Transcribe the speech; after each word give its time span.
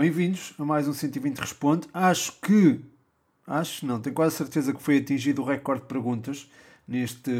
bem-vindos 0.00 0.54
a 0.58 0.64
mais 0.64 0.88
um 0.88 0.94
120 0.94 1.36
Responde. 1.36 1.86
Acho 1.92 2.32
que, 2.40 2.80
acho 3.46 3.84
não, 3.84 4.00
tenho 4.00 4.16
quase 4.16 4.34
certeza 4.34 4.72
que 4.72 4.82
foi 4.82 4.96
atingido 4.96 5.42
o 5.42 5.44
recorde 5.44 5.82
de 5.82 5.88
perguntas 5.88 6.50
neste, 6.88 7.30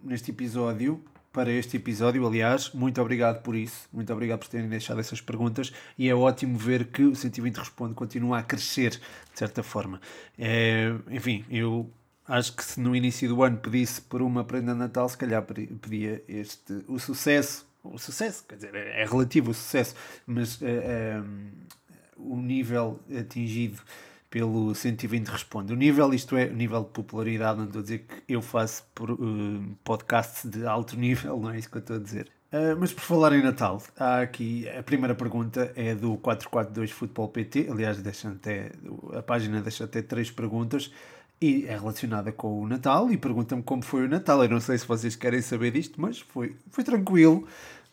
neste 0.00 0.30
episódio, 0.30 1.02
para 1.32 1.50
este 1.50 1.78
episódio, 1.78 2.24
aliás. 2.24 2.70
Muito 2.72 3.02
obrigado 3.02 3.42
por 3.42 3.56
isso, 3.56 3.88
muito 3.92 4.12
obrigado 4.12 4.38
por 4.38 4.46
terem 4.46 4.68
deixado 4.68 5.00
essas 5.00 5.20
perguntas 5.20 5.72
e 5.98 6.08
é 6.08 6.14
ótimo 6.14 6.56
ver 6.56 6.84
que 6.92 7.02
o 7.02 7.16
120 7.16 7.56
Responde 7.56 7.94
continua 7.94 8.38
a 8.38 8.42
crescer, 8.44 8.90
de 8.90 9.00
certa 9.34 9.64
forma. 9.64 10.00
É, 10.38 10.94
enfim, 11.10 11.44
eu 11.50 11.90
acho 12.24 12.54
que 12.54 12.64
se 12.64 12.78
no 12.78 12.94
início 12.94 13.28
do 13.28 13.42
ano 13.42 13.56
pedisse 13.56 14.00
por 14.00 14.22
uma 14.22 14.44
prenda 14.44 14.74
de 14.74 14.78
Natal, 14.78 15.08
se 15.08 15.18
calhar 15.18 15.42
pedia 15.42 16.22
este, 16.28 16.84
o 16.86 17.00
sucesso, 17.00 17.68
o 17.82 17.98
sucesso, 17.98 18.44
quer 18.46 18.56
dizer, 18.56 18.74
é, 18.74 19.02
é 19.02 19.04
relativo 19.04 19.50
o 19.50 19.54
sucesso, 19.54 19.94
mas 20.26 20.62
é, 20.62 20.70
é, 20.70 21.22
o 22.24 22.36
nível 22.36 23.00
atingido 23.18 23.80
pelo 24.30 24.74
120 24.74 25.26
responde. 25.26 25.72
O 25.72 25.76
nível, 25.76 26.14
isto 26.14 26.36
é, 26.36 26.46
o 26.46 26.54
nível 26.54 26.84
de 26.84 26.90
popularidade, 26.90 27.58
não 27.58 27.66
estou 27.66 27.80
a 27.80 27.82
dizer 27.82 28.06
que 28.06 28.32
eu 28.32 28.40
faço 28.40 28.84
por, 28.94 29.10
uh, 29.10 29.18
podcasts 29.82 30.48
de 30.48 30.64
alto 30.64 30.96
nível, 30.96 31.38
não 31.40 31.50
é 31.50 31.58
isso 31.58 31.68
que 31.68 31.76
eu 31.76 31.80
estou 31.80 31.96
a 31.96 31.98
dizer. 31.98 32.30
Uh, 32.52 32.78
mas 32.78 32.92
por 32.92 33.02
falar 33.02 33.32
em 33.32 33.42
Natal, 33.42 33.82
há 33.96 34.20
aqui 34.20 34.68
a 34.68 34.82
primeira 34.82 35.14
pergunta 35.14 35.72
é 35.74 35.94
do 35.94 36.16
442 36.16 36.90
Futebol 36.92 37.28
PT, 37.28 37.68
aliás, 37.70 38.00
deixa 38.00 38.28
até, 38.28 38.72
a 39.16 39.22
página 39.22 39.60
deixa 39.60 39.84
até 39.84 40.00
três 40.00 40.30
perguntas 40.30 40.92
e 41.40 41.64
é 41.66 41.76
relacionada 41.76 42.30
com 42.30 42.60
o 42.60 42.66
Natal 42.68 43.10
e 43.10 43.16
pergunta-me 43.16 43.62
como 43.62 43.82
foi 43.82 44.04
o 44.04 44.08
Natal. 44.08 44.42
Eu 44.42 44.50
não 44.50 44.60
sei 44.60 44.76
se 44.76 44.86
vocês 44.86 45.16
querem 45.16 45.40
saber 45.40 45.70
disto, 45.70 46.00
mas 46.00 46.20
foi, 46.20 46.54
foi 46.70 46.84
tranquilo. 46.84 47.46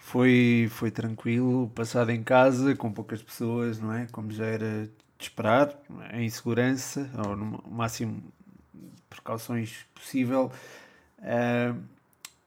Foi, 0.08 0.70
foi 0.72 0.90
tranquilo, 0.90 1.70
passado 1.76 2.12
em 2.12 2.24
casa, 2.24 2.74
com 2.78 2.90
poucas 2.90 3.22
pessoas, 3.22 3.78
não 3.78 3.94
é? 3.94 4.08
Como 4.10 4.32
já 4.32 4.46
era 4.46 4.86
de 4.86 4.92
esperar, 5.20 5.78
em 6.14 6.30
segurança, 6.30 7.10
ou 7.28 7.36
no 7.36 7.62
máximo 7.70 8.24
precauções 9.10 9.86
possível. 9.94 10.50
Uh, 11.20 11.78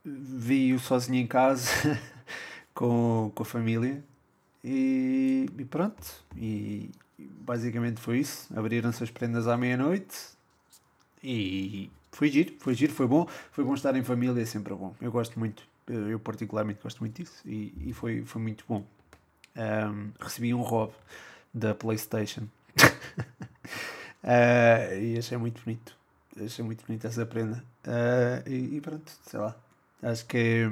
Vi-o 0.03 0.79
sozinho 0.79 1.19
em 1.19 1.27
casa, 1.27 2.01
com, 2.73 3.31
com 3.35 3.43
a 3.43 3.47
família, 3.47 4.03
e, 4.65 5.47
e 5.59 5.65
pronto. 5.67 6.25
E 6.35 6.91
basicamente 7.19 8.01
foi 8.01 8.21
isso. 8.21 8.49
Abriram-se 8.57 9.05
as 9.05 9.11
prendas 9.11 9.47
à 9.47 9.59
meia-noite 9.59 10.17
e 11.23 11.91
foi 12.11 12.29
giro, 12.31 12.55
foi 12.59 12.73
giro, 12.75 12.95
foi 12.95 13.07
bom. 13.07 13.27
Foi 13.53 13.65
bom 13.65 13.75
estar 13.75 13.95
em 13.97 14.03
família, 14.03 14.41
é 14.41 14.47
sempre 14.47 14.73
bom. 14.75 14.95
Eu 14.99 15.13
gosto 15.13 15.39
muito, 15.39 15.63
eu 15.91 16.19
particularmente 16.21 16.81
gosto 16.83 17.01
muito 17.01 17.21
disso 17.21 17.43
e, 17.45 17.73
e 17.87 17.93
foi, 17.93 18.23
foi 18.25 18.41
muito 18.41 18.65
bom. 18.69 18.85
Um, 19.57 20.11
recebi 20.21 20.55
um 20.55 20.63
Rob 20.63 20.93
da 21.53 21.75
PlayStation 21.75 22.43
uh, 24.23 24.95
e 25.01 25.19
achei 25.19 25.37
muito 25.37 25.63
bonito. 25.65 25.97
Achei 26.43 26.65
muito 26.65 26.87
bonito 26.87 27.07
essa 27.07 27.27
prenda. 27.27 27.63
Uh, 27.85 28.49
e, 28.49 28.77
e, 28.77 28.81
pronto, 28.81 29.11
sei 29.27 29.41
lá. 29.41 29.57
Acho 30.03 30.25
que 30.27 30.65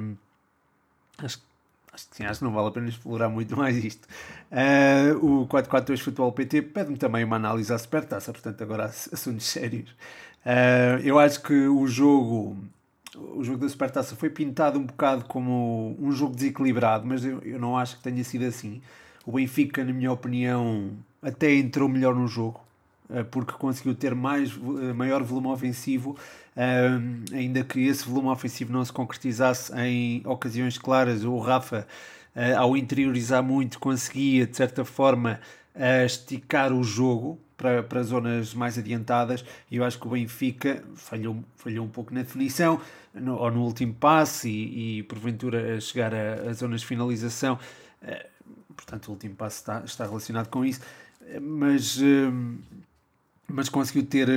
acho, 1.17 1.41
acho 1.93 2.09
que 2.09 2.15
sim, 2.15 2.23
acho 2.23 2.39
que 2.39 2.45
não 2.45 2.53
vale 2.53 2.69
a 2.69 2.71
pena 2.71 2.87
explorar 2.87 3.29
muito 3.29 3.55
mais 3.57 3.75
isto. 3.83 4.07
Uh, 4.51 5.43
o 5.43 5.47
442 5.47 5.99
Futebol 5.99 6.31
PT 6.31 6.61
pede-me 6.63 6.97
também 6.97 7.23
uma 7.23 7.35
análise 7.35 7.71
à 7.73 7.77
supertaça, 7.77 8.31
portanto, 8.31 8.61
agora 8.63 8.85
assuntos 9.11 9.45
sérios. 9.45 9.93
Eu 11.03 11.19
acho 11.19 11.43
que 11.43 11.67
o 11.67 11.85
jogo 11.85 12.57
o 13.35 13.43
jogo 13.43 13.59
da 13.59 13.69
Supertaça 13.69 14.15
foi 14.15 14.29
pintado 14.29 14.79
um 14.79 14.83
bocado 14.83 15.25
como 15.25 15.95
um 15.99 16.11
jogo 16.11 16.35
desequilibrado, 16.35 17.05
mas 17.05 17.23
eu, 17.23 17.39
eu 17.39 17.59
não 17.59 17.77
acho 17.77 17.97
que 17.97 18.03
tenha 18.03 18.23
sido 18.23 18.45
assim. 18.45 18.81
O 19.25 19.31
Benfica, 19.33 19.83
na 19.83 19.93
minha 19.93 20.11
opinião, 20.11 20.91
até 21.21 21.53
entrou 21.53 21.87
melhor 21.87 22.15
no 22.15 22.27
jogo, 22.27 22.59
uh, 23.09 23.23
porque 23.25 23.53
conseguiu 23.53 23.93
ter 23.93 24.15
mais, 24.15 24.55
uh, 24.55 24.93
maior 24.95 25.23
volume 25.23 25.47
ofensivo, 25.47 26.17
ainda 27.31 27.63
que 27.63 27.87
esse 27.87 28.05
volume 28.05 28.27
ofensivo 28.29 28.73
não 28.73 28.83
se 28.83 28.91
concretizasse 28.91 29.71
em 29.79 30.21
ocasiões 30.25 30.77
claras. 30.77 31.23
O 31.23 31.37
Rafa, 31.37 31.87
ao 32.57 32.75
interiorizar 32.75 33.41
muito, 33.41 33.79
conseguia, 33.79 34.45
de 34.45 34.57
certa 34.57 34.83
forma, 34.83 35.39
esticar 36.05 36.73
o 36.73 36.83
jogo 36.83 37.39
para, 37.59 37.83
para 37.83 38.01
zonas 38.01 38.53
mais 38.53 38.77
adiantadas 38.77 39.43
e 39.69 39.75
eu 39.75 39.83
acho 39.83 39.99
que 39.99 40.07
o 40.07 40.11
Benfica 40.11 40.81
falhou, 40.95 41.43
falhou 41.57 41.85
um 41.85 41.89
pouco 41.89 42.13
na 42.13 42.21
definição 42.21 42.79
no, 43.13 43.35
ou 43.35 43.51
no 43.51 43.63
último 43.63 43.93
passe 43.93 44.49
e, 44.49 45.03
porventura 45.03 45.75
a 45.75 45.81
chegar 45.81 46.13
a, 46.13 46.49
a 46.49 46.53
zonas 46.53 46.81
de 46.81 46.87
finalização. 46.87 47.59
Uh, 48.01 48.73
portanto 48.73 49.09
o 49.09 49.11
último 49.11 49.35
passe 49.35 49.57
está, 49.57 49.81
está 49.85 50.05
relacionado 50.05 50.47
com 50.47 50.63
isso. 50.63 50.79
Mas 51.41 51.97
uh, 51.97 52.57
mas 53.49 53.69
conseguiu 53.69 54.05
ter, 54.05 54.27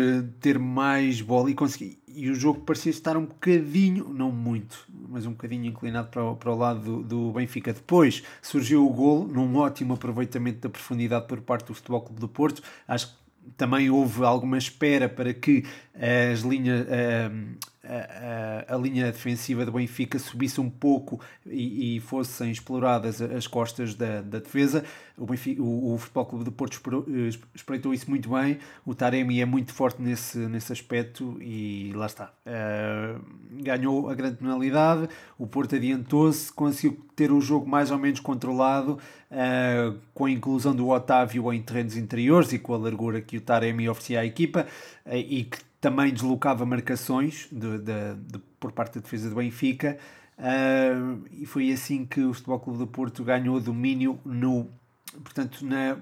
ter 0.40 0.58
mais 0.58 1.20
bola 1.20 1.50
e, 1.50 1.54
consegui, 1.54 1.98
e 2.08 2.30
o 2.30 2.34
jogo 2.34 2.60
parecia 2.60 2.90
estar 2.90 3.16
um 3.16 3.26
bocadinho, 3.26 4.08
não 4.08 4.30
muito, 4.30 4.86
mas 5.08 5.26
um 5.26 5.32
bocadinho 5.32 5.66
inclinado 5.66 6.08
para 6.08 6.24
o, 6.24 6.36
para 6.36 6.52
o 6.52 6.56
lado 6.56 6.80
do, 6.80 7.02
do 7.02 7.32
Benfica. 7.32 7.72
Depois 7.72 8.22
surgiu 8.40 8.86
o 8.86 8.90
golo, 8.90 9.28
num 9.28 9.56
ótimo 9.56 9.94
aproveitamento 9.94 10.60
da 10.60 10.68
profundidade 10.68 11.26
por 11.26 11.40
parte 11.40 11.66
do 11.66 11.74
Futebol 11.74 12.00
Clube 12.00 12.20
do 12.20 12.28
Porto. 12.28 12.62
Acho 12.88 13.08
que 13.08 13.14
também 13.56 13.90
houve 13.90 14.24
alguma 14.24 14.56
espera 14.56 15.08
para 15.08 15.34
que 15.34 15.64
as 15.94 16.40
linhas, 16.40 16.86
a, 17.92 18.72
a, 18.72 18.74
a, 18.74 18.78
linha 18.78 19.06
defensiva 19.06 19.66
do 19.66 19.72
Benfica 19.72 20.18
subisse 20.18 20.60
um 20.60 20.70
pouco 20.70 21.20
e, 21.46 21.96
e 21.96 22.00
fossem 22.00 22.50
exploradas 22.50 23.20
as 23.20 23.46
costas 23.46 23.94
da, 23.94 24.22
da 24.22 24.38
defesa. 24.38 24.84
O, 25.18 25.26
Benfica, 25.26 25.62
o, 25.62 25.94
o 25.94 25.98
Futebol 25.98 26.26
Clube 26.26 26.44
do 26.44 26.52
Porto 26.52 26.80
eh, 27.08 27.28
espreitou 27.54 27.92
isso 27.92 28.08
muito 28.08 28.30
bem. 28.30 28.58
O 28.86 28.94
Taremi 28.94 29.40
é 29.40 29.44
muito 29.44 29.72
forte 29.74 30.00
nesse, 30.00 30.38
nesse 30.38 30.72
aspecto 30.72 31.36
e 31.40 31.92
lá 31.94 32.06
está. 32.06 32.32
Uh, 32.46 33.20
ganhou 33.62 34.08
a 34.08 34.14
grande 34.14 34.36
penalidade. 34.36 35.08
O 35.38 35.46
Porto 35.46 35.76
adiantou-se, 35.76 36.50
conseguiu 36.52 36.98
ter 37.14 37.30
o 37.30 37.40
jogo 37.40 37.68
mais 37.68 37.90
ou 37.90 37.98
menos 37.98 38.20
controlado 38.20 38.98
uh, 39.30 39.98
com 40.14 40.24
a 40.24 40.30
inclusão 40.30 40.74
do 40.74 40.88
Otávio 40.88 41.52
em 41.52 41.60
terrenos 41.60 41.96
interiores 41.96 42.52
e 42.52 42.58
com 42.58 42.72
a 42.72 42.78
largura 42.78 43.20
que 43.20 43.36
o 43.36 43.40
Taremi 43.40 43.88
oferecia 43.88 44.20
à 44.20 44.24
equipa 44.24 44.66
uh, 45.04 45.14
e 45.14 45.44
que 45.44 45.58
também 45.82 46.12
deslocava 46.12 46.64
marcações 46.64 47.48
de, 47.50 47.78
de, 47.78 48.14
de, 48.14 48.38
por 48.60 48.70
parte 48.70 48.94
da 48.94 49.00
defesa 49.00 49.28
do 49.28 49.34
Benfica 49.34 49.98
uh, 50.38 51.24
e 51.32 51.44
foi 51.44 51.72
assim 51.72 52.06
que 52.06 52.22
o 52.22 52.32
Futebol 52.32 52.60
Clube 52.60 52.78
do 52.78 52.86
Porto 52.86 53.24
ganhou 53.24 53.60
domínio 53.60 54.16
no, 54.24 54.70
portanto, 55.24 55.66
na, 55.66 55.98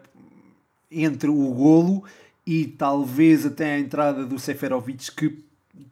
entre 0.90 1.30
o 1.30 1.54
golo 1.54 2.04
e 2.46 2.66
talvez 2.66 3.46
até 3.46 3.76
a 3.76 3.78
entrada 3.78 4.26
do 4.26 4.38
Seferovic 4.38 5.10
que 5.12 5.42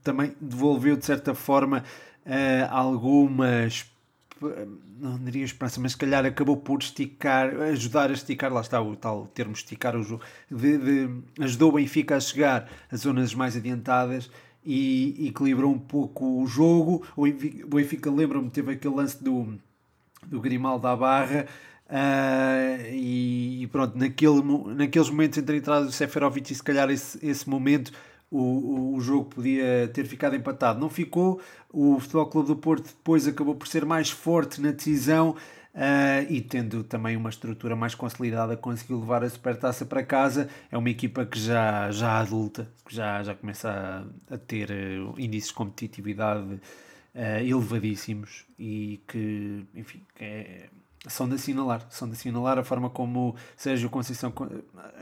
também 0.04 0.34
devolveu 0.38 0.94
de 0.94 1.06
certa 1.06 1.34
forma 1.34 1.82
uh, 2.26 2.68
algumas 2.68 3.90
não 5.00 5.18
diria 5.18 5.44
esperança, 5.44 5.80
mas 5.80 5.92
se 5.92 5.98
calhar 5.98 6.24
acabou 6.24 6.56
por 6.56 6.80
esticar, 6.80 7.54
ajudar 7.62 8.10
a 8.10 8.12
esticar, 8.12 8.52
lá 8.52 8.60
está 8.60 8.80
o 8.80 8.96
tal 8.96 9.26
termo 9.28 9.52
esticar 9.52 9.96
o 9.96 10.02
jogo, 10.02 10.22
de, 10.50 10.78
de, 10.78 11.10
ajudou 11.40 11.70
o 11.70 11.74
Benfica 11.74 12.16
a 12.16 12.20
chegar 12.20 12.70
a 12.90 12.96
zonas 12.96 13.34
mais 13.34 13.56
adiantadas 13.56 14.30
e 14.64 15.28
equilibrou 15.28 15.72
um 15.72 15.78
pouco 15.78 16.42
o 16.42 16.46
jogo. 16.46 17.06
O 17.16 17.24
Benfica, 17.74 18.10
lembra-me, 18.10 18.50
teve 18.50 18.72
aquele 18.72 18.94
lance 18.94 19.22
do, 19.22 19.58
do 20.26 20.40
Grimaldo 20.40 20.86
à 20.86 20.96
barra. 20.96 21.46
Uh, 21.88 22.92
e, 22.92 23.62
e, 23.62 23.66
pronto, 23.68 23.96
naquele, 23.96 24.42
naqueles 24.74 25.08
momentos 25.08 25.38
entre 25.38 25.54
a 25.56 25.58
entrada 25.58 25.86
do 25.86 25.92
Seferovic 25.92 26.52
e 26.52 26.54
se 26.54 26.62
calhar 26.62 26.90
esse, 26.90 27.18
esse 27.26 27.48
momento 27.48 27.92
o, 28.30 28.94
o 28.94 29.00
jogo 29.00 29.26
podia 29.26 29.90
ter 29.92 30.04
ficado 30.06 30.36
empatado. 30.36 30.80
Não 30.80 30.88
ficou. 30.88 31.40
O 31.72 31.98
Futebol 32.00 32.26
Clube 32.26 32.48
do 32.48 32.56
Porto 32.56 32.86
depois 32.86 33.26
acabou 33.26 33.54
por 33.54 33.68
ser 33.68 33.84
mais 33.84 34.10
forte 34.10 34.60
na 34.60 34.70
decisão 34.70 35.36
uh, 35.74 36.30
e 36.32 36.40
tendo 36.40 36.84
também 36.84 37.16
uma 37.16 37.30
estrutura 37.30 37.76
mais 37.76 37.94
consolidada, 37.94 38.56
conseguiu 38.56 39.00
levar 39.00 39.22
a 39.24 39.30
supertaça 39.30 39.84
para 39.86 40.02
casa. 40.02 40.48
É 40.70 40.76
uma 40.76 40.90
equipa 40.90 41.24
que 41.24 41.38
já, 41.38 41.90
já 41.90 42.18
adulta, 42.18 42.68
que 42.86 42.94
já, 42.94 43.22
já 43.22 43.34
começa 43.34 43.70
a, 44.30 44.34
a 44.34 44.38
ter 44.38 44.70
uh, 44.70 45.14
índices 45.18 45.48
de 45.48 45.54
competitividade 45.54 46.54
uh, 46.54 46.60
elevadíssimos 47.40 48.44
e 48.58 49.00
que, 49.06 49.64
enfim, 49.74 50.02
que 50.14 50.24
é 50.24 50.68
são 51.08 51.28
de 51.28 51.34
assinalar, 51.34 51.86
são 51.90 52.08
de 52.08 52.14
assinalar 52.14 52.58
a 52.58 52.64
forma 52.64 52.90
como 52.90 53.34
Sérgio 53.56 53.90
Conceição, 53.90 54.32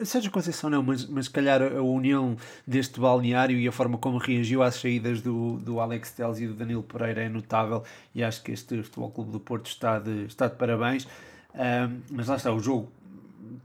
Sérgio 0.04 0.30
Conceição 0.30 0.70
não, 0.70 0.82
mas, 0.82 1.06
mas 1.06 1.28
calhar 1.28 1.62
a 1.62 1.82
união 1.82 2.36
deste 2.66 2.98
balneário 2.98 3.58
e 3.58 3.66
a 3.68 3.72
forma 3.72 3.98
como 3.98 4.18
reagiu 4.18 4.62
às 4.62 4.76
saídas 4.76 5.20
do, 5.20 5.58
do 5.58 5.80
Alex 5.80 6.12
Teles 6.12 6.40
e 6.40 6.46
do 6.46 6.54
Danilo 6.54 6.82
Pereira 6.82 7.22
é 7.22 7.28
notável 7.28 7.82
e 8.14 8.22
acho 8.22 8.42
que 8.42 8.52
este 8.52 8.82
Futebol 8.82 9.10
Clube 9.10 9.32
do 9.32 9.40
Porto 9.40 9.66
está 9.66 9.98
de, 9.98 10.24
está 10.24 10.48
de 10.48 10.56
parabéns, 10.56 11.06
um, 11.54 12.00
mas 12.10 12.28
lá 12.28 12.36
está, 12.36 12.52
o 12.52 12.60
jogo 12.60 12.90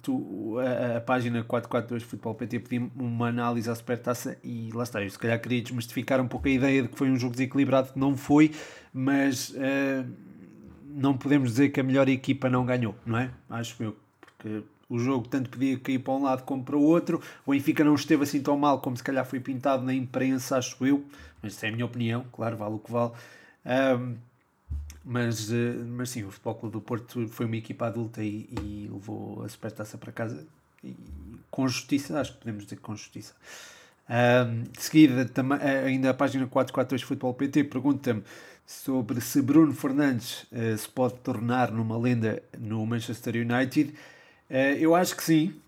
Tu, 0.02 0.58
a, 0.60 0.98
a, 0.98 1.02
página 1.02 1.44
442 1.44 2.04
Futebol 2.04 2.34
PT 2.34 2.60
pediu 2.60 2.92
uma 2.96 3.28
análise 3.28 3.70
à 3.70 3.76
supertaça 3.76 4.38
e 4.44 4.70
lá 4.74 4.84
está, 4.84 5.02
eu 5.02 5.10
se 5.10 5.18
calhar 5.18 5.40
queria 5.40 5.62
desmistificar 5.62 6.20
um 6.22 6.28
pouco 6.28 6.48
a 6.48 6.52
ideia 6.52 6.84
de 6.84 6.88
que 6.88 6.98
foi 6.98 7.10
um 7.10 7.18
jogo 7.18 7.34
desequilibrado, 7.34 7.94
que 7.94 8.00
não 8.00 8.16
foi, 8.16 8.52
mas 8.94 9.50
uh, 9.50 10.06
não 10.96 11.18
podemos 11.18 11.52
dizer 11.52 11.70
que 11.70 11.80
a 11.80 11.84
melhor 11.84 12.08
equipa 12.10 12.50
não 12.50 12.66
ganhou, 12.66 12.96
não 13.06 13.18
é? 13.18 13.32
Acho 13.50 13.82
eu, 13.84 13.96
porque 14.20 14.64
o 14.90 15.00
jogo 15.00 15.28
tanto 15.28 15.50
podia 15.50 15.80
cair 15.80 16.00
para 16.00 16.14
um 16.14 16.24
lado 16.24 16.44
como 16.44 16.64
para 16.64 16.76
o 16.76 16.82
outro. 16.82 17.22
O 17.46 17.52
Benfica 17.52 17.84
não 17.84 17.96
esteve 17.96 18.24
assim 18.24 18.42
tão 18.42 18.58
mal 18.58 18.80
como 18.80 18.98
se 18.98 19.04
calhar 19.04 19.26
foi 19.26 19.40
pintado 19.40 19.84
na 19.84 19.94
imprensa, 19.94 20.58
acho 20.58 20.86
eu, 20.86 21.04
mas 21.42 21.54
isso 21.54 21.66
é 21.66 21.70
a 21.70 21.72
minha 21.72 21.86
opinião, 21.86 22.26
claro, 22.32 22.58
vale 22.58 22.76
o 22.76 22.80
que 22.80 22.92
vale. 22.92 23.12
Um, 23.66 24.16
mas, 25.04 25.52
eh, 25.52 25.74
mas 25.88 26.10
sim, 26.10 26.24
o 26.24 26.32
Futebol 26.32 26.56
Clube 26.56 26.74
do 26.74 26.82
Porto 26.82 27.28
foi 27.30 27.46
uma 27.46 27.56
equipa 27.56 27.88
adulta 27.88 28.24
e, 28.24 28.48
e 28.62 28.90
levou 28.92 29.44
a 29.44 29.50
supertaça 29.50 29.98
para 29.98 30.12
casa 30.12 30.46
e, 30.84 30.96
com 31.50 31.68
justiça, 31.68 32.20
acho 32.20 32.34
que 32.34 32.40
podemos 32.40 32.64
dizer 32.66 32.78
com 32.78 32.96
justiça. 32.96 33.34
Um, 34.10 34.64
de 34.64 34.82
seguida, 34.84 35.30
eh, 35.62 35.86
ainda 35.86 36.10
a 36.10 36.14
página 36.14 36.46
442 36.46 37.02
Futebol 37.02 37.34
PT 37.34 37.64
pergunta-me 37.64 38.24
sobre 38.66 39.22
se 39.22 39.42
Bruno 39.42 39.74
Fernandes 39.74 40.44
uh, 40.52 40.78
se 40.78 40.88
pode 40.88 41.16
tornar 41.16 41.72
numa 41.72 41.98
lenda 41.98 42.42
no 42.58 42.86
Manchester 42.86 43.36
United. 43.36 43.94
Uh, 44.50 44.78
eu 44.80 44.96
acho 44.96 45.16
que 45.16 45.24
sim, 45.24 45.61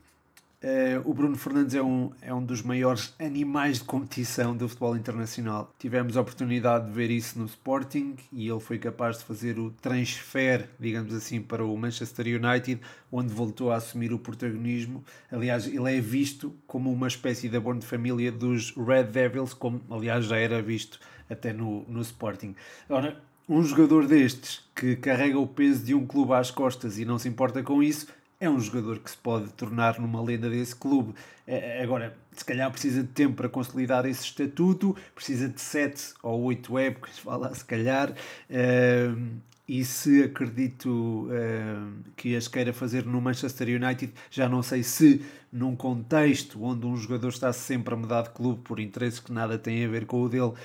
Uh, 0.64 1.02
o 1.04 1.14
Bruno 1.14 1.36
Fernandes 1.36 1.76
é 1.76 1.84
um, 1.84 2.10
é 2.22 2.34
um 2.34 2.42
dos 2.42 2.62
maiores 2.62 3.14
animais 3.20 3.80
de 3.80 3.84
competição 3.84 4.56
do 4.56 4.70
futebol 4.70 4.96
internacional. 4.96 5.70
Tivemos 5.78 6.16
a 6.16 6.22
oportunidade 6.22 6.86
de 6.86 6.92
ver 6.94 7.12
isso 7.12 7.38
no 7.38 7.46
Sporting 7.46 8.16
e 8.32 8.48
ele 8.48 8.62
foi 8.62 8.80
capaz 8.80 9.18
de 9.18 9.26
fazer 9.26 9.60
o 9.60 9.72
transfer, 9.72 10.70
digamos 10.80 11.14
assim, 11.14 11.42
para 11.42 11.66
o 11.66 11.78
Manchester 11.78 12.28
United, 12.28 12.80
onde 13.12 13.34
voltou 13.34 13.72
a 13.72 13.76
assumir 13.76 14.14
o 14.14 14.20
protagonismo. 14.20 15.04
Aliás, 15.30 15.68
ele 15.68 15.98
é 15.98 16.00
visto 16.00 16.56
como 16.66 16.90
uma 16.94 17.10
espécie 17.10 17.50
de 17.50 17.58
abono 17.58 17.82
de 17.82 17.86
família 17.86 18.32
dos 18.32 18.74
Red 18.78 19.08
Devils, 19.12 19.54
como 19.54 19.82
aliás 19.92 20.24
já 20.24 20.38
era 20.38 20.62
visto 20.62 20.98
até 21.30 21.52
no, 21.52 21.84
no 21.90 22.00
Sporting. 22.00 22.56
Ora, 22.88 23.22
um 23.50 23.62
jogador 23.62 24.08
destes 24.08 24.64
que 24.74 24.96
carrega 24.96 25.38
o 25.38 25.46
peso 25.46 25.84
de 25.84 25.94
um 25.94 26.08
clube 26.08 26.32
às 26.32 26.50
costas 26.50 26.98
e 26.98 27.04
não 27.04 27.20
se 27.20 27.28
importa 27.28 27.62
com 27.62 27.84
isso 27.84 28.08
é 28.44 28.50
um 28.50 28.60
jogador 28.60 29.00
que 29.00 29.10
se 29.10 29.16
pode 29.16 29.48
tornar 29.54 30.00
numa 30.00 30.22
lenda 30.22 30.50
desse 30.50 30.76
clube. 30.76 31.16
É, 31.48 31.82
agora, 31.82 32.14
se 32.34 32.44
calhar 32.44 32.70
precisa 32.70 33.02
de 33.02 33.08
tempo 33.08 33.36
para 33.36 33.48
consolidar 33.48 34.06
esse 34.06 34.26
estatuto, 34.26 34.96
precisa 35.16 35.48
de 35.48 35.62
7 35.62 36.16
ou 36.22 36.44
8 36.44 36.78
épocas, 36.78 37.22
lá, 37.24 37.54
se 37.56 37.64
calhar. 37.64 38.12
Uh, 38.12 39.38
e 39.66 39.86
se 39.86 40.24
acredito 40.24 41.30
uh, 41.30 42.12
que 42.18 42.36
as 42.36 42.50
queira 42.50 42.74
fazer 42.74 43.06
no 43.06 43.22
Manchester 43.22 43.70
United, 43.70 44.14
já 44.30 44.50
não 44.50 44.62
sei 44.62 44.84
se 44.84 45.26
num 45.50 45.74
contexto 45.74 46.62
onde 46.62 46.86
um 46.86 46.98
jogador 46.98 47.30
está 47.30 47.54
sempre 47.54 47.94
a 47.94 47.98
mudar 47.98 48.24
de 48.24 48.32
clube 48.32 48.62
por 48.62 48.78
interesses 48.78 49.22
que 49.22 49.32
nada 49.32 49.58
têm 49.58 49.86
a 49.86 49.88
ver 49.88 50.06
com 50.06 50.22
o 50.22 50.28
dele, 50.28 50.52
uh, 50.52 50.56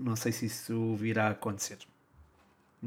não 0.00 0.16
sei 0.16 0.32
se 0.32 0.46
isso 0.46 0.96
virá 0.96 1.26
a 1.26 1.30
acontecer. 1.32 1.76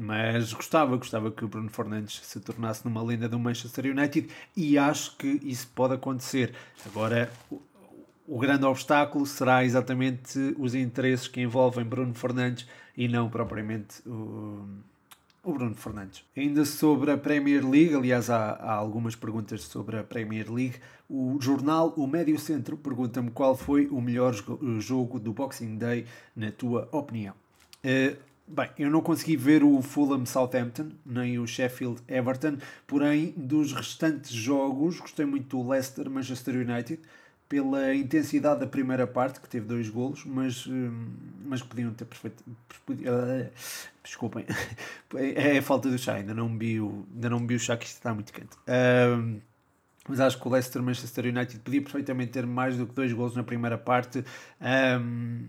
Mas 0.00 0.52
gostava, 0.52 0.96
gostava 0.96 1.28
que 1.28 1.44
o 1.44 1.48
Bruno 1.48 1.68
Fernandes 1.68 2.20
se 2.22 2.38
tornasse 2.38 2.84
numa 2.84 3.02
lenda 3.02 3.28
do 3.28 3.36
Manchester 3.36 3.86
United 3.86 4.28
e 4.56 4.78
acho 4.78 5.16
que 5.16 5.40
isso 5.42 5.66
pode 5.74 5.94
acontecer. 5.94 6.54
Agora, 6.86 7.28
o, 7.50 7.60
o 8.28 8.38
grande 8.38 8.64
obstáculo 8.64 9.26
será 9.26 9.64
exatamente 9.64 10.54
os 10.56 10.72
interesses 10.76 11.26
que 11.26 11.40
envolvem 11.40 11.84
Bruno 11.84 12.14
Fernandes 12.14 12.64
e 12.96 13.08
não 13.08 13.28
propriamente 13.28 14.00
o, 14.08 14.68
o 15.42 15.52
Bruno 15.52 15.74
Fernandes. 15.74 16.22
Ainda 16.36 16.64
sobre 16.64 17.10
a 17.10 17.18
Premier 17.18 17.68
League, 17.68 17.92
aliás, 17.92 18.30
há, 18.30 18.50
há 18.52 18.74
algumas 18.74 19.16
perguntas 19.16 19.62
sobre 19.62 19.98
a 19.98 20.04
Premier 20.04 20.48
League. 20.48 20.76
O 21.10 21.38
jornal 21.40 21.92
O 21.96 22.06
Médio 22.06 22.38
Centro 22.38 22.76
pergunta-me 22.76 23.32
qual 23.32 23.56
foi 23.56 23.88
o 23.88 24.00
melhor 24.00 24.32
jogo 24.78 25.18
do 25.18 25.32
Boxing 25.32 25.76
Day, 25.76 26.06
na 26.36 26.52
tua 26.52 26.88
opinião. 26.92 27.34
Uh, 27.84 28.27
Bem, 28.50 28.70
eu 28.78 28.90
não 28.90 29.02
consegui 29.02 29.36
ver 29.36 29.62
o 29.62 29.82
Fulham 29.82 30.24
Southampton, 30.24 30.88
nem 31.04 31.38
o 31.38 31.46
Sheffield 31.46 32.00
Everton, 32.08 32.56
porém, 32.86 33.34
dos 33.36 33.72
restantes 33.72 34.30
jogos, 34.30 34.98
gostei 34.98 35.26
muito 35.26 35.54
do 35.54 35.68
Leicester 35.68 36.08
Manchester 36.08 36.54
United, 36.54 36.98
pela 37.46 37.94
intensidade 37.94 38.60
da 38.60 38.66
primeira 38.66 39.06
parte, 39.06 39.40
que 39.40 39.48
teve 39.48 39.66
dois 39.66 39.90
golos, 39.90 40.24
mas, 40.24 40.66
hum, 40.66 41.08
mas 41.44 41.62
podiam 41.62 41.92
ter 41.92 42.06
perfeito. 42.06 42.42
Uh, 42.88 43.50
desculpem, 44.02 44.46
é 45.14 45.58
a 45.58 45.62
falta 45.62 45.90
do 45.90 45.98
chá, 45.98 46.14
ainda 46.14 46.32
não 46.32 46.56
vi 46.56 46.80
o, 46.80 47.06
ainda 47.14 47.30
não 47.30 47.46
vi 47.46 47.54
o 47.54 47.58
chá, 47.58 47.76
que 47.76 47.84
isto 47.84 47.96
está 47.96 48.14
muito 48.14 48.32
quente. 48.32 48.56
Uh, 48.66 49.40
mas 50.08 50.20
acho 50.20 50.40
que 50.40 50.48
o 50.48 50.50
Leicester 50.50 50.82
Manchester 50.82 51.26
United 51.26 51.58
podia 51.60 51.82
perfeitamente 51.82 52.32
ter 52.32 52.46
mais 52.46 52.78
do 52.78 52.86
que 52.86 52.94
dois 52.94 53.12
golos 53.12 53.36
na 53.36 53.42
primeira 53.42 53.76
parte. 53.76 54.24
Um, 54.58 55.48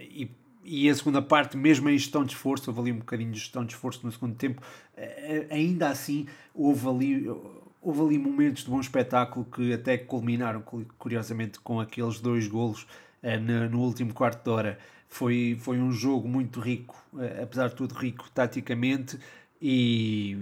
e 0.00 0.30
e 0.68 0.90
a 0.90 0.94
segunda 0.94 1.22
parte, 1.22 1.56
mesmo 1.56 1.88
em 1.88 1.96
gestão 1.96 2.22
de 2.22 2.34
esforço, 2.34 2.70
houve 2.70 2.82
ali 2.82 2.92
um 2.92 2.98
bocadinho 2.98 3.32
de 3.32 3.38
gestão 3.38 3.64
de 3.64 3.72
esforço 3.72 4.04
no 4.04 4.12
segundo 4.12 4.34
tempo, 4.34 4.60
eh, 4.94 5.46
eh, 5.50 5.54
ainda 5.54 5.88
assim 5.88 6.26
houve 6.54 6.86
ali, 6.86 7.26
houve 7.80 8.00
ali 8.02 8.18
momentos 8.18 8.64
de 8.64 8.70
bom 8.70 8.78
espetáculo 8.78 9.46
que 9.46 9.72
até 9.72 9.96
culminaram, 9.96 10.62
curiosamente, 10.98 11.58
com 11.60 11.80
aqueles 11.80 12.20
dois 12.20 12.46
golos 12.46 12.86
eh, 13.22 13.38
no 13.38 13.80
último 13.80 14.12
quarto 14.12 14.44
de 14.44 14.50
hora. 14.50 14.78
Foi, 15.08 15.56
foi 15.58 15.78
um 15.78 15.90
jogo 15.90 16.28
muito 16.28 16.60
rico, 16.60 16.94
apesar 17.42 17.68
de 17.68 17.74
tudo 17.74 17.94
rico 17.94 18.28
taticamente, 18.34 19.18
e, 19.60 20.36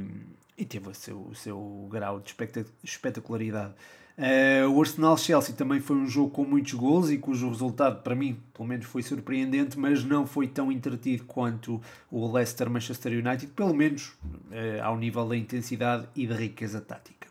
e 0.59 0.65
teve 0.65 0.89
o 0.89 0.95
seu, 0.95 1.19
o 1.19 1.35
seu 1.37 1.89
grau 1.89 2.19
de 2.19 2.35
espetacularidade. 2.83 3.75
Uh, 4.19 4.67
o 4.71 4.81
Arsenal-Chelsea 4.81 5.55
também 5.55 5.79
foi 5.79 5.95
um 5.95 6.09
jogo 6.09 6.31
com 6.31 6.43
muitos 6.43 6.73
gols 6.73 7.11
e 7.11 7.19
cujo 7.19 7.51
resultado, 7.51 8.03
para 8.03 8.15
mim, 8.15 8.39
pelo 8.55 8.67
menos, 8.67 8.87
foi 8.87 9.03
surpreendente, 9.03 9.79
mas 9.79 10.03
não 10.03 10.27
foi 10.27 10.49
tão 10.49 10.73
entretido 10.73 11.25
quanto 11.25 11.83
o 12.11 12.33
Leicester-Manchester 12.33 13.13
United, 13.13 13.49
pelo 13.49 13.75
menos 13.75 14.09
uh, 14.51 14.83
ao 14.83 14.97
nível 14.97 15.29
da 15.29 15.37
intensidade 15.37 16.09
e 16.17 16.27
da 16.27 16.35
riqueza 16.35 16.81
tática. 16.81 17.29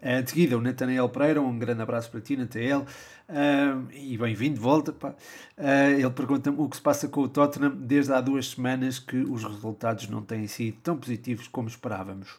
Uh, 0.00 0.22
de 0.22 0.30
seguida, 0.30 0.56
o 0.56 0.60
Nathaniel 0.60 1.08
Pereira, 1.08 1.42
um 1.42 1.58
grande 1.58 1.82
abraço 1.82 2.08
para 2.08 2.20
ti, 2.20 2.36
Nathaniel, 2.36 2.86
uh, 3.28 3.92
e 3.92 4.16
bem-vindo 4.16 4.54
de 4.54 4.60
volta. 4.60 4.92
Uh, 4.92 5.14
ele 5.98 6.10
pergunta-me 6.10 6.56
o 6.60 6.68
que 6.68 6.76
se 6.76 6.82
passa 6.82 7.08
com 7.08 7.22
o 7.22 7.28
Tottenham 7.28 7.74
desde 7.74 8.12
há 8.12 8.20
duas 8.20 8.50
semanas 8.50 9.00
que 9.00 9.16
os 9.16 9.42
resultados 9.42 10.08
não 10.08 10.22
têm 10.22 10.46
sido 10.46 10.78
tão 10.84 10.96
positivos 10.96 11.48
como 11.48 11.68
esperávamos. 11.68 12.38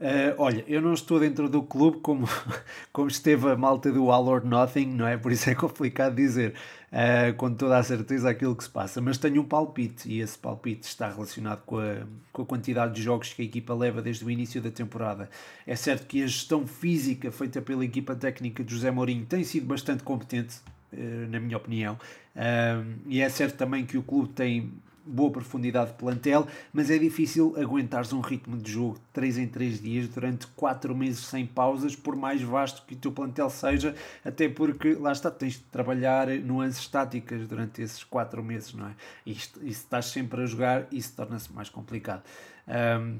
Uh, 0.00 0.32
olha, 0.38 0.64
eu 0.66 0.80
não 0.80 0.94
estou 0.94 1.20
dentro 1.20 1.46
do 1.46 1.62
clube 1.62 1.98
como, 2.00 2.26
como 2.90 3.06
esteve 3.06 3.50
a 3.50 3.54
malta 3.54 3.92
do 3.92 4.10
All 4.10 4.26
or 4.28 4.42
Nothing, 4.42 4.86
não 4.86 5.06
é? 5.06 5.18
Por 5.18 5.30
isso 5.30 5.50
é 5.50 5.54
complicado 5.54 6.14
dizer 6.14 6.54
uh, 6.90 7.34
com 7.34 7.52
toda 7.52 7.76
a 7.76 7.82
certeza 7.82 8.30
aquilo 8.30 8.56
que 8.56 8.64
se 8.64 8.70
passa, 8.70 8.98
mas 9.02 9.18
tenho 9.18 9.42
um 9.42 9.44
palpite 9.44 10.08
e 10.08 10.22
esse 10.22 10.38
palpite 10.38 10.86
está 10.86 11.10
relacionado 11.10 11.60
com 11.66 11.78
a, 11.78 12.06
com 12.32 12.40
a 12.40 12.46
quantidade 12.46 12.94
de 12.94 13.02
jogos 13.02 13.34
que 13.34 13.42
a 13.42 13.44
equipa 13.44 13.74
leva 13.74 14.00
desde 14.00 14.24
o 14.24 14.30
início 14.30 14.62
da 14.62 14.70
temporada. 14.70 15.28
É 15.66 15.76
certo 15.76 16.06
que 16.06 16.22
a 16.22 16.26
gestão 16.26 16.66
física 16.66 17.30
feita 17.30 17.60
pela 17.60 17.84
equipa 17.84 18.16
técnica 18.16 18.64
de 18.64 18.72
José 18.72 18.90
Mourinho 18.90 19.26
tem 19.26 19.44
sido 19.44 19.66
bastante 19.66 20.02
competente, 20.02 20.60
uh, 20.94 21.28
na 21.28 21.38
minha 21.38 21.58
opinião, 21.58 21.98
e 23.06 23.20
é 23.20 23.28
certo 23.28 23.56
também 23.56 23.84
que 23.84 23.98
o 23.98 24.02
clube 24.02 24.30
tem 24.30 24.72
boa 25.10 25.30
profundidade 25.30 25.90
de 25.90 25.96
plantel, 25.96 26.46
mas 26.72 26.90
é 26.90 26.98
difícil 26.98 27.54
aguentares 27.58 28.12
um 28.12 28.20
ritmo 28.20 28.56
de 28.56 28.70
jogo 28.70 28.94
de 28.94 29.00
3 29.12 29.38
em 29.38 29.46
3 29.48 29.80
dias 29.80 30.08
durante 30.08 30.46
4 30.48 30.94
meses 30.94 31.26
sem 31.26 31.46
pausas, 31.46 31.96
por 31.96 32.16
mais 32.16 32.40
vasto 32.42 32.82
que 32.86 32.94
o 32.94 32.96
teu 32.96 33.12
plantel 33.12 33.50
seja, 33.50 33.94
até 34.24 34.48
porque 34.48 34.94
lá 34.94 35.12
está, 35.12 35.30
tens 35.30 35.54
de 35.54 35.60
trabalhar 35.64 36.28
nuances 36.28 36.80
estáticas 36.80 37.46
durante 37.46 37.82
esses 37.82 38.04
4 38.04 38.42
meses, 38.42 38.72
não 38.74 38.86
é? 38.86 38.92
E 39.26 39.34
se 39.34 39.50
estás 39.64 40.06
sempre 40.06 40.42
a 40.42 40.46
jogar, 40.46 40.86
isso 40.92 41.12
torna-se 41.14 41.52
mais 41.52 41.68
complicado. 41.68 42.22
Um, 42.68 43.18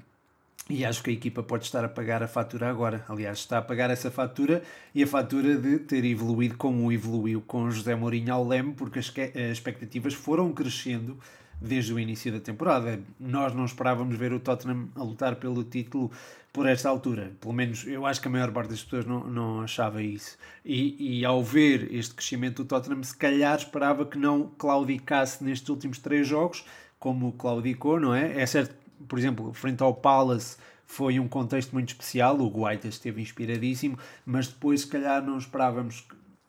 e 0.70 0.84
acho 0.84 1.02
que 1.02 1.10
a 1.10 1.12
equipa 1.12 1.42
pode 1.42 1.64
estar 1.64 1.84
a 1.84 1.88
pagar 1.88 2.22
a 2.22 2.28
fatura 2.28 2.70
agora. 2.70 3.04
Aliás, 3.08 3.38
está 3.38 3.58
a 3.58 3.62
pagar 3.62 3.90
essa 3.90 4.08
fatura 4.08 4.62
e 4.94 5.02
a 5.02 5.06
fatura 5.06 5.56
de 5.56 5.80
ter 5.80 6.04
evoluído 6.04 6.56
como 6.56 6.92
evoluiu 6.92 7.40
com 7.40 7.68
José 7.72 7.96
Mourinho 7.96 8.32
ao 8.32 8.46
Leme, 8.46 8.72
porque 8.74 9.00
as 9.00 9.12
expectativas 9.50 10.14
foram 10.14 10.52
crescendo 10.52 11.18
desde 11.60 11.92
o 11.92 11.98
início 11.98 12.32
da 12.32 12.40
temporada. 12.40 13.00
Nós 13.18 13.54
não 13.54 13.64
esperávamos 13.64 14.16
ver 14.16 14.32
o 14.32 14.40
Tottenham 14.40 14.88
a 14.94 15.02
lutar 15.02 15.36
pelo 15.36 15.62
título 15.62 16.10
por 16.52 16.66
esta 16.66 16.88
altura. 16.88 17.32
Pelo 17.40 17.52
menos 17.52 17.86
eu 17.86 18.06
acho 18.06 18.20
que 18.20 18.28
a 18.28 18.30
maior 18.30 18.50
parte 18.50 18.70
das 18.70 18.82
pessoas 18.82 19.04
não, 19.04 19.24
não 19.24 19.60
achava 19.60 20.02
isso. 20.02 20.36
E, 20.64 21.20
e 21.20 21.24
ao 21.24 21.42
ver 21.42 21.92
este 21.94 22.14
crescimento 22.14 22.62
do 22.62 22.68
Tottenham, 22.68 23.02
se 23.02 23.16
calhar 23.16 23.56
esperava 23.56 24.04
que 24.04 24.18
não 24.18 24.50
claudicasse 24.58 25.44
nestes 25.44 25.68
últimos 25.68 25.98
três 25.98 26.26
jogos, 26.26 26.64
como 26.98 27.32
claudicou, 27.32 28.00
não 28.00 28.14
é? 28.14 28.40
É 28.40 28.46
certo, 28.46 28.74
por 29.06 29.18
exemplo, 29.18 29.52
frente 29.52 29.82
ao 29.82 29.94
Palace 29.94 30.56
foi 30.90 31.20
um 31.20 31.28
contexto 31.28 31.72
muito 31.72 31.90
especial, 31.90 32.36
o 32.40 32.48
Guaita 32.48 32.88
esteve 32.88 33.22
inspiradíssimo, 33.22 33.96
mas 34.26 34.48
depois 34.48 34.80
se 34.80 34.88
calhar 34.88 35.24
não 35.24 35.38
esperávamos. 35.38 36.04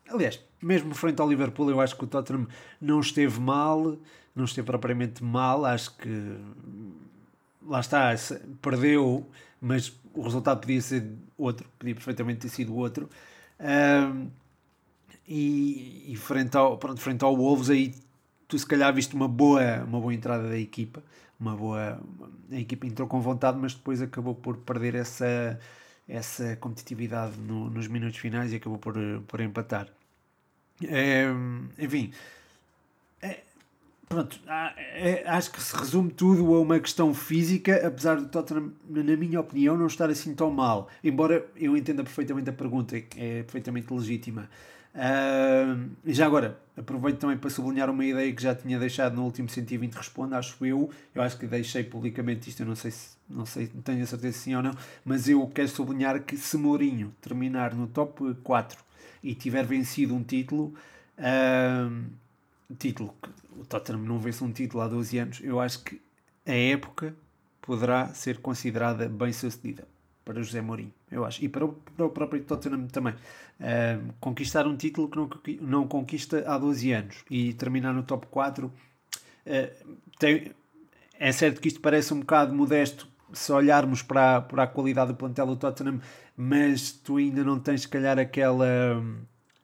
Aliás, 0.10 0.40
mesmo 0.60 0.96
frente 0.96 1.22
ao 1.22 1.30
Liverpool, 1.30 1.70
eu 1.70 1.80
acho 1.80 1.96
que 1.96 2.04
o 2.04 2.08
Tottenham 2.08 2.48
não 2.82 3.00
esteve 3.00 3.40
mal, 3.40 3.98
não 4.36 4.46
esteve 4.46 4.66
propriamente 4.66 5.24
mal, 5.24 5.66
acho 5.66 5.96
que 5.98 6.38
lá 7.66 7.80
está, 7.80 8.14
perdeu, 8.62 9.28
mas 9.60 9.94
o 10.14 10.22
resultado 10.22 10.62
podia 10.62 10.82
ser 10.82 11.12
outro, 11.38 11.68
podia 11.78 11.96
perfeitamente 11.96 12.42
ter 12.42 12.50
sido 12.50 12.76
outro. 12.76 13.10
Um, 13.60 14.30
e, 15.28 16.12
e, 16.12 16.16
frente, 16.16 16.58
ao, 16.58 16.78
pronto, 16.78 17.00
frente 17.00 17.24
ao 17.24 17.36
Wolves, 17.36 17.70
aí 17.70 17.94
tu 18.48 18.58
se 18.58 18.66
calhar 18.66 18.94
viste 18.94 19.16
uma 19.16 19.28
boa, 19.28 19.84
uma 19.84 20.00
boa 20.00 20.14
entrada 20.14 20.50
da 20.50 20.58
equipa, 20.58 21.04
uma 21.40 21.56
boa, 21.56 22.02
a 22.52 22.60
equipa 22.60 22.88
entrou 22.88 23.08
com 23.08 23.22
vontade, 23.22 23.58
mas 23.58 23.74
depois 23.74 24.02
acabou 24.02 24.36
por 24.36 24.58
perder 24.58 24.96
essa 24.96 25.60
essa 26.08 26.58
competitividade 26.58 27.38
no, 27.38 27.70
nos 27.70 27.88
minutos 27.88 28.20
finais 28.20 28.52
e 28.52 28.58
acabou 28.58 28.78
por, 28.78 28.96
por 29.28 29.40
empatar. 29.40 29.88
É, 30.84 31.26
enfim, 31.80 32.12
pronto, 34.12 34.40
é, 34.94 35.24
acho 35.26 35.52
que 35.52 35.62
se 35.62 35.76
resume 35.76 36.12
tudo 36.12 36.54
a 36.54 36.60
uma 36.60 36.80
questão 36.80 37.14
física, 37.14 37.88
apesar 37.88 38.18
do 38.18 38.28
Tottenham, 38.28 38.74
na 38.90 39.16
minha 39.16 39.40
opinião, 39.40 39.78
não 39.78 39.88
estar 39.88 40.10
assim 40.10 40.36
tão 40.36 40.52
mal. 40.52 40.90
Embora 41.02 41.46
eu 41.56 41.78
entenda 41.78 42.04
perfeitamente 42.04 42.50
a 42.50 42.54
pergunta, 42.54 42.98
é 42.98 43.44
perfeitamente 43.44 43.92
legítima. 43.94 44.50
Uh, 44.94 45.90
já 46.06 46.26
agora, 46.26 46.60
aproveito 46.76 47.20
também 47.20 47.38
para 47.38 47.50
sublinhar 47.50 47.90
uma 47.90 48.04
ideia 48.04 48.34
que 48.34 48.44
já 48.44 48.54
tinha 48.54 48.78
deixado 48.78 49.16
no 49.16 49.24
último 49.24 49.48
120 49.48 49.94
Responde, 49.94 50.36
acho 50.36 50.66
eu. 50.66 50.90
Eu 51.16 51.22
acho 51.22 51.38
que 51.38 51.48
deixei 51.48 51.86
publicamente 51.86 52.50
isto, 52.50 52.62
eu 52.62 52.66
não 52.66 52.76
sei 52.76 52.92
se 52.92 53.22
não 53.30 53.46
sei, 53.46 53.68
tenho 53.68 54.04
a 54.04 54.06
certeza 54.06 54.38
se 54.38 54.44
sim 54.44 54.56
ou 54.56 54.62
não, 54.62 54.74
mas 55.06 55.30
eu 55.30 55.48
quero 55.48 55.70
sublinhar 55.70 56.22
que 56.22 56.36
se 56.36 56.58
Mourinho 56.58 57.16
terminar 57.22 57.74
no 57.74 57.88
top 57.88 58.36
4 58.44 58.78
e 59.24 59.34
tiver 59.34 59.66
vencido 59.66 60.14
um 60.14 60.22
título, 60.22 60.74
uh, 61.18 62.04
título 62.76 63.16
o 63.58 63.66
Tottenham 63.66 64.02
não 64.02 64.20
vence 64.20 64.44
um 64.44 64.52
título 64.52 64.82
há 64.82 64.88
12 64.88 65.18
anos, 65.18 65.42
eu 65.44 65.60
acho 65.60 65.84
que 65.84 66.02
a 66.46 66.54
época 66.54 67.16
poderá 67.62 68.08
ser 68.14 68.40
considerada 68.40 69.08
bem 69.08 69.32
sucedida 69.32 69.88
para 70.26 70.42
José 70.42 70.62
Mourinho, 70.62 70.94
eu 71.12 71.26
acho, 71.26 71.44
e 71.44 71.50
para 71.50 71.66
o, 71.66 71.74
para 71.74 72.06
o 72.06 72.10
próprio 72.10 72.44
Tottenham 72.44 72.88
também. 72.88 73.14
Uh, 73.14 74.14
conquistar 74.20 74.66
um 74.66 74.76
título 74.76 75.08
que 75.08 75.18
não, 75.18 75.30
não 75.62 75.88
conquista 75.88 76.44
há 76.48 76.58
12 76.58 76.92
anos 76.92 77.24
e 77.30 77.54
terminar 77.54 77.94
no 77.94 78.02
top 78.02 78.26
4 78.28 78.66
uh, 78.66 79.96
tem, 80.18 80.52
é 81.20 81.32
certo 81.32 81.62
que 81.62 81.68
isto 81.68 81.80
parece 81.80 82.12
um 82.14 82.22
bocado 82.22 82.54
modesto 82.54 83.08
se 83.34 83.52
olharmos 83.52 84.02
para, 84.02 84.42
para 84.42 84.64
a 84.64 84.68
qualidade 84.68 85.12
do 85.12 85.16
plantel 85.18 85.46
do 85.46 85.56
Tottenham, 85.56 86.02
mas 86.36 86.92
tu 86.92 87.18
ainda 87.18 87.44
não 87.44 87.60
tens, 87.60 87.82
se 87.82 87.88
calhar, 87.88 88.18
aquela. 88.20 88.68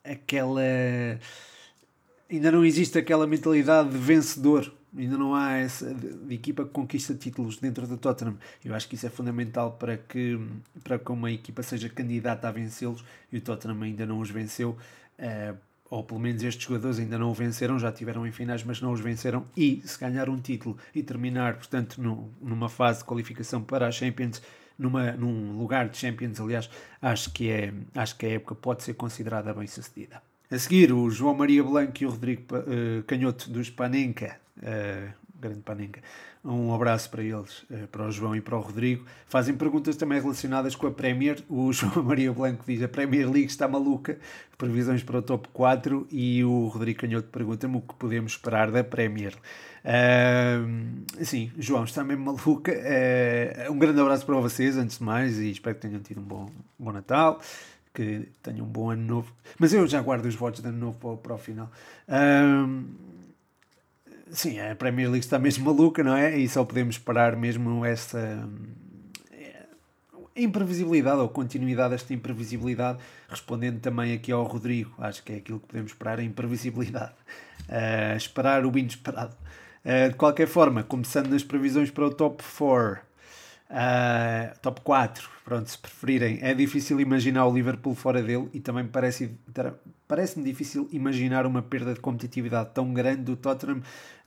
aquela. 0.04 0.62
Ainda 2.29 2.51
não 2.51 2.65
existe 2.65 2.98
aquela 2.98 3.25
mentalidade 3.25 3.89
de 3.89 3.98
vencedor 3.98 4.72
ainda 4.96 5.17
não 5.17 5.36
há 5.36 5.57
essa 5.57 5.93
de, 5.93 6.34
equipa 6.34 6.63
que 6.63 6.72
conquista 6.72 7.13
títulos 7.13 7.57
dentro 7.57 7.88
do 7.88 7.98
Tottenham. 7.98 8.38
Eu 8.63 8.74
acho 8.74 8.88
que 8.88 8.96
isso 8.96 9.05
é 9.05 9.10
fundamental 9.10 9.74
para 9.74 9.98
que, 9.98 10.39
para 10.84 10.98
que 10.98 11.12
uma 11.12 11.31
equipa 11.31 11.62
seja 11.63 11.89
candidata 11.89 12.48
a 12.48 12.51
vencê-los 12.51 13.03
e 13.31 13.38
o 13.38 13.41
Tottenham 13.41 13.81
ainda 13.81 14.05
não 14.05 14.19
os 14.19 14.29
venceu. 14.29 14.77
Uh, 15.19 15.57
ou 15.89 16.03
pelo 16.03 16.19
menos 16.19 16.43
estes 16.43 16.65
jogadores 16.65 17.00
ainda 17.00 17.17
não 17.17 17.29
o 17.29 17.34
venceram, 17.34 17.79
já 17.79 17.91
tiveram 17.91 18.27
em 18.27 18.31
finais, 18.31 18.63
mas 18.63 18.81
não 18.81 18.91
os 18.91 19.00
venceram. 19.00 19.46
E 19.55 19.81
se 19.86 19.98
ganhar 19.98 20.29
um 20.29 20.39
título 20.39 20.77
e 20.93 21.01
terminar, 21.01 21.55
portanto, 21.55 22.01
no, 22.01 22.29
numa 22.41 22.67
fase 22.67 23.00
de 23.00 23.05
qualificação 23.05 23.63
para 23.63 23.88
a 23.88 23.91
Champions, 23.91 24.41
numa, 24.77 25.13
num 25.13 25.57
lugar 25.57 25.88
de 25.88 25.98
Champions, 25.98 26.41
aliás, 26.41 26.69
acho 27.01 27.31
que, 27.31 27.50
é, 27.50 27.74
acho 27.96 28.17
que 28.17 28.25
a 28.25 28.29
época 28.31 28.53
pode 28.55 28.84
ser 28.84 28.96
considerada 28.96 29.53
bem 29.53 29.65
sucedida. 29.65 30.22
A 30.50 30.58
seguir, 30.58 30.94
o 30.94 31.10
João 31.10 31.34
Maria 31.34 31.62
Blanco 31.62 31.92
e 32.01 32.06
o 32.06 32.10
Rodrigo 32.10 32.44
uh, 32.56 33.04
Canhoto 33.04 33.50
dos 33.50 33.70
Panenka, 33.70 34.38
uh, 34.60 35.13
grande 35.38 35.60
Panenka, 35.60 36.00
um 36.42 36.74
abraço 36.74 37.10
para 37.10 37.22
eles, 37.22 37.63
uh, 37.63 37.86
para 37.92 38.08
o 38.08 38.12
João 38.12 38.34
e 38.34 38.39
para 38.39 38.56
o 38.56 38.62
Rodrigo. 38.62 39.06
Fazem 39.27 39.58
perguntas 39.58 39.98
também 39.98 40.22
relacionadas 40.22 40.74
com 40.74 40.88
a 40.88 40.92
Premier. 40.92 41.44
O 41.50 41.72
João 41.75 42.01
Maria 42.01 42.32
Blanco 42.32 42.63
diz: 42.66 42.82
a 42.82 42.88
Premier 42.88 43.30
League 43.30 43.48
está 43.48 43.68
maluca, 43.68 44.18
previsões 44.58 45.04
para 45.04 45.18
o 45.18 45.22
top 45.22 45.50
4. 45.51 46.08
E 46.10 46.42
o 46.46 46.68
Rodrigo 46.68 47.01
Canhoto 47.01 47.27
pergunta-me 47.27 47.75
o 47.75 47.82
que 47.82 47.96
podemos 47.96 48.32
esperar 48.32 48.72
da 48.72 48.86
Premier. 48.86 49.34
Uh, 49.84 51.25
sim, 51.25 51.51
João, 51.58 51.84
está 51.84 52.06
mesmo 52.06 52.24
maluca. 52.24 52.72
Uh, 52.72 53.70
um 53.74 53.77
grande 53.77 54.00
abraço 54.00 54.25
para 54.25 54.36
vocês, 54.36 54.77
antes 54.77 55.00
de 55.00 55.04
mais, 55.04 55.38
e 55.39 55.51
espero 55.51 55.75
que 55.75 55.82
tenham 55.82 56.00
tido 56.00 56.22
um 56.22 56.24
bom, 56.24 56.50
bom 56.80 56.94
Natal 56.94 57.42
que 57.98 58.30
tenham 58.44 58.63
um 58.63 58.70
bom 58.70 58.92
ano 58.92 59.01
novo. 59.01 59.34
Mas 59.58 59.74
eu 59.74 59.88
já 59.88 60.00
guardo 60.04 60.25
os 60.25 60.36
votos 60.36 60.62
de 60.62 60.68
ano 60.68 60.77
novo 60.77 61.00
para, 61.00 61.18
para 61.18 61.34
o 61.34 61.38
final. 61.39 61.72
Um, 62.08 62.86
sim, 64.30 64.60
a 64.60 64.75
Premier 64.75 65.10
League 65.10 65.25
está 65.25 65.39
mesmo 65.39 65.66
maluca, 65.66 66.04
não 66.04 66.16
é? 66.16 66.38
E 66.38 66.48
só 66.48 66.63
podemos 66.63 66.94
esperar 66.94 67.36
mesmo 67.36 67.84
essa 67.84 68.48
eh, 69.32 69.66
imprevisibilidade 70.36 71.22
ou 71.22 71.30
continuidade 71.30 71.89
desta 71.89 72.13
imprevisibilidade, 72.13 73.00
respondendo 73.27 73.80
também 73.80 74.13
aqui 74.13 74.32
ao 74.32 74.44
Rodrigo. 74.44 74.94
Acho 75.00 75.24
que 75.24 75.34
é 75.34 75.38
aquilo 75.38 75.60
que 75.60 75.66
podemos 75.66 75.92
esperar, 75.92 76.20
a 76.20 76.24
imprevisibilidade. 76.24 77.13
Uh, 77.68 78.16
esperar 78.16 78.63
o 78.63 78.77
inesperado. 78.77 79.36
Uh, 79.84 80.12
de 80.12 80.16
qualquer 80.16 80.48
forma, 80.48 80.84
começando 80.84 81.30
nas 81.30 81.44
previsões 81.44 81.89
para 81.89 82.06
o 82.06 82.13
top 82.13 82.44
4. 82.44 83.07
Uh, 83.70 84.58
top 84.62 84.80
4, 84.80 85.30
pronto, 85.44 85.70
se 85.70 85.78
preferirem. 85.78 86.40
É 86.42 86.54
difícil 86.54 87.02
imaginar 87.02 87.46
o 87.46 87.54
Liverpool 87.54 87.94
fora 87.94 88.24
dele 88.24 88.50
e 88.54 88.62
também 88.62 88.88
parece, 88.88 89.38
parece-me 90.08 90.46
difícil 90.46 90.88
imaginar 90.92 91.46
uma 91.46 91.62
perda 91.62 91.94
de 91.94 92.00
competitividade 92.00 92.70
tão 92.74 92.94
grande 92.94 93.24
do 93.24 93.36
Tottenham 93.36 93.80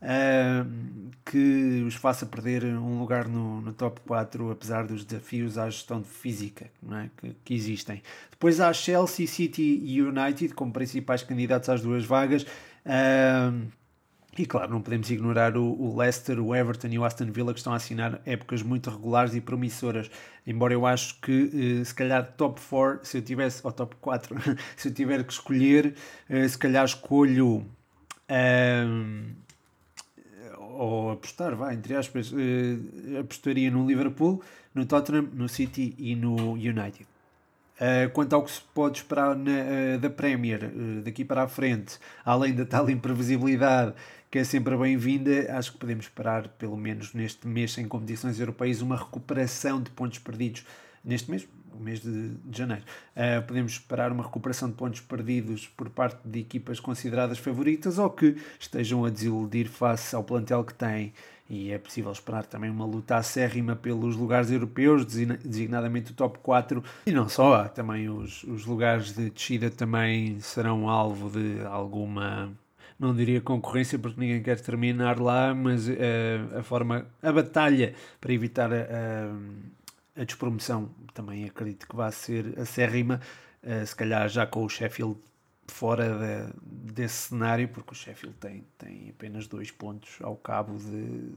uh, 0.02 1.10
que 1.24 1.82
os 1.86 1.94
faça 1.94 2.26
perder 2.26 2.64
um 2.64 2.98
lugar 2.98 3.28
no, 3.28 3.62
no, 3.62 3.72
top 3.72 4.02
4, 4.06 4.50
apesar 4.50 4.86
dos 4.86 5.06
desafios 5.06 5.56
à 5.56 5.70
gestão 5.70 6.04
física 6.04 6.70
é? 6.92 7.08
que, 7.16 7.36
que, 7.42 7.54
existem. 7.54 8.02
Depois 8.30 8.60
há 8.60 8.70
Chelsea, 8.74 9.26
City 9.26 9.80
e 9.82 10.02
United 10.02 10.52
como 10.52 10.70
principais 10.70 11.22
candidatos 11.22 11.70
às 11.70 11.80
duas 11.80 12.04
vagas. 12.04 12.42
Uh, 12.84 13.70
e 14.40 14.46
claro, 14.46 14.72
não 14.72 14.80
podemos 14.80 15.10
ignorar 15.10 15.54
o, 15.54 15.62
o, 15.62 15.98
Leicester, 15.98 16.40
o 16.40 16.54
Everton 16.54 16.88
e 16.88 16.98
o 16.98 17.04
Aston 17.04 17.26
Villa 17.26 17.52
que 17.52 17.60
estão 17.60 17.74
a 17.74 17.76
assinar 17.76 18.22
épocas 18.24 18.62
muito 18.62 18.88
regulares 18.88 19.34
e 19.34 19.40
promissoras. 19.40 20.10
Embora 20.46 20.72
eu 20.72 20.86
acho 20.86 21.20
que 21.20 21.80
eh, 21.80 21.84
se 21.84 21.94
calhar 21.94 22.32
top 22.38 22.58
4, 22.58 23.06
se 23.06 23.18
eu 23.18 23.22
tivesse, 23.22 23.60
ou 23.62 23.70
top 23.70 23.94
4, 24.00 24.34
se 24.78 24.88
eu 24.88 24.94
tiver 24.94 25.22
que 25.24 25.32
escolher, 25.32 25.94
eh, 26.28 26.48
se 26.48 26.56
calhar 26.56 26.84
escolho 26.86 27.66
um, 28.30 29.26
ou 30.58 31.10
apostar, 31.10 31.54
vai, 31.54 31.74
entre 31.74 31.94
aspas, 31.94 32.32
eh, 32.32 33.18
apostaria 33.18 33.70
no 33.70 33.86
Liverpool, 33.86 34.42
no 34.74 34.86
Tottenham, 34.86 35.28
no 35.34 35.50
City 35.50 35.94
e 35.98 36.16
no 36.16 36.52
United. 36.52 37.06
Uh, 37.80 38.10
quanto 38.10 38.34
ao 38.34 38.42
que 38.42 38.50
se 38.50 38.60
pode 38.74 38.98
esperar 38.98 39.34
na, 39.34 39.52
uh, 39.52 39.98
da 39.98 40.10
Premier 40.10 40.64
uh, 40.64 41.00
daqui 41.00 41.24
para 41.24 41.44
a 41.44 41.48
frente, 41.48 41.98
além 42.22 42.54
da 42.54 42.66
tal 42.66 42.90
imprevisibilidade 42.90 43.94
que 44.30 44.38
é 44.38 44.44
sempre 44.44 44.76
bem-vinda. 44.76 45.52
Acho 45.56 45.72
que 45.72 45.78
podemos 45.78 46.04
esperar, 46.04 46.48
pelo 46.48 46.76
menos 46.76 47.12
neste 47.12 47.48
mês 47.48 47.72
sem 47.72 47.88
competições 47.88 48.38
europeias, 48.38 48.80
uma 48.80 48.96
recuperação 48.96 49.82
de 49.82 49.90
pontos 49.90 50.20
perdidos 50.20 50.64
neste 51.04 51.28
mês, 51.30 51.48
mês 51.80 52.00
de, 52.00 52.28
de 52.28 52.58
janeiro. 52.58 52.84
Uh, 53.16 53.44
podemos 53.44 53.72
esperar 53.72 54.12
uma 54.12 54.22
recuperação 54.22 54.68
de 54.68 54.76
pontos 54.76 55.00
perdidos 55.00 55.66
por 55.66 55.90
parte 55.90 56.20
de 56.24 56.38
equipas 56.38 56.78
consideradas 56.78 57.38
favoritas 57.38 57.98
ou 57.98 58.08
que 58.08 58.36
estejam 58.58 59.04
a 59.04 59.10
desiludir 59.10 59.68
face 59.68 60.14
ao 60.14 60.22
plantel 60.22 60.62
que 60.62 60.74
têm. 60.74 61.12
E 61.48 61.72
é 61.72 61.78
possível 61.78 62.12
esperar 62.12 62.46
também 62.46 62.70
uma 62.70 62.86
luta 62.86 63.16
acérrima 63.16 63.74
pelos 63.74 64.14
lugares 64.14 64.52
europeus, 64.52 65.04
designadamente 65.04 66.12
o 66.12 66.14
top 66.14 66.38
4. 66.38 66.84
E 67.06 67.10
não 67.10 67.28
só, 67.28 67.66
também 67.66 68.08
os, 68.08 68.44
os 68.44 68.64
lugares 68.64 69.12
de 69.12 69.30
descida 69.30 69.68
também 69.68 70.38
serão 70.38 70.88
alvo 70.88 71.28
de 71.28 71.60
alguma 71.66 72.52
não 73.00 73.14
diria 73.14 73.40
concorrência 73.40 73.98
porque 73.98 74.20
ninguém 74.20 74.42
quer 74.42 74.60
terminar 74.60 75.18
lá, 75.18 75.54
mas 75.54 75.88
uh, 75.88 76.58
a 76.58 76.62
forma, 76.62 77.06
a 77.22 77.32
batalha 77.32 77.94
para 78.20 78.30
evitar 78.30 78.70
a, 78.70 78.76
a, 78.76 80.20
a 80.20 80.24
despromoção 80.24 80.90
também 81.14 81.46
acredito 81.46 81.88
que 81.88 81.96
vai 81.96 82.12
ser 82.12 82.58
acérrima, 82.60 83.18
uh, 83.64 83.86
se 83.86 83.96
calhar 83.96 84.28
já 84.28 84.46
com 84.46 84.62
o 84.62 84.68
Sheffield 84.68 85.16
fora 85.66 86.10
de, 86.18 86.92
desse 86.92 87.28
cenário, 87.28 87.68
porque 87.68 87.92
o 87.92 87.94
Sheffield 87.94 88.36
tem, 88.38 88.64
tem 88.76 89.08
apenas 89.08 89.46
dois 89.46 89.70
pontos 89.70 90.18
ao 90.20 90.36
cabo 90.36 90.76
de 90.76 91.32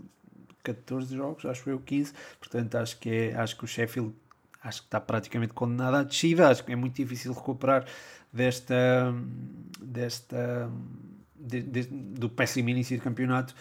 14 0.64 1.16
jogos, 1.16 1.46
acho 1.46 1.70
eu 1.70 1.80
15, 1.80 2.14
portanto 2.40 2.76
acho 2.76 3.00
que, 3.00 3.10
é, 3.10 3.36
acho 3.36 3.56
que 3.56 3.64
o 3.64 3.68
Sheffield 3.68 4.14
acho 4.62 4.82
que 4.82 4.88
está 4.88 5.00
praticamente 5.00 5.54
condenado 5.54 5.96
à 5.96 6.04
descida, 6.04 6.50
acho 6.50 6.64
que 6.64 6.74
é 6.74 6.76
muito 6.76 6.96
difícil 6.96 7.32
recuperar 7.32 7.86
desta, 8.34 9.14
desta 9.82 10.70
de, 11.44 11.62
de, 11.62 11.84
do 11.84 12.30
péssimo 12.30 12.70
início 12.70 12.98
de 12.98 13.04
campeonato 13.04 13.54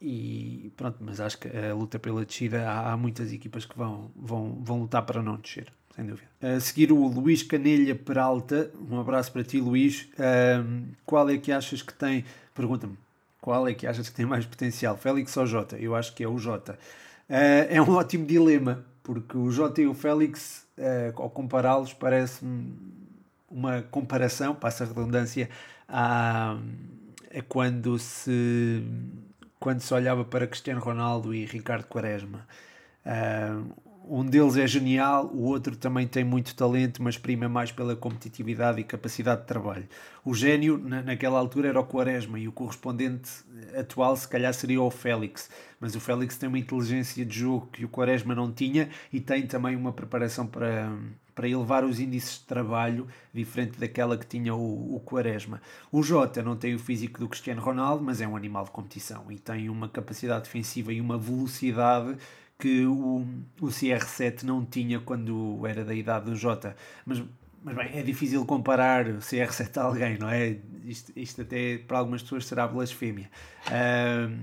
e 0.00 0.72
pronto, 0.76 0.98
mas 1.00 1.20
acho 1.20 1.38
que 1.38 1.48
a 1.48 1.74
luta 1.74 1.98
pela 1.98 2.24
descida 2.24 2.68
há, 2.68 2.92
há, 2.92 2.96
muitas 2.96 3.32
equipas 3.32 3.64
que 3.64 3.76
vão, 3.76 4.10
vão, 4.14 4.58
vão 4.62 4.80
lutar 4.80 5.02
para 5.02 5.22
não 5.22 5.36
descer, 5.36 5.72
sem 5.94 6.04
dúvida. 6.04 6.28
A 6.40 6.60
seguir 6.60 6.92
o 6.92 7.06
Luís 7.06 7.42
Canelha 7.42 7.94
Peralta, 7.94 8.70
um 8.90 9.00
abraço 9.00 9.32
para 9.32 9.42
ti 9.42 9.58
Luís, 9.58 10.08
um, 10.64 10.88
qual 11.04 11.28
é 11.30 11.38
que 11.38 11.50
achas 11.50 11.82
que 11.82 11.94
tem, 11.94 12.24
pergunta-me, 12.54 12.96
qual 13.40 13.66
é 13.66 13.74
que 13.74 13.86
achas 13.86 14.08
que 14.08 14.14
tem 14.14 14.26
mais 14.26 14.44
potencial, 14.44 14.96
Félix 14.96 15.36
ou 15.36 15.46
Jota? 15.46 15.76
Eu 15.76 15.94
acho 15.94 16.14
que 16.14 16.22
é 16.22 16.28
o 16.28 16.38
Jota. 16.38 16.78
Uh, 17.28 17.66
é 17.70 17.80
um 17.80 17.90
ótimo 17.96 18.26
dilema, 18.26 18.84
porque 19.02 19.38
o 19.38 19.50
Jota 19.50 19.80
e 19.80 19.86
o 19.86 19.94
Félix, 19.94 20.66
uh, 20.76 21.22
ao 21.22 21.30
compará-los, 21.30 21.94
parece-me 21.94 22.76
uma 23.50 23.80
comparação, 23.82 24.54
passa 24.54 24.84
a 24.84 24.86
redundância, 24.88 25.48
a 25.88 26.58
é 27.36 27.42
quando 27.42 27.98
se, 27.98 28.82
quando 29.60 29.80
se 29.80 29.92
olhava 29.92 30.24
para 30.24 30.46
Cristiano 30.46 30.80
Ronaldo 30.80 31.34
e 31.34 31.44
Ricardo 31.44 31.86
Quaresma. 31.86 32.48
Uh, 33.04 33.76
um 34.08 34.24
deles 34.24 34.56
é 34.56 34.66
genial, 34.66 35.30
o 35.32 35.42
outro 35.42 35.76
também 35.76 36.06
tem 36.06 36.24
muito 36.24 36.54
talento, 36.54 37.02
mas 37.02 37.18
prima 37.18 37.48
mais 37.48 37.72
pela 37.72 37.96
competitividade 37.96 38.80
e 38.80 38.84
capacidade 38.84 39.42
de 39.42 39.46
trabalho. 39.46 39.88
O 40.24 40.34
gênio, 40.34 40.78
na, 40.78 41.02
naquela 41.02 41.38
altura, 41.38 41.68
era 41.68 41.80
o 41.80 41.84
Quaresma 41.84 42.38
e 42.38 42.46
o 42.46 42.52
correspondente 42.52 43.30
atual, 43.78 44.16
se 44.16 44.28
calhar, 44.28 44.52
seria 44.54 44.80
o 44.80 44.90
Félix. 44.90 45.50
Mas 45.80 45.94
o 45.94 46.00
Félix 46.00 46.36
tem 46.38 46.48
uma 46.48 46.58
inteligência 46.58 47.24
de 47.24 47.38
jogo 47.38 47.68
que 47.72 47.84
o 47.84 47.88
Quaresma 47.88 48.34
não 48.34 48.50
tinha 48.52 48.88
e 49.12 49.20
tem 49.20 49.46
também 49.46 49.76
uma 49.76 49.92
preparação 49.92 50.46
para, 50.46 50.90
para 51.34 51.48
elevar 51.48 51.84
os 51.84 52.00
índices 52.00 52.38
de 52.38 52.44
trabalho 52.46 53.06
diferente 53.32 53.78
daquela 53.78 54.16
que 54.16 54.26
tinha 54.26 54.54
o, 54.54 54.96
o 54.96 55.00
Quaresma. 55.00 55.60
O 55.92 56.02
Jota 56.02 56.42
não 56.42 56.56
tem 56.56 56.74
o 56.74 56.78
físico 56.78 57.20
do 57.20 57.28
Cristiano 57.28 57.60
Ronaldo, 57.60 58.02
mas 58.02 58.20
é 58.20 58.26
um 58.26 58.36
animal 58.36 58.64
de 58.64 58.70
competição 58.70 59.30
e 59.30 59.38
tem 59.38 59.68
uma 59.68 59.88
capacidade 59.88 60.44
defensiva 60.44 60.92
e 60.92 61.00
uma 61.00 61.18
velocidade 61.18 62.16
que 62.58 62.86
o, 62.86 63.26
o 63.60 63.66
CR7 63.66 64.42
não 64.42 64.64
tinha 64.64 64.98
quando 65.00 65.66
era 65.66 65.84
da 65.84 65.94
idade 65.94 66.26
do 66.26 66.36
Jota. 66.36 66.74
Mas, 67.04 67.22
mas 67.62 67.76
bem, 67.76 67.90
é 67.94 68.02
difícil 68.02 68.44
comparar 68.46 69.06
o 69.08 69.18
CR7 69.18 69.76
a 69.76 69.82
alguém, 69.82 70.18
não 70.18 70.28
é? 70.28 70.56
Isto, 70.84 71.12
isto 71.16 71.42
até 71.42 71.78
para 71.78 71.98
algumas 71.98 72.22
pessoas 72.22 72.46
será 72.46 72.66
blasfémia. 72.66 73.30
Uh, 73.66 74.34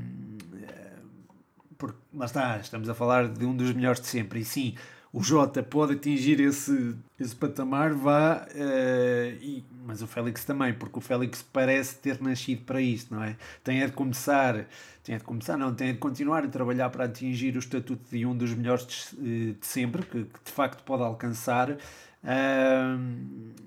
porque, 1.77 1.97
lá 2.13 2.25
está, 2.25 2.57
estamos 2.57 2.87
a 2.87 2.93
falar 2.93 3.27
de 3.27 3.45
um 3.45 3.55
dos 3.55 3.73
melhores 3.73 3.99
de 3.99 4.07
sempre. 4.07 4.41
E 4.41 4.45
sim, 4.45 4.75
o 5.11 5.23
Jota 5.23 5.63
pode 5.63 5.93
atingir 5.93 6.39
esse, 6.39 6.95
esse 7.19 7.35
patamar, 7.35 7.93
vá, 7.93 8.45
uh, 8.51 9.37
e, 9.41 9.63
mas 9.85 10.01
o 10.01 10.07
Félix 10.07 10.45
também, 10.45 10.73
porque 10.73 10.97
o 10.97 11.01
Félix 11.01 11.41
parece 11.41 11.95
ter 11.95 12.21
nascido 12.21 12.63
para 12.63 12.81
isto, 12.81 13.13
não 13.13 13.23
é? 13.23 13.35
Tem 13.63 13.81
é 13.81 13.85
de 13.85 13.91
começar, 13.91 14.65
tem 15.03 15.15
é 15.15 15.17
de 15.17 15.23
começar, 15.23 15.57
não, 15.57 15.73
tem 15.73 15.89
é 15.89 15.93
de 15.93 15.99
continuar 15.99 16.43
a 16.43 16.47
trabalhar 16.47 16.89
para 16.89 17.05
atingir 17.05 17.55
o 17.55 17.59
estatuto 17.59 18.03
de 18.09 18.25
um 18.25 18.35
dos 18.35 18.53
melhores 18.53 19.13
de, 19.17 19.53
de 19.53 19.65
sempre, 19.65 20.03
que, 20.03 20.23
que, 20.23 20.43
de 20.45 20.51
facto 20.51 20.83
pode 20.83 21.03
alcançar, 21.03 21.71
uh, 21.71 21.77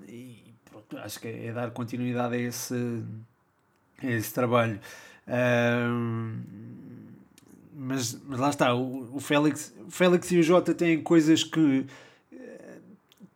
e 0.07 0.43
pronto, 0.69 0.97
acho 0.97 1.19
que 1.19 1.27
é 1.27 1.51
dar 1.51 1.71
continuidade 1.71 2.35
a 2.35 2.39
esse, 2.39 3.03
a 4.01 4.07
esse 4.07 4.33
trabalho. 4.33 4.79
Mas, 7.79 8.19
mas 8.25 8.39
lá 8.39 8.49
está, 8.49 8.73
o, 8.73 9.15
o, 9.15 9.19
Félix, 9.19 9.73
o 9.85 9.91
Félix 9.91 10.31
e 10.31 10.39
o 10.39 10.43
Jota 10.43 10.73
têm 10.73 10.99
coisas 11.01 11.43
que, 11.43 11.85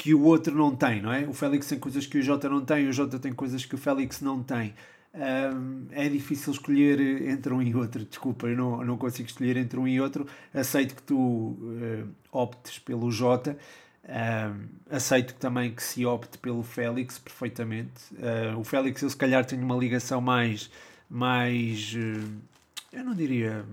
que 0.01 0.15
o 0.15 0.24
outro 0.24 0.55
não 0.55 0.75
tem, 0.75 1.00
não 1.00 1.13
é? 1.13 1.27
O 1.27 1.34
Félix 1.34 1.67
tem 1.67 1.77
coisas 1.77 2.08
que 2.08 2.17
o 2.17 2.24
Jota 2.24 2.50
não 2.50 2.65
tem, 2.65 2.88
o 2.88 2.91
Jota 2.91 3.20
tem 3.20 3.31
coisas 3.31 3.63
que 3.63 3.75
o 3.75 3.77
Félix 3.77 4.20
não 4.20 4.41
tem. 4.41 4.74
Um, 5.13 5.86
é 5.91 6.10
difícil 6.10 6.53
escolher 6.53 7.29
entre 7.29 7.53
um 7.53 7.62
e 7.62 7.75
outro, 7.75 8.03
desculpa, 8.03 8.48
eu 8.48 8.58
não, 8.58 8.84
não 8.84 8.98
consigo 8.98 9.29
escolher 9.29 9.58
entre 9.58 9.79
um 9.79 9.88
e 9.88 10.01
outro. 10.01 10.25
Aceito 10.51 10.96
que 10.96 11.03
tu 11.03 11.15
uh, 11.15 12.08
optes 12.31 12.79
pelo 12.79 13.12
Jota, 13.12 13.55
um, 14.10 14.65
aceito 14.89 15.36
também 15.36 15.70
que 15.70 15.84
se 15.84 16.03
opte 16.03 16.39
pelo 16.39 16.63
Félix 16.63 17.20
perfeitamente. 17.20 18.01
Uh, 18.13 18.58
o 18.60 18.63
Félix, 18.63 19.03
eu 19.03 19.10
se 19.12 19.15
calhar 19.15 19.46
tenho 19.46 19.63
uma 19.63 19.75
ligação 19.75 20.20
mais, 20.20 20.72
mais 21.08 21.93
uh, 21.93 22.27
eu 22.91 23.03
não 23.03 23.13
diria 23.13 23.63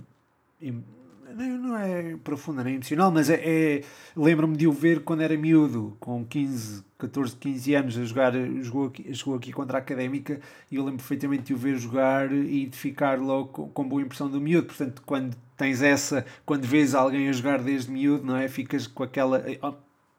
não 1.35 1.77
é 1.77 2.17
profunda 2.23 2.65
nem 2.65 2.75
emocional, 2.75 3.11
mas 3.11 3.29
é, 3.29 3.41
é 3.45 3.85
lembro-me 4.17 4.57
de 4.57 4.67
o 4.67 4.73
ver 4.73 5.01
quando 5.01 5.21
era 5.23 5.37
miúdo, 5.37 5.97
com 6.01 6.25
15, 6.25 6.85
14, 6.99 7.37
15 7.37 7.75
anos, 7.75 7.99
a 7.99 8.05
jogar, 8.05 8.33
jogou 8.63 8.87
aqui, 8.87 9.07
jogou 9.13 9.35
aqui 9.37 9.53
contra 9.53 9.79
a 9.79 9.81
Académica 9.81 10.41
e 10.71 10.77
eu 10.77 10.85
lembro 10.85 10.99
perfeitamente 10.99 11.45
de 11.45 11.55
o 11.55 11.57
ver 11.57 11.77
jogar 11.77 12.33
e 12.33 12.67
de 12.67 12.77
ficar 12.77 13.19
logo 13.19 13.49
com, 13.49 13.69
com 13.69 13.89
boa 13.89 14.03
impressão 14.03 14.29
do 14.29 14.41
miúdo. 14.41 14.69
Portanto, 14.69 15.03
quando 15.05 15.37
tens 15.57 15.83
essa, 15.83 16.25
quando 16.47 16.65
vês 16.65 16.95
alguém 16.95 17.29
a 17.29 17.33
jogar 17.33 17.63
desde 17.63 17.91
miúdo, 17.91 18.25
não 18.25 18.37
é? 18.37 18.49
Ficas 18.49 18.87
com 18.87 19.03
aquela 19.03 19.45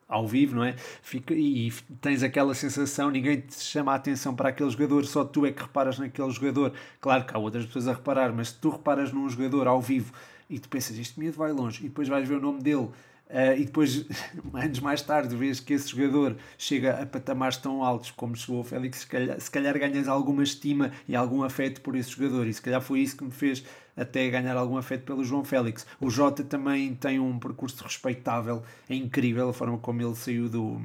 ao 0.07 0.27
vivo, 0.27 0.55
não 0.55 0.63
é? 0.63 0.75
Fica, 1.03 1.35
e 1.35 1.71
tens 2.01 2.23
aquela 2.23 2.55
sensação, 2.55 3.11
ninguém 3.11 3.41
te 3.41 3.61
chama 3.61 3.91
a 3.91 3.95
atenção 3.95 4.35
para 4.35 4.49
aquele 4.49 4.69
jogador, 4.71 5.05
só 5.05 5.23
tu 5.23 5.45
é 5.45 5.51
que 5.51 5.61
reparas 5.61 5.99
naquele 5.99 6.31
jogador. 6.31 6.73
Claro 7.00 7.25
que 7.25 7.35
há 7.35 7.37
outras 7.37 7.65
pessoas 7.67 7.87
a 7.87 7.93
reparar, 7.93 8.33
mas 8.33 8.50
se 8.50 8.55
tu 8.55 8.72
reparas 8.72 9.13
num 9.13 9.29
jogador 9.29 9.67
ao 9.67 9.79
vivo 9.79 10.11
e 10.50 10.59
tu 10.59 10.68
pensas, 10.70 10.98
este 10.98 11.20
miúdo 11.20 11.38
vai 11.38 11.51
longe, 11.51 11.85
e 11.85 11.90
depois 11.90 12.07
vais 12.07 12.27
ver 12.27 12.35
o 12.35 12.42
nome 12.42 12.62
dele 12.62 12.90
Uh, 13.29 13.53
e 13.59 13.66
depois, 13.66 14.07
anos 14.55 14.79
mais 14.79 15.03
tarde, 15.03 15.35
vês 15.35 15.59
que 15.59 15.74
esse 15.74 15.90
jogador 15.90 16.35
chega 16.57 17.00
a 17.00 17.05
patamares 17.05 17.57
tão 17.57 17.83
altos 17.83 18.09
como 18.09 18.35
chegou 18.35 18.62
o 18.62 18.64
Félix, 18.64 19.01
se 19.01 19.07
calhar, 19.07 19.40
se 19.40 19.51
calhar 19.51 19.77
ganhas 19.77 20.07
alguma 20.07 20.42
estima 20.42 20.92
e 21.07 21.16
algum 21.16 21.44
afeto 21.44 21.79
por 21.81 21.96
esse 21.96 22.09
jogador. 22.09 22.48
E 22.48 22.53
se 22.53 22.62
calhar 22.62 22.81
foi 22.81 23.01
isso 23.01 23.16
que 23.16 23.24
me 23.24 23.29
fez 23.29 23.64
até 23.96 24.27
ganhar 24.29 24.57
algum 24.57 24.77
afeto 24.77 25.03
pelo 25.03 25.24
João 25.24 25.46
Félix. 25.46 25.85
O 26.01 26.09
Jota 26.09 26.44
também 26.44 26.96
tem 26.96 27.20
um 27.20 27.38
percurso 27.38 27.83
respeitável, 27.83 28.64
é 28.90 28.96
incrível 28.96 29.50
a 29.50 29.53
forma 29.53 29.77
como 29.77 30.01
ele 30.01 30.16
saiu 30.16 30.50
do, 30.50 30.81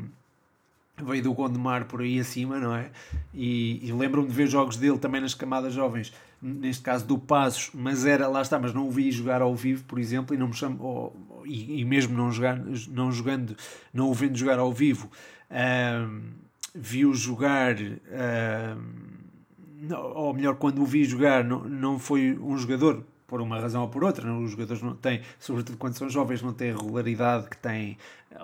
veio 1.03 1.23
do 1.23 1.33
Gondomar 1.33 1.87
por 1.87 2.03
aí 2.03 2.21
acima, 2.21 2.59
não 2.59 2.75
é? 2.75 2.91
E, 3.33 3.81
e 3.83 3.93
lembro-me 3.93 4.29
de 4.29 4.35
ver 4.35 4.49
jogos 4.49 4.77
dele 4.77 4.99
também 4.99 5.21
nas 5.21 5.33
camadas 5.33 5.73
jovens, 5.73 6.13
neste 6.45 6.83
caso 6.83 7.07
do 7.07 7.19
Passos, 7.19 7.71
mas 7.73 8.05
era, 8.05 8.29
lá 8.29 8.43
está, 8.43 8.59
mas 8.59 8.75
não 8.75 8.87
o 8.87 8.91
vi 8.91 9.11
jogar 9.11 9.41
ao 9.41 9.55
vivo, 9.57 9.83
por 9.85 9.99
exemplo, 9.99 10.35
e 10.35 10.39
não 10.39 10.49
me 10.49 10.55
chamo, 10.55 11.13
e, 11.47 11.81
e, 11.81 11.85
mesmo 11.85 12.15
não, 12.15 12.31
jogar, 12.31 12.61
não 12.91 13.11
jogando, 13.11 13.57
não 13.93 14.11
o 14.11 14.15
vendo 14.15 14.37
jogar 14.37 14.59
ao 14.59 14.71
vivo, 14.71 15.11
vi-o 16.75 17.15
jogar, 17.15 17.77
ou 20.15 20.35
melhor, 20.35 20.57
quando 20.57 20.83
o 20.83 20.85
vi 20.85 21.05
jogar, 21.05 21.43
não, 21.43 21.65
não 21.65 21.99
foi 21.99 22.39
um 22.39 22.59
jogador 22.59 23.03
por 23.27 23.41
uma 23.41 23.59
razão 23.59 23.83
ou 23.83 23.89
por 23.89 24.05
outra. 24.05 24.31
Os 24.33 24.51
jogadores 24.51 24.83
não 24.83 24.95
têm, 24.95 25.23
sobretudo 25.39 25.79
quando 25.79 25.95
são 25.95 26.09
jovens, 26.09 26.43
não 26.43 26.53
têm 26.53 26.71
a 26.73 26.77
regularidade 26.77 27.49
que 27.49 27.57
têm, 27.57 27.97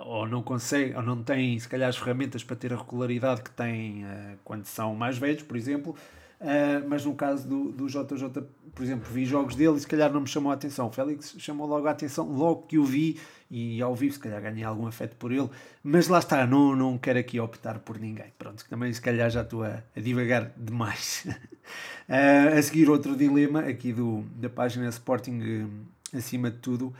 ou 0.05 0.27
não 0.27 0.41
conseguem, 0.41 0.95
ou 0.95 1.03
não 1.03 1.21
têm, 1.21 1.59
se 1.59 1.69
calhar, 1.69 1.89
as 1.89 1.97
ferramentas 1.97 2.43
para 2.43 2.55
ter 2.55 2.73
a 2.73 2.77
regularidade 2.77 3.41
que 3.41 3.51
têm 3.51 4.03
uh, 4.03 4.37
quando 4.43 4.65
são 4.65 4.95
mais 4.95 5.17
velhos, 5.17 5.43
por 5.43 5.55
exemplo. 5.55 5.95
Uh, 6.41 6.89
mas 6.89 7.05
no 7.05 7.13
caso 7.13 7.47
do, 7.47 7.71
do 7.71 7.87
JJ, 7.87 8.41
por 8.73 8.83
exemplo, 8.83 9.07
vi 9.11 9.25
jogos 9.25 9.55
dele 9.55 9.77
e 9.77 9.79
se 9.79 9.85
calhar 9.85 10.11
não 10.11 10.21
me 10.21 10.27
chamou 10.27 10.51
a 10.51 10.55
atenção. 10.55 10.87
O 10.87 10.91
Félix 10.91 11.35
chamou 11.37 11.67
logo 11.67 11.87
a 11.87 11.91
atenção, 11.91 12.25
logo 12.27 12.63
que 12.63 12.79
o 12.79 12.83
vi 12.83 13.19
e 13.49 13.79
ao 13.79 13.95
vivo, 13.95 14.13
se 14.13 14.19
calhar 14.19 14.41
ganhei 14.41 14.63
algum 14.63 14.87
afeto 14.87 15.15
por 15.17 15.31
ele. 15.31 15.47
Mas 15.83 16.07
lá 16.07 16.17
está, 16.17 16.47
não, 16.47 16.75
não 16.75 16.97
quero 16.97 17.19
aqui 17.19 17.39
optar 17.39 17.77
por 17.77 17.99
ninguém. 17.99 18.33
Pronto, 18.39 18.65
também 18.67 18.91
se 18.91 18.99
calhar 18.99 19.29
já 19.29 19.43
estou 19.43 19.63
a, 19.63 19.83
a 19.95 19.99
divagar 19.99 20.51
demais. 20.57 21.27
uh, 21.27 22.57
a 22.57 22.61
seguir, 22.63 22.89
outro 22.89 23.15
dilema 23.15 23.59
aqui 23.59 23.93
do, 23.93 24.23
da 24.35 24.49
página 24.49 24.89
Sporting 24.89 25.41
uh, 25.41 26.17
acima 26.17 26.49
de 26.49 26.57
tudo. 26.57 26.91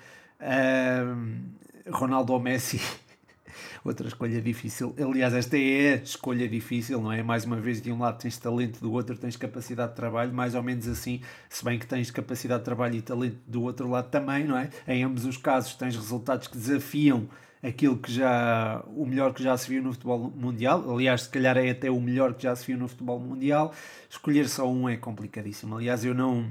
Ronaldo 1.89 2.33
ou 2.33 2.39
Messi 2.39 2.79
outra 3.83 4.07
escolha 4.07 4.41
difícil. 4.41 4.95
Aliás, 4.99 5.33
esta 5.33 5.57
é 5.57 5.93
a 5.93 5.95
escolha 5.97 6.47
difícil, 6.47 7.01
não 7.01 7.11
é? 7.11 7.23
Mais 7.23 7.45
uma 7.45 7.57
vez, 7.59 7.81
de 7.81 7.91
um 7.91 7.99
lado 7.99 8.19
tens 8.19 8.37
talento, 8.37 8.79
do 8.79 8.91
outro 8.91 9.17
tens 9.17 9.35
capacidade 9.35 9.91
de 9.91 9.95
trabalho, 9.95 10.33
mais 10.33 10.55
ou 10.55 10.63
menos 10.63 10.87
assim, 10.87 11.21
se 11.49 11.63
bem 11.63 11.79
que 11.79 11.85
tens 11.87 12.11
capacidade 12.11 12.61
de 12.61 12.65
trabalho 12.65 12.95
e 12.95 13.01
talento 13.01 13.37
do 13.47 13.63
outro 13.63 13.89
lado 13.89 14.09
também, 14.09 14.45
não 14.45 14.57
é? 14.57 14.69
Em 14.87 15.03
ambos 15.03 15.25
os 15.25 15.37
casos 15.37 15.75
tens 15.75 15.95
resultados 15.95 16.47
que 16.47 16.57
desafiam 16.57 17.27
aquilo 17.63 17.97
que 17.97 18.11
já 18.11 18.83
o 18.87 19.05
melhor 19.05 19.33
que 19.33 19.43
já 19.43 19.55
se 19.55 19.69
viu 19.69 19.83
no 19.83 19.93
futebol 19.93 20.33
mundial 20.35 20.83
aliás 20.91 21.23
se 21.23 21.29
calhar 21.29 21.55
é 21.57 21.69
até 21.69 21.91
o 21.91 22.01
melhor 22.01 22.33
que 22.33 22.41
já 22.41 22.55
se 22.55 22.65
viu 22.65 22.75
no 22.75 22.87
futebol 22.87 23.19
mundial 23.19 23.71
escolher 24.09 24.49
só 24.49 24.67
um 24.67 24.89
é 24.89 24.97
complicadíssimo 24.97 25.75
aliás 25.75 26.03
eu 26.03 26.15
não 26.15 26.49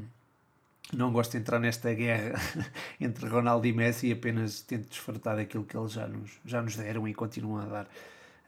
não 0.96 1.12
gosto 1.12 1.32
de 1.32 1.38
entrar 1.38 1.58
nesta 1.58 1.92
guerra 1.94 2.34
entre 3.00 3.28
Ronaldo 3.28 3.66
e 3.66 3.72
Messi 3.72 4.10
apenas 4.12 4.60
tento 4.62 4.88
desfrutar 4.88 5.36
daquilo 5.36 5.64
que 5.64 5.76
eles 5.76 5.92
já 5.92 6.06
nos, 6.06 6.30
já 6.44 6.62
nos 6.62 6.76
deram 6.76 7.06
e 7.06 7.14
continuam 7.14 7.62
a 7.62 7.66
dar. 7.66 7.84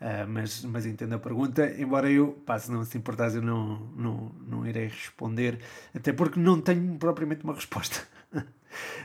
Uh, 0.00 0.26
mas, 0.26 0.64
mas 0.64 0.84
entendo 0.84 1.14
a 1.14 1.18
pergunta, 1.18 1.64
embora 1.78 2.10
eu, 2.10 2.32
pá, 2.44 2.58
se 2.58 2.72
não 2.72 2.84
se 2.84 2.98
importares, 2.98 3.36
eu 3.36 3.42
não, 3.42 3.78
não, 3.96 4.32
não 4.48 4.66
irei 4.66 4.88
responder, 4.88 5.60
até 5.94 6.12
porque 6.12 6.40
não 6.40 6.60
tenho 6.60 6.98
propriamente 6.98 7.44
uma 7.44 7.54
resposta. 7.54 8.00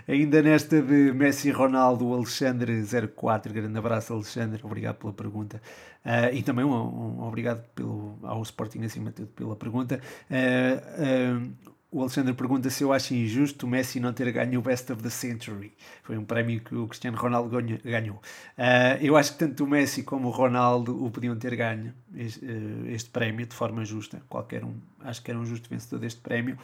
Ainda 0.07 0.41
nesta 0.41 0.81
de 0.81 1.11
Messi 1.13 1.51
Ronaldo, 1.51 2.05
Alexandre04, 2.05 3.51
grande 3.51 3.77
abraço, 3.77 4.13
Alexandre, 4.13 4.59
obrigado 4.63 4.95
pela 4.95 5.13
pergunta. 5.13 5.61
Uh, 6.03 6.33
e 6.33 6.41
também 6.41 6.65
um, 6.65 6.71
um, 6.73 7.21
obrigado 7.27 7.63
pelo, 7.75 8.17
ao 8.23 8.41
Sporting 8.41 8.83
acima 8.83 9.11
de 9.11 9.17
tudo 9.17 9.27
pela 9.27 9.55
pergunta. 9.55 10.01
Uh, 10.31 11.76
o 11.89 12.01
Alexandre 12.01 12.33
pergunta 12.33 12.69
se 12.69 12.83
eu 12.83 12.91
acho 12.91 13.13
injusto 13.13 13.65
o 13.65 13.69
Messi 13.69 13.99
não 13.99 14.11
ter 14.11 14.29
ganho 14.31 14.59
o 14.59 14.61
Best 14.61 14.91
of 14.91 15.01
the 15.01 15.09
Century. 15.09 15.71
Foi 16.03 16.17
um 16.17 16.25
prémio 16.25 16.59
que 16.59 16.75
o 16.75 16.85
Cristiano 16.85 17.17
Ronaldo 17.17 17.49
ganhou. 17.83 18.17
Uh, 18.17 19.01
eu 19.01 19.15
acho 19.15 19.33
que 19.33 19.39
tanto 19.39 19.63
o 19.63 19.67
Messi 19.67 20.03
como 20.03 20.27
o 20.27 20.31
Ronaldo 20.31 21.01
o 21.01 21.09
podiam 21.09 21.37
ter 21.37 21.55
ganho 21.55 21.93
este, 22.13 22.43
uh, 22.43 22.87
este, 22.87 23.09
prémio 23.09 23.45
de 23.45 23.55
forma 23.55 23.85
justa. 23.85 24.21
Qualquer 24.27 24.65
um, 24.65 24.73
acho 24.99 25.23
que 25.23 25.31
era 25.31 25.39
um 25.39 25.45
justo 25.45 25.69
vencedor 25.69 25.99
deste 25.99 26.19
prémio. 26.19 26.57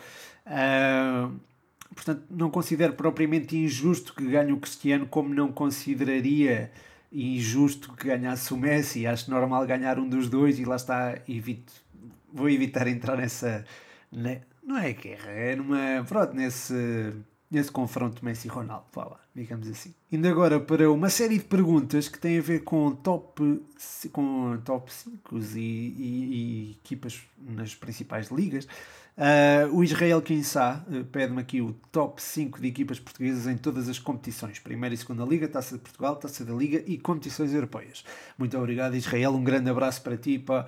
Uh, 0.46 1.34
portanto, 1.96 2.24
não 2.30 2.50
considero 2.52 2.92
propriamente 2.92 3.56
injusto 3.56 4.14
que 4.14 4.26
ganhe 4.26 4.52
o 4.52 4.58
Cristiano, 4.58 5.08
como 5.08 5.34
não 5.34 5.54
consideraria 5.54 6.70
injusto 7.14 7.94
que 7.94 8.08
ganhasse 8.08 8.54
o 8.54 8.58
Messi. 8.58 9.08
Acho 9.08 9.32
normal 9.32 9.66
ganhar 9.66 9.98
um 9.98 10.10
dos 10.10 10.28
dois 10.28 10.60
e 10.60 10.66
lá 10.66 10.76
está, 10.76 11.18
evito, 11.30 11.72
vou 12.34 12.50
evitar 12.50 12.88
entrar 12.88 13.16
nessa. 13.16 13.64
Não 14.66 14.78
é 14.78 14.94
guerra, 14.94 15.30
é 15.30 15.56
numa. 15.56 16.04
Pronto, 16.08 16.34
nesse, 16.34 17.14
nesse 17.52 17.72
confronto 17.72 18.24
Messi-Ronaldo, 18.24 18.86
vá 18.94 19.06
lá, 19.06 19.20
digamos 19.36 19.68
assim. 19.68 19.94
Indo 20.12 20.28
agora 20.28 20.60
para 20.60 20.90
uma 20.90 21.10
série 21.10 21.38
de 21.38 21.44
perguntas 21.44 22.08
que 22.08 22.18
têm 22.18 22.40
a 22.40 22.42
ver 22.42 22.64
com 22.64 22.92
top, 22.96 23.62
com 24.12 24.58
top 24.64 24.92
5 24.92 25.38
e, 25.56 25.60
e, 25.60 25.60
e 25.60 26.72
equipas 26.72 27.22
nas 27.38 27.76
principais 27.76 28.30
ligas. 28.30 28.68
Uh, 29.16 29.70
o 29.76 29.84
Israel 29.84 30.24
Kinsá 30.24 30.84
uh, 30.88 31.06
pede-me 31.06 31.40
aqui 31.40 31.62
o 31.62 31.74
top 31.92 32.20
5 32.20 32.60
de 32.60 32.68
equipas 32.68 33.00
portuguesas 33.00 33.46
em 33.46 33.56
todas 33.56 33.88
as 33.88 34.00
competições. 34.00 34.58
Primeira 34.58 34.96
e 34.96 34.98
segunda 34.98 35.24
liga, 35.24 35.48
Taça 35.48 35.76
de 35.76 35.82
Portugal, 35.82 36.16
Taça 36.16 36.44
da 36.44 36.54
Liga 36.54 36.82
e 36.88 36.98
competições 36.98 37.54
europeias. 37.54 38.04
Muito 38.40 38.58
obrigado 38.58 38.96
Israel, 38.96 39.34
um 39.34 39.44
grande 39.44 39.70
abraço 39.70 40.02
para 40.02 40.18
ti, 40.18 40.40
para 40.40 40.66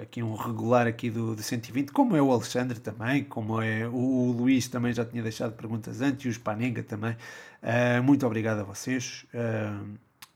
aqui 0.00 0.22
um 0.22 0.34
regular 0.34 0.86
aqui 0.86 1.10
do, 1.10 1.34
do 1.34 1.42
120, 1.42 1.92
como 1.92 2.16
é 2.16 2.22
o 2.22 2.32
Alexandre 2.32 2.80
também, 2.80 3.24
como 3.24 3.60
é 3.60 3.86
o, 3.86 3.94
o 3.94 4.32
Luís 4.32 4.68
também 4.68 4.92
já 4.92 5.04
tinha 5.04 5.22
deixado 5.22 5.52
perguntas 5.52 6.00
antes, 6.00 6.24
e 6.26 6.28
o 6.28 6.32
Spanenga 6.32 6.82
também. 6.82 7.16
Uh, 7.62 8.02
muito 8.02 8.26
obrigado 8.26 8.60
a 8.60 8.64
vocês 8.64 9.26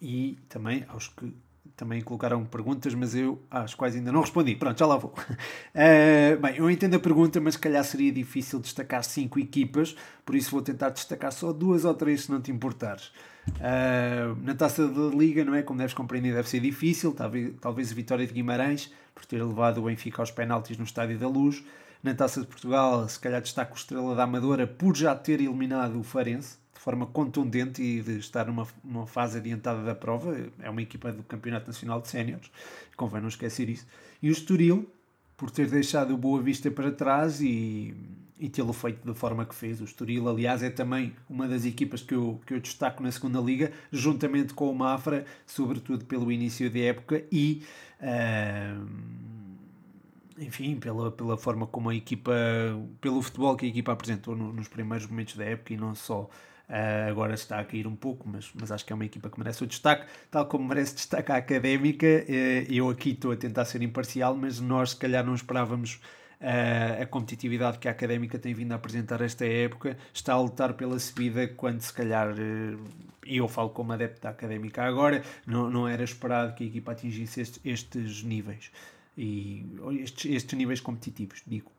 e 0.00 0.38
também 0.48 0.84
aos 0.88 1.08
que 1.08 1.34
também 1.78 2.02
colocaram 2.02 2.44
perguntas, 2.44 2.92
mas 2.92 3.14
eu 3.14 3.40
às 3.48 3.72
quais 3.72 3.94
ainda 3.94 4.10
não 4.10 4.20
respondi. 4.20 4.56
Pronto, 4.56 4.76
já 4.76 4.84
lá 4.84 4.96
vou. 4.96 5.14
Uh, 5.14 6.40
bem, 6.40 6.56
eu 6.56 6.68
entendo 6.68 6.96
a 6.96 6.98
pergunta, 6.98 7.40
mas 7.40 7.54
se 7.54 7.60
calhar 7.60 7.84
seria 7.84 8.10
difícil 8.10 8.58
destacar 8.58 9.04
cinco 9.04 9.38
equipas, 9.38 9.94
por 10.26 10.34
isso 10.34 10.50
vou 10.50 10.60
tentar 10.60 10.90
destacar 10.90 11.32
só 11.32 11.52
duas 11.52 11.84
ou 11.84 11.94
três, 11.94 12.22
se 12.22 12.32
não 12.32 12.40
te 12.40 12.50
importares. 12.50 13.12
Uh, 13.46 14.36
na 14.42 14.54
taça 14.56 14.88
da 14.88 15.16
Liga, 15.16 15.44
não 15.44 15.54
é? 15.54 15.62
Como 15.62 15.78
deves 15.78 15.94
compreender, 15.94 16.34
deve 16.34 16.48
ser 16.48 16.58
difícil. 16.58 17.12
Talvez, 17.12 17.54
talvez 17.60 17.92
a 17.92 17.94
vitória 17.94 18.26
de 18.26 18.32
Guimarães, 18.32 18.92
por 19.18 19.26
ter 19.26 19.42
levado 19.42 19.78
o 19.78 19.84
Benfica 19.86 20.22
aos 20.22 20.30
penaltis 20.30 20.78
no 20.78 20.84
Estádio 20.84 21.18
da 21.18 21.26
Luz. 21.26 21.64
Na 22.00 22.14
taça 22.14 22.40
de 22.40 22.46
Portugal, 22.46 23.08
se 23.08 23.18
calhar 23.18 23.42
destaco 23.42 23.74
o 23.74 23.76
Estrela 23.76 24.14
da 24.14 24.22
Amadora 24.22 24.64
por 24.64 24.96
já 24.96 25.12
ter 25.16 25.40
eliminado 25.40 25.98
o 25.98 26.04
Farense 26.04 26.56
de 26.72 26.78
forma 26.78 27.04
contundente 27.06 27.82
e 27.82 28.00
de 28.00 28.18
estar 28.18 28.46
numa, 28.46 28.64
numa 28.84 29.08
fase 29.08 29.38
adiantada 29.38 29.82
da 29.82 29.96
prova. 29.96 30.36
É 30.60 30.70
uma 30.70 30.80
equipa 30.80 31.10
do 31.10 31.24
Campeonato 31.24 31.66
Nacional 31.66 32.00
de 32.00 32.06
Séniores, 32.06 32.48
convém 32.96 33.20
não 33.20 33.28
esquecer 33.28 33.68
isso. 33.68 33.84
E 34.22 34.28
o 34.28 34.32
Estoril, 34.32 34.88
por 35.36 35.50
ter 35.50 35.68
deixado 35.68 36.14
o 36.14 36.16
Boa 36.16 36.40
Vista 36.40 36.70
para 36.70 36.92
trás 36.92 37.40
e, 37.40 37.96
e 38.38 38.48
tê-lo 38.48 38.72
feito 38.72 39.06
da 39.06 39.14
forma 39.14 39.44
que 39.44 39.54
fez. 39.54 39.80
O 39.80 39.84
Estoril, 39.84 40.28
aliás, 40.28 40.62
é 40.62 40.70
também 40.70 41.14
uma 41.28 41.48
das 41.48 41.64
equipas 41.64 42.02
que 42.02 42.14
eu, 42.14 42.40
que 42.46 42.54
eu 42.54 42.60
destaco 42.60 43.02
na 43.02 43.10
segunda 43.10 43.40
Liga, 43.40 43.72
juntamente 43.90 44.54
com 44.54 44.70
o 44.70 44.74
Mafra, 44.74 45.24
sobretudo 45.46 46.04
pelo 46.04 46.30
início 46.30 46.70
da 46.70 46.78
época 46.78 47.24
e. 47.32 47.62
Uh, 48.00 49.28
enfim, 50.40 50.76
pela, 50.76 51.10
pela 51.10 51.36
forma 51.36 51.66
como 51.66 51.90
a 51.90 51.94
equipa, 51.94 52.32
pelo 53.00 53.20
futebol 53.20 53.56
que 53.56 53.66
a 53.66 53.68
equipa 53.68 53.90
apresentou 53.92 54.36
no, 54.36 54.52
nos 54.52 54.68
primeiros 54.68 55.06
momentos 55.08 55.34
da 55.34 55.44
época 55.44 55.74
e 55.74 55.76
não 55.76 55.94
só 55.94 56.28
Uh, 56.68 57.08
agora 57.08 57.32
está 57.32 57.58
a 57.58 57.64
cair 57.64 57.86
um 57.86 57.96
pouco, 57.96 58.28
mas, 58.28 58.50
mas 58.52 58.70
acho 58.70 58.84
que 58.84 58.92
é 58.92 58.94
uma 58.94 59.06
equipa 59.06 59.30
que 59.30 59.38
merece 59.38 59.64
o 59.64 59.66
destaque, 59.66 60.06
tal 60.30 60.44
como 60.44 60.68
merece 60.68 60.94
destaque 60.94 61.32
a 61.32 61.36
académica. 61.36 62.06
Uh, 62.06 62.70
eu 62.70 62.90
aqui 62.90 63.12
estou 63.12 63.32
a 63.32 63.36
tentar 63.36 63.64
ser 63.64 63.80
imparcial, 63.80 64.36
mas 64.36 64.60
nós 64.60 64.90
se 64.90 64.96
calhar 64.96 65.24
não 65.24 65.34
esperávamos 65.34 65.98
uh, 66.40 67.02
a 67.02 67.06
competitividade 67.06 67.78
que 67.78 67.88
a 67.88 67.90
académica 67.90 68.38
tem 68.38 68.54
vindo 68.54 68.72
a 68.72 68.76
apresentar 68.76 69.20
esta 69.20 69.44
época. 69.44 69.96
Está 70.12 70.34
a 70.34 70.40
lutar 70.40 70.74
pela 70.74 70.98
subida 70.98 71.48
quando 71.48 71.80
se 71.80 71.92
calhar. 71.92 72.34
e 73.26 73.36
eu 73.36 73.48
falo 73.48 73.70
como 73.70 73.92
adepto 73.92 74.22
da 74.22 74.30
académica 74.30 74.82
agora, 74.82 75.22
não, 75.46 75.70
não 75.70 75.88
era 75.88 76.02
esperado 76.02 76.54
que 76.54 76.64
a 76.64 76.66
equipa 76.66 76.92
atingisse 76.92 77.40
estes, 77.40 77.60
estes 77.64 78.22
níveis 78.22 78.70
e 79.16 79.66
estes, 80.00 80.30
estes 80.30 80.56
níveis 80.56 80.80
competitivos, 80.80 81.42
digo. 81.46 81.70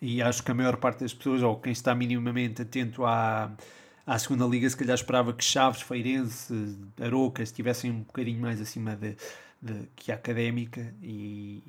E 0.00 0.22
acho 0.22 0.42
que 0.42 0.50
a 0.50 0.54
maior 0.54 0.76
parte 0.76 1.00
das 1.00 1.14
pessoas, 1.14 1.42
ou 1.42 1.56
quem 1.56 1.72
está 1.72 1.94
minimamente 1.94 2.62
atento 2.62 3.04
à, 3.04 3.50
à 4.06 4.18
segunda 4.18 4.44
liga, 4.44 4.68
se 4.68 4.76
calhar 4.76 4.94
esperava 4.94 5.32
que 5.32 5.42
Chaves, 5.42 5.82
Feirense, 5.82 6.78
Aroca 7.00 7.42
estivessem 7.42 7.90
um 7.90 8.00
bocadinho 8.00 8.40
mais 8.40 8.60
acima 8.60 8.94
de, 8.94 9.16
de, 9.60 9.88
que 9.96 10.12
a 10.12 10.14
Académica 10.14 10.94
e, 11.02 11.62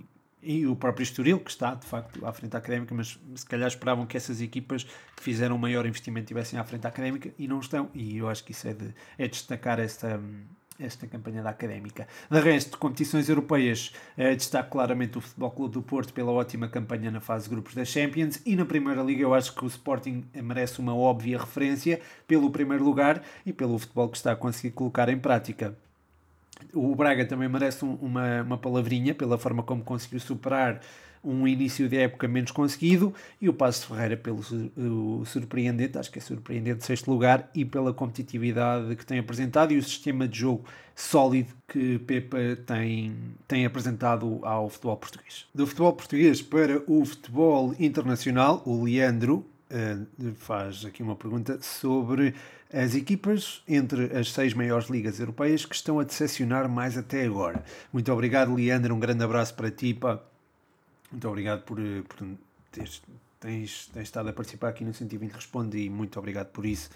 e 0.48 0.66
o 0.66 0.78
próprio 0.78 1.04
Estoril, 1.04 1.40
que 1.42 1.52
está 1.52 1.76
de 1.76 1.86
facto 1.86 2.26
à 2.26 2.32
frente 2.32 2.52
da 2.52 2.58
Académica, 2.60 2.96
mas 2.96 3.20
se 3.36 3.46
calhar 3.46 3.68
esperavam 3.68 4.06
que 4.06 4.16
essas 4.16 4.40
equipas 4.40 4.84
que 4.84 5.22
fizeram 5.22 5.56
um 5.56 5.60
maior 5.60 5.86
investimento 5.86 6.24
estivessem 6.24 6.58
à 6.58 6.64
frente 6.64 6.84
da 6.84 6.90
Académica 6.90 7.30
e 7.38 7.50
não 7.50 7.60
estão, 7.60 7.90
e 7.94 8.18
eu 8.18 8.30
acho 8.30 8.46
que 8.46 8.54
isso 8.54 8.66
é 8.66 8.74
de 8.74 8.94
é 9.18 9.28
destacar 9.28 9.78
esta 9.78 10.20
esta 10.80 11.08
campanha 11.08 11.42
da 11.42 11.50
Académica. 11.50 12.08
De 12.30 12.40
resto, 12.40 12.78
competições 12.78 13.28
europeias, 13.28 13.92
eh, 14.16 14.36
destaco 14.36 14.70
claramente 14.70 15.18
o 15.18 15.22
Futebol 15.22 15.50
Clube 15.50 15.74
do 15.74 15.82
Porto 15.82 16.14
pela 16.14 16.32
ótima 16.32 16.68
campanha 16.68 17.10
na 17.10 17.20
fase 17.20 17.46
de 17.46 17.50
grupos 17.50 17.74
da 17.74 17.84
Champions 17.84 18.40
e 18.46 18.56
na 18.56 18.64
Primeira 18.64 19.02
Liga 19.02 19.24
eu 19.24 19.34
acho 19.34 19.56
que 19.56 19.66
o 19.66 19.68
Sporting 19.68 20.26
merece 20.36 20.80
uma 20.80 20.96
óbvia 20.96 21.40
referência 21.40 22.00
pelo 22.28 22.52
primeiro 22.52 22.84
lugar 22.84 23.24
e 23.44 23.52
pelo 23.52 23.80
futebol 23.80 24.08
que 24.08 24.18
está 24.18 24.34
a 24.34 24.36
conseguir 24.36 24.72
colocar 24.72 25.10
em 25.10 25.18
prática. 25.18 25.76
O 26.74 26.96
Braga 26.96 27.26
também 27.26 27.48
merece 27.48 27.84
um, 27.84 27.94
uma, 27.96 28.42
uma 28.42 28.58
palavrinha 28.58 29.14
pela 29.14 29.38
forma 29.38 29.64
como 29.64 29.84
conseguiu 29.84 30.20
superar 30.20 30.82
um 31.24 31.48
início 31.48 31.90
de 31.90 31.98
época 31.98 32.28
menos 32.28 32.52
conseguido 32.52 33.14
e 33.42 33.50
o 33.50 33.54
Passo 33.54 33.88
Ferreira 33.88 34.16
pelo 34.16 35.26
surpreendente, 35.26 35.98
acho 35.98 36.12
que 36.12 36.20
é 36.20 36.22
surpreendente 36.22 36.86
sexto 36.86 37.10
lugar 37.12 37.50
e 37.54 37.66
pela 37.66 37.94
competitividade 37.94 38.96
que 38.96 39.06
tem 39.06 39.20
apresentado 39.20 39.74
e 39.74 39.78
o 39.78 39.84
sistema 39.84 40.28
de 40.28 40.40
jogo 40.40 40.64
sólido 40.96 41.54
que 41.68 42.00
Pepa 42.00 42.38
tem, 42.66 43.14
tem 43.48 43.66
apresentado 43.66 44.40
ao 44.44 44.70
futebol 44.70 44.98
português. 44.98 45.46
Do 45.54 45.68
futebol 45.68 45.94
português 45.94 46.42
para 46.42 46.82
o 46.88 47.04
futebol 47.06 47.76
internacional, 47.80 48.62
o 48.66 48.84
Leandro 48.84 49.46
uh, 49.72 50.36
faz 50.36 50.86
aqui 50.86 51.02
uma 51.04 51.16
pergunta 51.16 51.60
sobre 51.62 52.34
as 52.74 52.96
equipas 52.96 53.62
entre 53.68 54.18
as 54.18 54.32
seis 54.32 54.54
maiores 54.54 54.90
ligas 54.90 55.20
europeias 55.20 55.66
que 55.66 55.76
estão 55.76 56.00
a 56.00 56.04
decepcionar 56.04 56.68
mais 56.70 56.98
até 56.98 57.26
agora. 57.26 57.64
Muito 57.92 58.12
obrigado, 58.12 58.54
Leandro. 58.54 58.94
Um 58.96 59.00
grande 59.00 59.24
abraço 59.24 59.54
para 59.56 59.72
ti. 59.72 59.94
Pá. 59.94 60.20
Muito 61.12 61.28
obrigado 61.28 61.62
por, 61.64 61.80
eh, 61.80 62.04
por 62.08 62.28
teres, 62.72 63.02
tens, 63.40 63.88
tens 63.94 64.04
estado 64.04 64.30
a 64.30 64.34
participar 64.34 64.70
aqui 64.70 64.84
no 64.84 64.94
120 64.94 65.32
Responde 65.32 65.78
e 65.78 65.90
muito 65.90 66.20
obrigado 66.20 66.48
por 66.48 66.66
isso. 66.66 66.90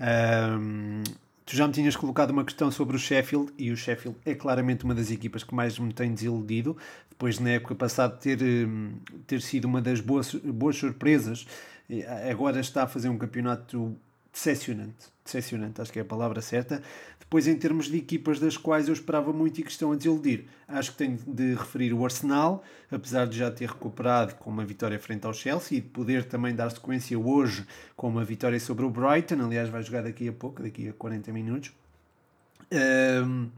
Um, 0.00 1.02
tu 1.44 1.54
já 1.54 1.66
me 1.66 1.72
tinhas 1.72 1.94
colocado 1.94 2.30
uma 2.30 2.44
questão 2.44 2.70
sobre 2.70 2.96
o 2.96 2.98
Sheffield 2.98 3.52
e 3.58 3.70
o 3.70 3.76
Sheffield 3.76 4.18
é 4.24 4.34
claramente 4.34 4.84
uma 4.84 4.94
das 4.94 5.10
equipas 5.10 5.44
que 5.44 5.54
mais 5.54 5.78
me 5.78 5.92
tem 5.92 6.12
desiludido. 6.12 6.76
Depois, 7.10 7.38
na 7.38 7.50
época 7.50 7.74
passada, 7.74 8.16
ter, 8.16 8.42
hum, 8.42 8.94
ter 9.26 9.42
sido 9.42 9.66
uma 9.66 9.82
das 9.82 10.00
boas, 10.00 10.34
boas 10.34 10.76
surpresas, 10.76 11.46
agora 12.30 12.60
está 12.60 12.84
a 12.84 12.86
fazer 12.86 13.08
um 13.08 13.18
campeonato 13.18 13.96
decepcionante. 14.32 15.12
Decepcionante, 15.24 15.80
acho 15.80 15.92
que 15.92 15.98
é 15.98 16.02
a 16.02 16.04
palavra 16.04 16.40
certa. 16.40 16.82
Depois, 17.18 17.46
em 17.46 17.56
termos 17.56 17.86
de 17.86 17.96
equipas 17.96 18.40
das 18.40 18.56
quais 18.56 18.88
eu 18.88 18.94
esperava 18.94 19.32
muito 19.32 19.60
e 19.60 19.62
que 19.62 19.70
estão 19.70 19.92
a 19.92 19.96
desiludir, 19.96 20.44
acho 20.66 20.92
que 20.92 20.98
tenho 20.98 21.18
de 21.26 21.54
referir 21.54 21.92
o 21.92 22.04
Arsenal, 22.04 22.62
apesar 22.90 23.26
de 23.26 23.38
já 23.38 23.50
ter 23.50 23.68
recuperado 23.68 24.34
com 24.34 24.50
uma 24.50 24.64
vitória 24.64 24.98
frente 24.98 25.26
ao 25.26 25.32
Chelsea 25.32 25.78
e 25.78 25.80
de 25.80 25.88
poder 25.88 26.24
também 26.24 26.54
dar 26.54 26.70
sequência 26.70 27.18
hoje 27.18 27.66
com 27.96 28.08
uma 28.08 28.24
vitória 28.24 28.58
sobre 28.58 28.84
o 28.84 28.90
Brighton. 28.90 29.42
Aliás, 29.44 29.68
vai 29.68 29.82
jogar 29.82 30.02
daqui 30.02 30.28
a 30.28 30.32
pouco, 30.32 30.62
daqui 30.62 30.88
a 30.88 30.92
40 30.92 31.32
minutos. 31.32 31.72
Um, 32.72 33.48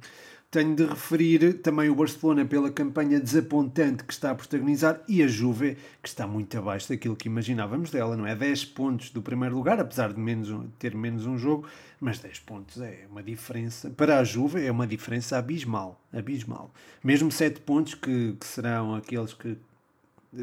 tenho 0.54 0.76
de 0.76 0.86
referir 0.86 1.54
também 1.54 1.90
o 1.90 1.96
Barcelona 1.96 2.44
pela 2.44 2.70
campanha 2.70 3.18
desapontante 3.18 4.04
que 4.04 4.12
está 4.12 4.30
a 4.30 4.34
protagonizar 4.36 5.00
e 5.08 5.20
a 5.20 5.26
Juve, 5.26 5.76
que 6.00 6.08
está 6.08 6.28
muito 6.28 6.56
abaixo 6.56 6.88
daquilo 6.88 7.16
que 7.16 7.26
imaginávamos 7.26 7.90
dela, 7.90 8.16
não 8.16 8.24
é? 8.24 8.36
10 8.36 8.66
pontos 8.66 9.10
do 9.10 9.20
primeiro 9.20 9.56
lugar, 9.56 9.80
apesar 9.80 10.12
de 10.12 10.20
menos, 10.20 10.48
ter 10.78 10.94
menos 10.94 11.26
um 11.26 11.36
jogo, 11.36 11.66
mas 12.00 12.20
10 12.20 12.38
pontos 12.38 12.80
é 12.80 13.04
uma 13.10 13.20
diferença. 13.20 13.90
Para 13.90 14.20
a 14.20 14.22
Juve 14.22 14.64
é 14.64 14.70
uma 14.70 14.86
diferença 14.86 15.36
abismal. 15.38 16.00
abismal. 16.12 16.72
Mesmo 17.02 17.32
7 17.32 17.58
pontos, 17.62 17.96
que, 17.96 18.36
que 18.38 18.46
serão 18.46 18.94
aqueles 18.94 19.34
que, 19.34 19.58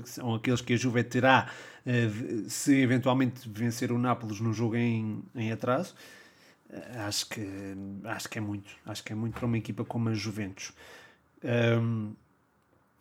são 0.04 0.36
aqueles 0.36 0.60
que 0.60 0.74
a 0.74 0.78
Juve 0.78 1.06
terá 1.06 1.50
uh, 1.86 2.50
se 2.50 2.76
eventualmente 2.82 3.48
vencer 3.48 3.94
o 3.94 3.98
Nápoles 3.98 4.42
no 4.42 4.52
jogo 4.52 4.76
em, 4.76 5.24
em 5.34 5.54
atraso 5.54 5.96
acho 7.08 7.28
que 7.28 7.42
acho 8.06 8.30
que 8.30 8.38
é 8.38 8.42
muito 8.42 8.72
acho 8.86 9.04
que 9.04 9.12
é 9.12 9.16
muito 9.16 9.34
para 9.34 9.46
uma 9.46 9.58
equipa 9.58 9.84
como 9.84 10.10
a 10.10 10.14
Juventus. 10.14 10.74
Um, 11.44 12.14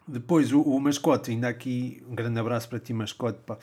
depois 0.09 0.51
o, 0.53 0.61
o, 0.61 0.81
mascote 0.81 1.31
ainda 1.31 1.49
aqui 1.49 2.03
um 2.09 2.15
grande 2.15 2.39
abraço 2.41 2.69
para 2.69 2.81
ti 2.81 2.93
mascote 2.93 3.39
uh, 3.53 3.57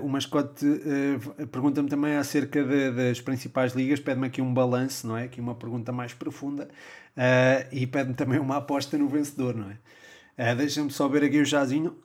o 0.00 0.08
mascote 0.08 0.64
uh, 0.64 1.46
pergunta-me 1.48 1.88
também 1.88 2.14
acerca 2.16 2.62
de, 2.62 2.92
das 2.92 3.20
principais 3.20 3.72
ligas 3.72 3.98
pede-me 3.98 4.26
aqui 4.26 4.40
um 4.40 4.52
balanço 4.52 5.08
não 5.08 5.16
é? 5.16 5.24
Aqui 5.24 5.40
uma 5.40 5.54
pergunta 5.54 5.90
mais 5.90 6.12
profunda 6.12 6.68
uh, 7.16 7.68
e 7.72 7.86
pede-me 7.86 8.14
também 8.14 8.38
uma 8.38 8.58
aposta 8.58 8.96
no 8.96 9.08
vencedor 9.08 9.56
não 9.56 9.70
é? 10.36 10.54
Deixa-me 10.54 10.90
só 10.90 11.08
ver 11.08 11.24
aqui 11.24 11.40
o 11.40 11.46
chazinho 11.46 11.96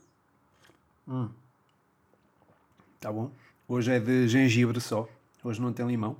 hum. 1.07 1.29
tá 2.99 3.11
bom. 3.11 3.31
Hoje 3.67 3.91
é 3.91 3.99
de 3.99 4.27
gengibre 4.27 4.79
só. 4.79 5.07
Hoje 5.43 5.61
não 5.61 5.73
tem 5.73 5.85
limão 5.85 6.15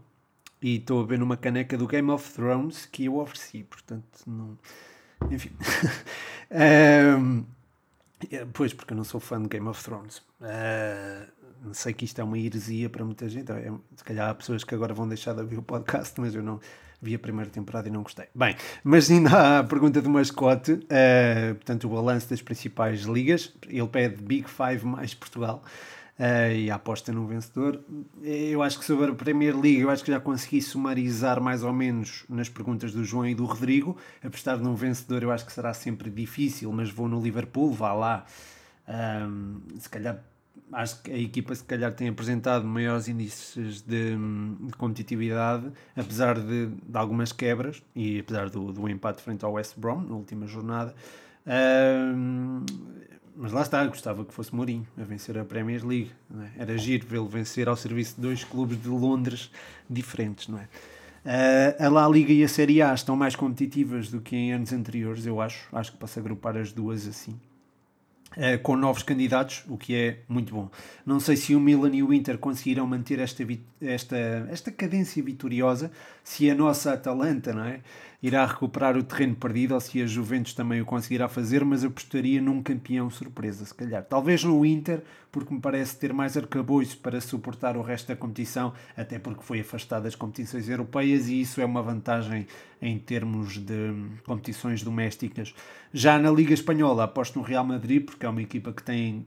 e 0.62 0.76
estou 0.76 1.02
a 1.02 1.06
ver 1.06 1.18
numa 1.20 1.38
caneca 1.38 1.78
do 1.78 1.88
Game 1.88 2.10
of 2.12 2.32
Thrones 2.34 2.86
que 2.86 3.06
eu 3.06 3.18
ofereci, 3.18 3.64
portanto, 3.64 4.20
não. 4.28 4.58
Enfim. 5.32 5.52
um, 7.20 7.46
pois, 8.54 8.74
porque 8.74 8.94
eu 8.94 8.98
não 8.98 9.04
sou 9.04 9.20
fã 9.20 9.42
de 9.42 9.48
Game 9.48 9.68
of 9.68 9.84
Thrones. 9.84 10.18
Uh, 10.42 11.74
sei 11.74 11.94
que 11.94 12.06
isto 12.06 12.20
é 12.20 12.24
uma 12.24 12.38
heresia 12.38 12.90
para 12.90 13.04
muita 13.04 13.28
gente. 13.30 13.52
É, 13.52 13.72
se 13.96 14.04
calhar 14.04 14.30
há 14.30 14.34
pessoas 14.34 14.64
que 14.64 14.74
agora 14.74 14.94
vão 14.94 15.08
deixar 15.08 15.34
de 15.34 15.42
ouvir 15.42 15.58
o 15.58 15.62
podcast, 15.62 16.20
mas 16.20 16.36
eu 16.36 16.44
não 16.44 16.60
vi 17.02 17.16
a 17.16 17.20
primeira 17.20 17.50
temporada 17.50 17.88
e 17.88 17.92
não 17.92 18.04
gostei. 18.04 18.28
Bem, 18.36 18.56
mas 18.84 19.10
ainda 19.10 19.60
à 19.60 19.64
pergunta 19.64 20.02
do 20.02 20.10
mascote, 20.10 20.74
uh, 20.74 21.56
portanto, 21.56 21.86
o 21.86 21.90
balanço 21.90 22.30
das 22.30 22.42
principais 22.42 23.02
ligas. 23.02 23.54
Ele 23.68 23.88
pede 23.88 24.22
Big 24.22 24.50
Five 24.50 24.86
mais 24.86 25.14
Portugal. 25.14 25.64
Uh, 26.20 26.52
e 26.54 26.70
a 26.70 26.76
aposta 26.76 27.14
no 27.14 27.26
vencedor. 27.26 27.80
Eu 28.22 28.62
acho 28.62 28.78
que 28.78 28.84
sobre 28.84 29.10
a 29.10 29.16
Premier 29.16 29.58
League, 29.58 29.80
eu 29.80 29.90
acho 29.90 30.04
que 30.04 30.12
já 30.12 30.20
consegui 30.20 30.62
sumarizar 30.62 31.40
mais 31.40 31.64
ou 31.64 31.72
menos 31.72 32.26
nas 32.28 32.50
perguntas 32.50 32.92
do 32.92 33.06
João 33.06 33.26
e 33.26 33.34
do 33.34 33.46
Rodrigo. 33.46 33.96
Apostar 34.22 34.58
num 34.58 34.76
vencedor 34.76 35.24
eu 35.24 35.32
acho 35.32 35.46
que 35.46 35.54
será 35.54 35.74
sempre 35.74 36.10
difícil, 36.10 36.74
mas 36.74 36.90
vou 36.90 37.08
no 37.08 37.22
Liverpool, 37.22 37.72
vá 37.72 37.94
lá. 37.94 38.26
Um, 38.86 39.62
se 39.80 39.90
calhar 39.90 40.22
acho 40.74 41.02
que 41.02 41.12
a 41.12 41.18
equipa 41.18 41.56
se 41.56 41.64
calhar 41.64 41.94
tem 41.94 42.10
apresentado 42.10 42.66
maiores 42.66 43.08
índices 43.08 43.82
de, 43.82 44.16
de 44.60 44.74
competitividade, 44.78 45.72
apesar 45.96 46.40
de, 46.40 46.68
de, 46.68 46.98
algumas 46.98 47.32
quebras 47.32 47.82
e 47.96 48.20
apesar 48.20 48.50
do, 48.50 48.72
do 48.72 48.90
empate 48.90 49.22
frente 49.22 49.46
ao 49.46 49.54
West 49.54 49.78
Brom 49.78 50.02
na 50.02 50.16
última 50.16 50.46
jornada. 50.48 50.94
Um, 51.48 52.66
mas 53.42 53.54
lá 53.54 53.62
está, 53.62 53.86
gostava 53.88 54.26
que 54.26 54.34
fosse 54.34 54.54
Mourinho 54.54 54.86
a 55.00 55.04
vencer 55.04 55.38
a 55.38 55.46
Premier 55.46 55.86
League. 55.86 56.12
É? 56.58 56.64
Era 56.64 56.78
giro 56.78 57.08
vê-lo 57.08 57.26
vencer 57.26 57.70
ao 57.70 57.76
serviço 57.78 58.16
de 58.18 58.22
dois 58.22 58.44
clubes 58.44 58.82
de 58.82 58.90
Londres 58.90 59.50
diferentes, 59.90 60.50
não 60.50 60.60
é? 60.60 60.68
Uh, 61.24 61.86
a 61.86 61.90
La 61.90 62.08
Liga 62.10 62.34
e 62.34 62.44
a 62.44 62.50
Série 62.50 62.82
A 62.82 62.94
estão 62.94 63.16
mais 63.16 63.38
competitivas 63.38 64.10
do 64.10 64.20
que 64.20 64.36
em 64.36 64.52
anos 64.52 64.74
anteriores, 64.74 65.26
eu 65.26 65.40
acho. 65.40 65.70
Acho 65.72 65.94
que 65.94 65.98
posso 65.98 66.20
agrupar 66.20 66.58
as 66.58 66.74
duas 66.74 67.08
assim. 67.08 67.40
Uh, 68.32 68.60
com 68.62 68.76
novos 68.76 69.04
candidatos, 69.04 69.64
o 69.70 69.78
que 69.78 69.96
é 69.96 70.20
muito 70.28 70.54
bom. 70.54 70.70
Não 71.06 71.22
sei 71.22 71.38
se 71.38 71.56
o 71.56 71.62
Milan 71.62 71.96
e 71.96 72.04
o 72.04 72.14
Inter 72.14 72.38
conseguirão 72.38 72.86
manter 72.86 73.20
esta, 73.20 73.46
esta, 73.80 74.18
esta 74.52 74.70
cadência 74.70 75.24
vitoriosa, 75.24 75.90
se 76.30 76.48
a 76.48 76.54
nossa 76.54 76.94
Atalanta, 76.94 77.52
não 77.52 77.64
é? 77.64 77.82
irá 78.22 78.46
recuperar 78.46 78.96
o 78.96 79.02
terreno 79.02 79.36
perdido 79.36 79.74
ou 79.74 79.80
se 79.80 80.00
a 80.00 80.06
Juventus 80.06 80.54
também 80.54 80.80
o 80.80 80.86
conseguirá 80.86 81.28
fazer, 81.28 81.66
mas 81.66 81.84
apostaria 81.84 82.40
num 82.40 82.62
campeão 82.62 83.10
surpresa, 83.10 83.66
se 83.66 83.74
calhar. 83.74 84.04
Talvez 84.04 84.44
no 84.44 84.64
Inter, 84.64 85.02
porque 85.32 85.52
me 85.52 85.60
parece 85.60 85.98
ter 85.98 86.14
mais 86.14 86.38
arcabouço 86.38 87.00
para 87.00 87.20
suportar 87.20 87.76
o 87.76 87.82
resto 87.82 88.10
da 88.10 88.16
competição, 88.16 88.74
até 88.96 89.18
porque 89.18 89.42
foi 89.42 89.62
afastado 89.62 90.04
das 90.04 90.14
competições 90.14 90.70
europeias 90.70 91.30
e 91.30 91.42
isso 91.42 91.62
é 91.62 91.66
uma 91.66 91.82
vantagem 91.82 92.46
em 92.80 93.00
termos 93.00 93.58
de 93.58 93.96
competições 94.24 94.84
domésticas. 94.84 95.56
Já 95.92 96.20
na 96.20 96.30
Liga 96.30 96.54
Espanhola, 96.54 97.06
aposto 97.06 97.40
no 97.40 97.44
Real 97.44 97.66
Madrid, 97.66 98.06
porque 98.06 98.24
é 98.24 98.30
uma 98.30 98.42
equipa 98.44 98.72
que 98.72 98.84
tem 98.84 99.26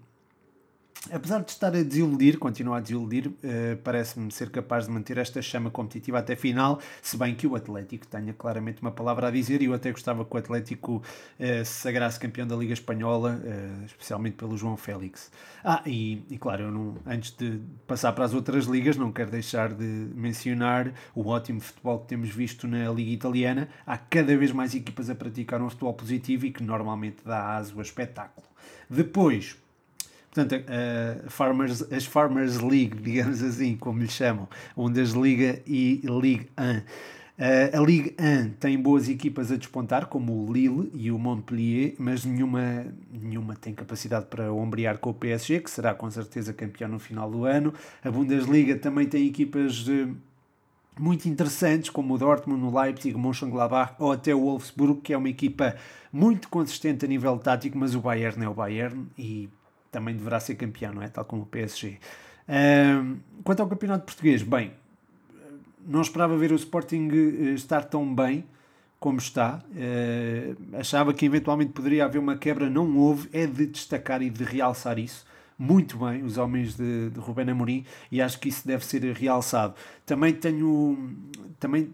apesar 1.11 1.43
de 1.43 1.51
estar 1.51 1.75
a 1.75 1.83
desiludir, 1.83 2.39
continua 2.39 2.77
a 2.77 2.81
desiludir, 2.81 3.29
uh, 3.29 3.77
parece-me 3.83 4.31
ser 4.31 4.51
capaz 4.51 4.87
de 4.87 4.93
manter 4.93 5.19
esta 5.19 5.43
chama 5.43 5.71
competitiva 5.71 6.19
até 6.19 6.37
final, 6.37 6.81
se 7.01 7.17
bem 7.17 7.35
que 7.35 7.47
o 7.47 7.57
Atlético 7.57 8.07
tenha 8.07 8.33
claramente 8.33 8.81
uma 8.81 8.93
palavra 8.93 9.29
a 9.29 9.31
dizer 9.31 9.63
e 9.63 9.65
eu 9.65 9.75
até 9.75 9.91
gostava 9.91 10.25
que 10.25 10.35
o 10.35 10.39
Atlético 10.39 10.97
uh, 10.97 11.65
se 11.65 11.81
sagrasse 11.81 12.21
campeão 12.21 12.47
da 12.47 12.55
Liga 12.55 12.73
Espanhola, 12.73 13.41
uh, 13.43 13.85
especialmente 13.85 14.37
pelo 14.37 14.57
João 14.57 14.77
Félix. 14.77 15.31
Ah, 15.65 15.83
e, 15.87 16.25
e, 16.31 16.39
claro, 16.39 16.71
não, 16.71 16.97
antes 17.07 17.31
de 17.37 17.61
passar 17.87 18.13
para 18.13 18.25
as 18.25 18.35
outras 18.35 18.67
ligas, 18.67 18.97
não 18.97 19.11
quero 19.11 19.31
deixar 19.31 19.73
de 19.73 19.85
mencionar 19.85 20.93
o 21.15 21.29
ótimo 21.29 21.61
futebol 21.61 22.01
que 22.01 22.09
temos 22.09 22.31
visto 22.31 22.67
na 22.69 22.91
Liga 22.91 23.11
Italiana. 23.11 23.69
Há 23.87 23.97
cada 23.97 24.37
vez 24.37 24.53
mais 24.53 24.75
equipas 24.75 25.09
a 25.09 25.15
praticar 25.15 25.61
um 25.63 25.71
futebol 25.71 25.95
positivo 25.95 26.47
e 26.47 26.53
que 26.53 26.63
normalmente 26.63 27.19
dá 27.25 27.57
aso 27.57 27.79
a 27.79 27.83
espetáculo. 27.83 28.47
Depois, 28.89 29.57
Portanto, 30.33 30.65
a, 30.67 31.29
Farmers, 31.29 31.83
as 31.93 32.07
Farmers 32.07 32.59
League, 32.59 32.97
digamos 33.03 33.43
assim, 33.43 33.77
como 33.77 34.01
lhe 34.01 34.09
chamam, 34.09 34.49
Bundesliga 34.75 35.61
e 35.67 36.01
Ligue 36.05 36.49
1. 36.59 36.79
Uh, 37.39 37.77
a 37.77 37.81
Ligue 37.81 38.15
1 38.19 38.51
tem 38.61 38.81
boas 38.81 39.09
equipas 39.09 39.53
a 39.53 39.57
despontar, 39.57 40.07
como 40.07 40.33
o 40.33 40.53
Lille 40.53 40.91
e 40.95 41.11
o 41.11 41.19
Montpellier, 41.19 41.95
mas 41.99 42.25
nenhuma, 42.25 42.87
nenhuma 43.11 43.55
tem 43.57 43.75
capacidade 43.75 44.27
para 44.27 44.51
ombrear 44.53 44.99
com 44.99 45.11
o 45.11 45.15
PSG, 45.15 45.61
que 45.61 45.71
será 45.71 45.93
com 45.93 46.11
certeza 46.11 46.53
campeão 46.53 46.89
no 46.89 46.99
final 46.99 47.31
do 47.31 47.45
ano. 47.45 47.75
A 48.03 48.11
Bundesliga 48.11 48.77
também 48.77 49.07
tem 49.07 49.27
equipas 49.27 49.87
uh, 49.87 50.17
muito 50.99 51.29
interessantes, 51.29 51.91
como 51.91 52.15
o 52.15 52.19
Dortmund, 52.19 52.65
o 52.65 52.81
Leipzig, 52.81 53.15
o 53.15 53.19
Mönchengladbach 53.19 53.95
ou 53.99 54.13
até 54.13 54.35
o 54.35 54.41
Wolfsburg, 54.41 55.01
que 55.03 55.13
é 55.13 55.17
uma 55.17 55.29
equipa 55.29 55.77
muito 56.11 56.49
consistente 56.49 57.05
a 57.05 57.09
nível 57.09 57.37
tático, 57.39 57.77
mas 57.77 57.95
o 57.95 58.01
Bayern 58.01 58.45
é 58.45 58.49
o 58.49 58.55
Bayern 58.55 59.07
e 59.19 59.51
também 59.93 60.17
deverá 60.17 60.41
ser 60.41 60.57
campeão, 60.57 60.95
não 60.95 61.03
é? 61.03 61.09
Tal 61.09 61.25
como 61.25 61.43
o 61.43 61.47
PSG. 61.47 61.99
Uh, 62.49 63.19
quanto 63.45 63.61
ao 63.61 63.69
campeonato 63.69 64.07
português, 64.07 64.43
bem, 64.43 64.73
não 65.87 66.01
esperava 66.01 66.37
ver 66.37 66.51
o 66.51 66.57
Sporting 66.57 67.09
eh, 67.13 67.55
estar 67.55 67.85
tão 67.85 68.13
bem 68.13 68.45
como 68.99 69.19
está. 69.19 69.63
Uh, 69.71 70.77
achava 70.79 71.13
que 71.13 71.27
eventualmente 71.27 71.73
poderia 71.73 72.05
haver 72.07 72.19
uma 72.19 72.37
quebra, 72.37 72.71
não 72.71 72.97
houve. 72.97 73.29
É 73.33 73.47
de 73.47 73.67
destacar 73.67 74.23
e 74.23 74.31
de 74.31 74.43
realçar 74.43 74.99
isso. 74.99 75.27
Muito 75.59 75.99
bem, 75.99 76.23
os 76.25 76.39
homens 76.39 76.75
de, 76.75 77.11
de 77.11 77.21
Rubén 77.21 77.49
Amorim, 77.51 77.85
e 78.11 78.21
acho 78.21 78.41
que 78.41 78.49
isso 78.49 78.67
deve 78.67 78.85
ser 78.85 79.03
realçado. 79.13 79.75
Também 80.05 80.33
tenho, 80.33 81.15
também 81.61 81.93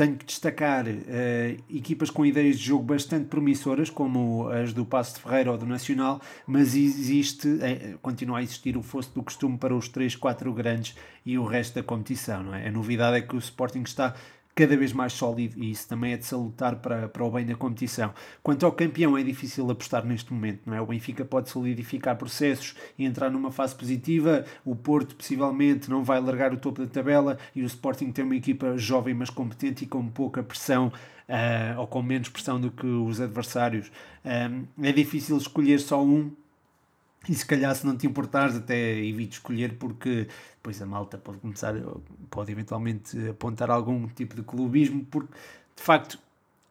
tenho 0.00 0.16
que 0.16 0.24
destacar 0.24 0.86
uh, 0.86 1.62
equipas 1.68 2.08
com 2.08 2.24
ideias 2.24 2.58
de 2.58 2.64
jogo 2.64 2.84
bastante 2.84 3.26
promissoras, 3.26 3.90
como 3.90 4.48
as 4.48 4.72
do 4.72 4.86
Passo 4.86 5.16
de 5.16 5.20
Ferreira 5.20 5.52
ou 5.52 5.58
do 5.58 5.66
Nacional, 5.66 6.22
mas 6.46 6.74
existe, 6.74 7.46
uh, 7.46 7.98
continua 8.00 8.38
a 8.38 8.42
existir 8.42 8.78
o 8.78 8.82
fosso 8.82 9.12
do 9.12 9.22
costume 9.22 9.58
para 9.58 9.76
os 9.76 9.88
3, 9.88 10.16
4 10.16 10.54
grandes 10.54 10.96
e 11.26 11.36
o 11.36 11.44
resto 11.44 11.74
da 11.74 11.82
competição. 11.82 12.42
Não 12.42 12.54
é? 12.54 12.66
A 12.66 12.72
novidade 12.72 13.18
é 13.18 13.20
que 13.20 13.36
o 13.36 13.38
Sporting 13.38 13.82
está 13.82 14.14
cada 14.60 14.76
vez 14.76 14.92
mais 14.92 15.14
sólido 15.14 15.54
e 15.56 15.70
isso 15.70 15.88
também 15.88 16.12
é 16.12 16.18
de 16.18 16.26
salutar 16.26 16.76
para, 16.76 17.08
para 17.08 17.24
o 17.24 17.30
bem 17.30 17.46
da 17.46 17.54
competição. 17.54 18.12
Quanto 18.42 18.66
ao 18.66 18.72
campeão, 18.72 19.16
é 19.16 19.22
difícil 19.22 19.70
apostar 19.70 20.04
neste 20.04 20.34
momento, 20.34 20.60
não 20.66 20.74
é? 20.74 20.80
O 20.82 20.86
Benfica 20.86 21.24
pode 21.24 21.48
solidificar 21.48 22.16
processos 22.16 22.74
e 22.98 23.06
entrar 23.06 23.30
numa 23.30 23.50
fase 23.50 23.74
positiva, 23.74 24.44
o 24.62 24.76
Porto 24.76 25.16
possivelmente 25.16 25.88
não 25.88 26.04
vai 26.04 26.20
largar 26.20 26.52
o 26.52 26.58
topo 26.58 26.84
da 26.84 26.86
tabela 26.86 27.38
e 27.56 27.62
o 27.62 27.66
Sporting 27.66 28.12
tem 28.12 28.22
uma 28.22 28.36
equipa 28.36 28.76
jovem 28.76 29.14
mas 29.14 29.30
competente 29.30 29.84
e 29.84 29.86
com 29.86 30.06
pouca 30.08 30.42
pressão 30.42 30.88
uh, 30.88 31.80
ou 31.80 31.86
com 31.86 32.02
menos 32.02 32.28
pressão 32.28 32.60
do 32.60 32.70
que 32.70 32.86
os 32.86 33.18
adversários. 33.18 33.90
Um, 34.22 34.66
é 34.84 34.92
difícil 34.92 35.38
escolher 35.38 35.80
só 35.80 36.04
um, 36.04 36.30
e 37.28 37.34
se 37.34 37.44
calhar, 37.44 37.74
se 37.74 37.86
não 37.86 37.96
te 37.96 38.06
importares, 38.06 38.56
até 38.56 38.98
evite 38.98 39.34
escolher, 39.34 39.76
porque 39.78 40.26
depois 40.60 40.80
a 40.82 40.86
malta 40.86 41.16
pode 41.16 41.38
começar, 41.38 41.74
pode 42.28 42.52
eventualmente 42.52 43.16
apontar 43.28 43.70
algum 43.70 44.06
tipo 44.08 44.36
de 44.36 44.42
clubismo, 44.42 45.06
porque 45.10 45.32
de 45.74 45.82
facto 45.82 46.18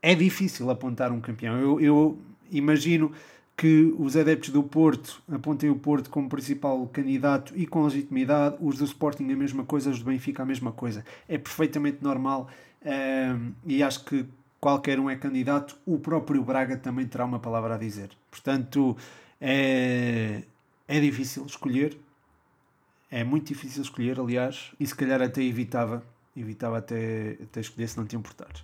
é 0.02 0.13
difícil 0.13 0.69
apontar 0.69 1.12
um 1.12 1.19
campeão. 1.19 1.58
Eu, 1.58 1.80
eu 1.82 2.19
imagino 2.52 3.12
que 3.58 3.93
os 3.97 4.15
adeptos 4.15 4.52
do 4.52 4.63
Porto 4.63 5.21
apontem 5.30 5.69
o 5.69 5.75
Porto 5.75 6.10
como 6.10 6.30
principal 6.30 6.88
candidato 6.88 7.52
e 7.56 7.65
com 7.65 7.84
legitimidade, 7.84 8.56
os 8.62 8.78
do 8.78 8.86
Sporting 8.86 9.30
a 9.32 9.36
mesma 9.36 9.65
coisa, 9.65 9.89
os 9.89 9.99
do 9.99 10.06
Benfica 10.06 10.43
a 10.43 10.45
mesma 10.45 10.71
coisa. 10.71 11.04
É 11.28 11.38
perfeitamente 11.38 11.97
normal 12.02 12.47
um, 12.86 13.52
e 13.65 13.84
acho 13.84 14.06
que 14.06 14.25
qualquer 14.62 14.99
um 14.99 15.10
é 15.10 15.15
candidato, 15.15 15.75
o 15.86 15.97
próprio 15.97 16.43
Braga 16.43 16.78
também 16.78 17.08
terá 17.08 17.25
uma 17.25 17.39
palavra 17.39 17.75
a 17.75 17.78
dizer. 17.78 18.10
Portanto, 18.30 18.95
é, 19.41 20.43
é 20.88 20.99
difícil 20.99 21.45
escolher, 21.45 21.97
é 23.11 23.23
muito 23.23 23.47
difícil 23.47 23.81
escolher, 23.81 24.19
aliás, 24.19 24.71
e 24.79 24.85
se 24.85 24.95
calhar 24.95 25.21
até 25.21 25.41
evitava, 25.41 26.03
evitava 26.35 26.77
até, 26.77 27.37
até 27.41 27.59
escolher 27.59 27.87
se 27.87 27.97
não 27.97 28.05
te 28.05 28.15
importares. 28.15 28.61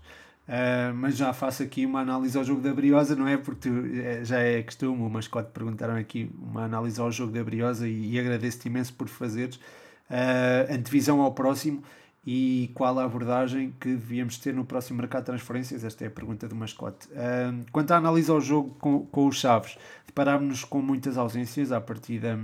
Uh, 0.48 0.94
mas 0.94 1.18
já 1.18 1.34
faço 1.34 1.64
aqui 1.64 1.88
uma 1.88 2.02
análise 2.02 2.38
ao 2.38 2.44
jogo 2.44 2.62
da 2.62 2.72
Briosa, 2.72 3.16
não 3.16 3.28
é? 3.28 3.36
Porque 3.36 3.68
é, 3.68 4.24
já 4.24 4.40
é 4.40 4.62
costume, 4.62 5.02
o 5.02 5.10
mascote 5.10 5.50
perguntaram 5.52 5.96
aqui 5.96 6.30
uma 6.40 6.66
análise 6.66 7.02
ao 7.02 7.12
jogo 7.12 7.32
da 7.32 7.44
Briosa 7.44 7.88
e, 7.88 8.12
e 8.12 8.20
agradeço-te 8.20 8.68
imenso 8.68 8.94
por 8.94 9.08
fazeres. 9.08 9.56
Uh, 9.56 10.72
antevisão 10.72 11.20
ao 11.22 11.34
próximo 11.34 11.84
e 12.24 12.70
qual 12.76 13.00
a 13.00 13.06
abordagem 13.06 13.74
que 13.80 13.90
devíamos 13.90 14.38
ter 14.38 14.54
no 14.54 14.64
próximo 14.64 15.00
mercado 15.00 15.22
de 15.22 15.26
transferências? 15.28 15.84
Esta 15.84 16.04
é 16.04 16.08
a 16.08 16.12
pergunta 16.12 16.48
do 16.48 16.56
mascote. 16.56 17.08
Uh, 17.08 17.66
quanto 17.72 17.90
à 17.92 17.98
análise 17.98 18.30
ao 18.30 18.40
jogo 18.40 18.76
com, 18.80 19.04
com 19.08 19.26
os 19.26 19.38
Chaves, 19.40 19.80
deparámos-nos 20.06 20.64
com 20.64 20.80
muitas 20.80 21.18
ausências 21.18 21.72
à 21.72 21.82
partida 21.82 22.40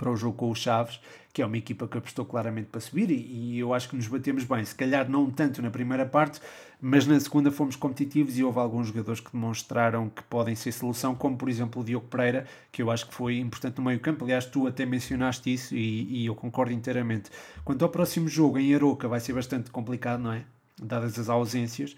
para 0.00 0.10
o 0.10 0.16
jogo 0.16 0.34
com 0.34 0.50
os 0.50 0.58
Chaves, 0.58 0.98
que 1.30 1.42
é 1.42 1.46
uma 1.46 1.58
equipa 1.58 1.86
que 1.86 1.98
apostou 1.98 2.24
claramente 2.24 2.68
para 2.68 2.80
subir 2.80 3.10
e, 3.10 3.58
eu 3.58 3.74
acho 3.74 3.90
que 3.90 3.94
nos 3.94 4.08
batemos 4.08 4.44
bem. 4.44 4.64
Se 4.64 4.74
calhar 4.74 5.08
não 5.08 5.30
tanto 5.30 5.60
na 5.60 5.70
primeira 5.70 6.06
parte, 6.06 6.40
mas 6.80 7.06
na 7.06 7.20
segunda 7.20 7.52
fomos 7.52 7.76
competitivos 7.76 8.38
e 8.38 8.42
houve 8.42 8.58
alguns 8.58 8.86
jogadores 8.88 9.20
que 9.20 9.30
demonstraram 9.30 10.08
que 10.08 10.22
podem 10.22 10.54
ser 10.54 10.72
solução, 10.72 11.14
como 11.14 11.36
por 11.36 11.50
exemplo 11.50 11.82
o 11.82 11.84
Diogo 11.84 12.06
Pereira, 12.06 12.46
que 12.72 12.80
eu 12.80 12.90
acho 12.90 13.06
que 13.06 13.14
foi 13.14 13.38
importante 13.38 13.76
no 13.76 13.84
meio 13.84 14.00
campo. 14.00 14.24
Aliás, 14.24 14.46
tu 14.46 14.66
até 14.66 14.86
mencionaste 14.86 15.52
isso 15.52 15.76
e, 15.76 16.22
e 16.22 16.26
eu 16.26 16.34
concordo 16.34 16.72
inteiramente. 16.72 17.30
Quanto 17.62 17.84
ao 17.84 17.90
próximo 17.90 18.26
jogo 18.26 18.58
em 18.58 18.74
Aroca, 18.74 19.06
vai 19.06 19.20
ser 19.20 19.34
bastante 19.34 19.70
complicado, 19.70 20.20
não 20.22 20.32
é? 20.32 20.44
Dadas 20.82 21.18
as 21.18 21.28
ausências. 21.28 21.94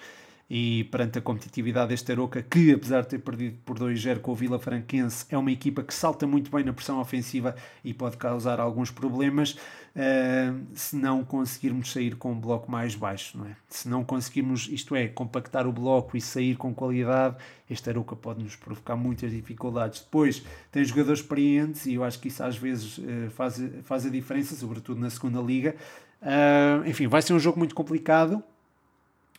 E 0.48 0.84
perante 0.84 1.18
a 1.18 1.22
competitividade 1.22 1.88
deste 1.88 2.12
Aroca, 2.12 2.42
que 2.42 2.72
apesar 2.72 3.02
de 3.02 3.08
ter 3.08 3.18
perdido 3.20 3.56
por 3.64 3.78
2-0 3.78 4.18
com 4.18 4.32
o 4.32 4.34
Vila 4.34 4.58
Franquense, 4.58 5.24
é 5.30 5.38
uma 5.38 5.50
equipa 5.50 5.82
que 5.82 5.94
salta 5.94 6.26
muito 6.26 6.50
bem 6.50 6.62
na 6.62 6.72
pressão 6.72 7.00
ofensiva 7.00 7.56
e 7.82 7.94
pode 7.94 8.16
causar 8.18 8.60
alguns 8.60 8.90
problemas 8.90 9.52
uh, 9.52 10.60
se 10.74 10.94
não 10.96 11.24
conseguirmos 11.24 11.90
sair 11.90 12.16
com 12.16 12.32
um 12.32 12.38
bloco 12.38 12.70
mais 12.70 12.94
baixo, 12.94 13.38
não 13.38 13.46
é? 13.46 13.56
Se 13.68 13.88
não 13.88 14.04
conseguirmos, 14.04 14.68
isto 14.70 14.94
é, 14.94 15.08
compactar 15.08 15.66
o 15.66 15.72
bloco 15.72 16.16
e 16.16 16.20
sair 16.20 16.56
com 16.56 16.74
qualidade, 16.74 17.36
este 17.70 17.88
Aroca 17.88 18.14
pode 18.14 18.42
nos 18.42 18.54
provocar 18.54 18.96
muitas 18.96 19.30
dificuldades. 19.30 20.00
Depois, 20.00 20.42
tem 20.70 20.84
jogadores 20.84 21.20
experientes 21.20 21.86
e 21.86 21.94
eu 21.94 22.04
acho 22.04 22.18
que 22.18 22.28
isso 22.28 22.42
às 22.42 22.56
vezes 22.56 22.98
uh, 22.98 23.30
faz, 23.30 23.58
faz 23.84 24.04
a 24.04 24.10
diferença, 24.10 24.54
sobretudo 24.54 25.00
na 25.00 25.08
segunda 25.08 25.40
liga. 25.40 25.74
Uh, 26.20 26.86
enfim, 26.86 27.06
vai 27.06 27.22
ser 27.22 27.32
um 27.32 27.38
jogo 27.38 27.58
muito 27.58 27.74
complicado 27.74 28.44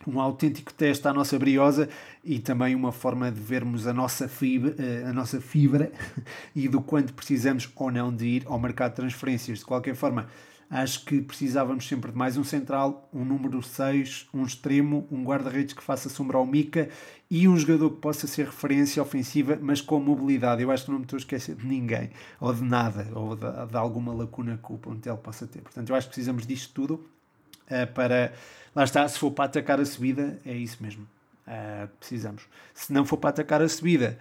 um 0.07 0.19
autêntico 0.19 0.73
teste 0.73 1.07
à 1.07 1.13
nossa 1.13 1.37
briosa 1.37 1.89
e 2.23 2.39
também 2.39 2.75
uma 2.75 2.91
forma 2.91 3.31
de 3.31 3.39
vermos 3.39 3.87
a 3.87 3.93
nossa 3.93 4.27
fibra, 4.27 4.75
eh, 4.77 5.03
a 5.07 5.13
nossa 5.13 5.41
fibra 5.41 5.91
e 6.55 6.67
do 6.67 6.81
quanto 6.81 7.13
precisamos 7.13 7.69
ou 7.75 7.91
não 7.91 8.13
de 8.13 8.25
ir 8.25 8.43
ao 8.45 8.59
mercado 8.59 8.91
de 8.91 8.97
transferências. 8.97 9.59
De 9.59 9.65
qualquer 9.65 9.95
forma, 9.95 10.27
acho 10.69 11.05
que 11.05 11.21
precisávamos 11.21 11.87
sempre 11.87 12.11
de 12.11 12.17
mais 12.17 12.37
um 12.37 12.43
central, 12.43 13.07
um 13.13 13.23
número 13.23 13.61
6, 13.61 14.27
um 14.33 14.43
extremo, 14.43 15.07
um 15.11 15.23
guarda-redes 15.23 15.73
que 15.73 15.83
faça 15.83 16.09
sombra 16.09 16.37
ao 16.37 16.45
Mica 16.45 16.89
e 17.29 17.47
um 17.47 17.57
jogador 17.57 17.91
que 17.91 17.97
possa 17.97 18.27
ser 18.27 18.45
referência 18.45 19.01
ofensiva, 19.01 19.57
mas 19.61 19.81
com 19.81 19.99
mobilidade. 19.99 20.61
Eu 20.61 20.71
acho 20.71 20.85
que 20.85 20.91
não 20.91 20.99
me 20.99 21.05
estou 21.05 21.17
a 21.17 21.19
esquecer 21.19 21.55
de 21.55 21.65
ninguém, 21.65 22.11
ou 22.39 22.53
de 22.53 22.63
nada, 22.63 23.07
ou 23.13 23.35
de, 23.35 23.45
de 23.69 23.77
alguma 23.77 24.13
lacuna 24.13 24.59
que 24.63 24.73
o 24.73 24.77
plantel 24.77 25.17
possa 25.17 25.47
ter. 25.47 25.61
Portanto, 25.61 25.89
eu 25.89 25.95
acho 25.95 26.07
que 26.07 26.13
precisamos 26.13 26.45
disto 26.45 26.73
tudo 26.73 26.93
uh, 26.93 27.91
para 27.93 28.33
lá 28.75 28.83
está, 28.83 29.07
se 29.07 29.19
for 29.19 29.31
para 29.31 29.45
atacar 29.45 29.79
a 29.79 29.85
subida, 29.85 30.39
é 30.45 30.53
isso 30.53 30.81
mesmo. 30.81 31.07
Uh, 31.47 31.87
precisamos. 31.99 32.43
Se 32.73 32.93
não 32.93 33.05
for 33.05 33.17
para 33.17 33.31
atacar 33.31 33.61
a 33.61 33.67
subida, 33.67 34.17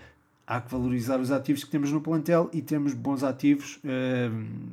há 0.47 0.61
que 0.61 0.71
valorizar 0.71 1.21
os 1.21 1.31
ativos 1.31 1.65
que 1.65 1.71
temos 1.71 1.93
no 1.93 2.01
plantel 2.01 2.51
e 2.53 2.61
temos 2.61 2.95
bons 2.95 3.23
ativos, 3.23 3.77
uh, 3.77 3.81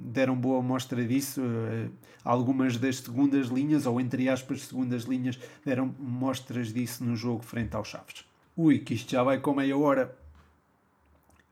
deram 0.04 0.36
boa 0.36 0.62
mostra 0.62 1.04
disso. 1.06 1.42
Uh, 1.42 1.92
algumas 2.24 2.78
das 2.78 2.98
segundas 2.98 3.48
linhas, 3.48 3.86
ou 3.86 4.00
entre 4.02 4.28
aspas, 4.30 4.64
segundas 4.64 5.04
linhas, 5.04 5.40
deram 5.66 5.94
mostras 6.00 6.74
disso 6.74 7.04
no 7.04 7.16
jogo 7.16 7.44
frente 7.44 7.76
aos 7.76 7.88
Chaves. 7.88 8.26
Ui, 8.58 8.80
que 8.80 8.94
isto 8.94 9.12
já 9.12 9.24
vai 9.24 9.40
com 9.40 9.54
meia 9.54 9.78
hora 9.78 10.14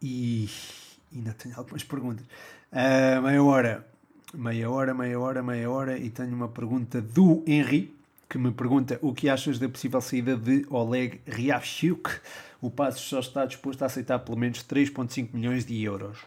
e 0.02 0.50
ainda 1.13 1.34
tenho 1.34 1.56
algumas 1.58 1.84
perguntas. 1.84 2.26
Uh, 2.72 3.22
meia 3.22 3.44
hora, 3.44 3.88
meia 4.34 4.70
hora, 4.70 4.94
meia 4.94 5.20
hora, 5.20 5.44
meia 5.44 5.70
hora, 5.70 5.98
e 5.98 6.10
tenho 6.10 6.36
uma 6.36 6.50
pergunta 6.50 7.02
do 7.02 7.44
Henri 7.48 7.97
que 8.30 8.38
me 8.38 8.52
pergunta 8.52 9.00
o 9.02 9.13
que 9.13 9.30
achas 9.30 9.58
da 9.60 9.70
possível 9.70 10.02
saída 10.02 10.36
de 10.36 10.66
Oleg 10.70 11.22
Ryavchuk. 11.26 12.10
O 12.62 12.70
Passos 12.70 13.02
só 13.08 13.20
está 13.20 13.46
disposto 13.46 13.84
a 13.84 13.86
aceitar 13.86 14.20
pelo 14.20 14.38
menos 14.38 14.63
3,5 14.63 15.30
milhões 15.34 15.66
de 15.66 15.82
euros. 15.84 16.20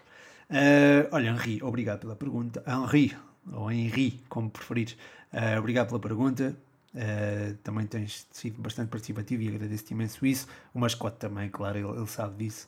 Uh, 0.48 1.06
olha, 1.12 1.28
Henri, 1.28 1.62
obrigado 1.62 2.00
pela 2.00 2.16
pergunta. 2.16 2.62
Henri, 2.66 3.16
ou 3.52 3.70
Henri, 3.70 4.20
como 4.28 4.50
preferires. 4.50 4.96
Uh, 5.32 5.58
obrigado 5.58 5.88
pela 5.88 6.00
pergunta. 6.00 6.56
Uh, 6.94 7.54
também 7.62 7.86
tens 7.86 8.26
sido 8.32 8.60
bastante 8.60 8.88
participativo 8.88 9.42
e 9.42 9.48
agradeço-te 9.48 9.92
imenso 9.92 10.24
isso. 10.24 10.48
O 10.74 10.78
mascote 10.78 11.18
também, 11.18 11.48
claro, 11.48 11.78
ele, 11.78 11.98
ele 11.98 12.06
sabe 12.06 12.44
disso. 12.44 12.66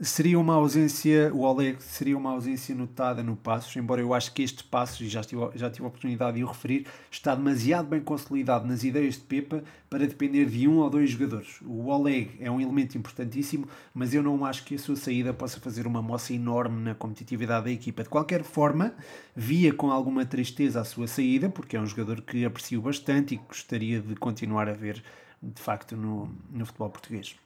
Seria 0.00 0.38
uma 0.38 0.54
ausência, 0.54 1.32
o 1.34 1.40
Oleg 1.40 1.82
seria 1.82 2.16
uma 2.16 2.30
ausência 2.30 2.72
notada 2.72 3.20
no 3.20 3.34
Passos, 3.36 3.74
embora 3.74 4.00
eu 4.00 4.14
acho 4.14 4.32
que 4.32 4.42
este 4.42 4.62
Passos, 4.62 5.00
e 5.00 5.08
já 5.08 5.22
tive, 5.22 5.42
já 5.56 5.68
tive 5.68 5.84
a 5.84 5.88
oportunidade 5.88 6.36
de 6.36 6.44
o 6.44 6.46
referir, 6.46 6.86
está 7.10 7.34
demasiado 7.34 7.88
bem 7.88 8.00
consolidado 8.00 8.64
nas 8.66 8.84
ideias 8.84 9.14
de 9.14 9.22
Pepa 9.22 9.64
para 9.90 10.06
depender 10.06 10.46
de 10.46 10.68
um 10.68 10.78
ou 10.78 10.88
dois 10.88 11.10
jogadores. 11.10 11.60
O 11.62 11.88
Oleg 11.88 12.30
é 12.38 12.48
um 12.48 12.60
elemento 12.60 12.96
importantíssimo, 12.96 13.66
mas 13.92 14.14
eu 14.14 14.22
não 14.22 14.44
acho 14.44 14.64
que 14.64 14.76
a 14.76 14.78
sua 14.78 14.94
saída 14.94 15.34
possa 15.34 15.58
fazer 15.58 15.84
uma 15.84 16.00
moça 16.00 16.32
enorme 16.32 16.80
na 16.80 16.94
competitividade 16.94 17.64
da 17.64 17.72
equipa. 17.72 18.04
De 18.04 18.08
qualquer 18.08 18.44
forma, 18.44 18.94
via 19.34 19.72
com 19.72 19.90
alguma 19.90 20.24
tristeza 20.24 20.80
a 20.80 20.84
sua 20.84 21.08
saída, 21.08 21.48
porque 21.48 21.76
é 21.76 21.80
um 21.80 21.86
jogador 21.86 22.20
que 22.22 22.44
aprecio 22.44 22.80
bastante 22.80 23.34
e 23.34 23.38
gostaria 23.38 24.00
de 24.00 24.14
continuar 24.14 24.68
a 24.68 24.74
ver 24.74 25.02
de 25.42 25.60
facto 25.60 25.96
no, 25.96 26.30
no 26.50 26.64
futebol 26.64 26.90
português. 26.90 27.36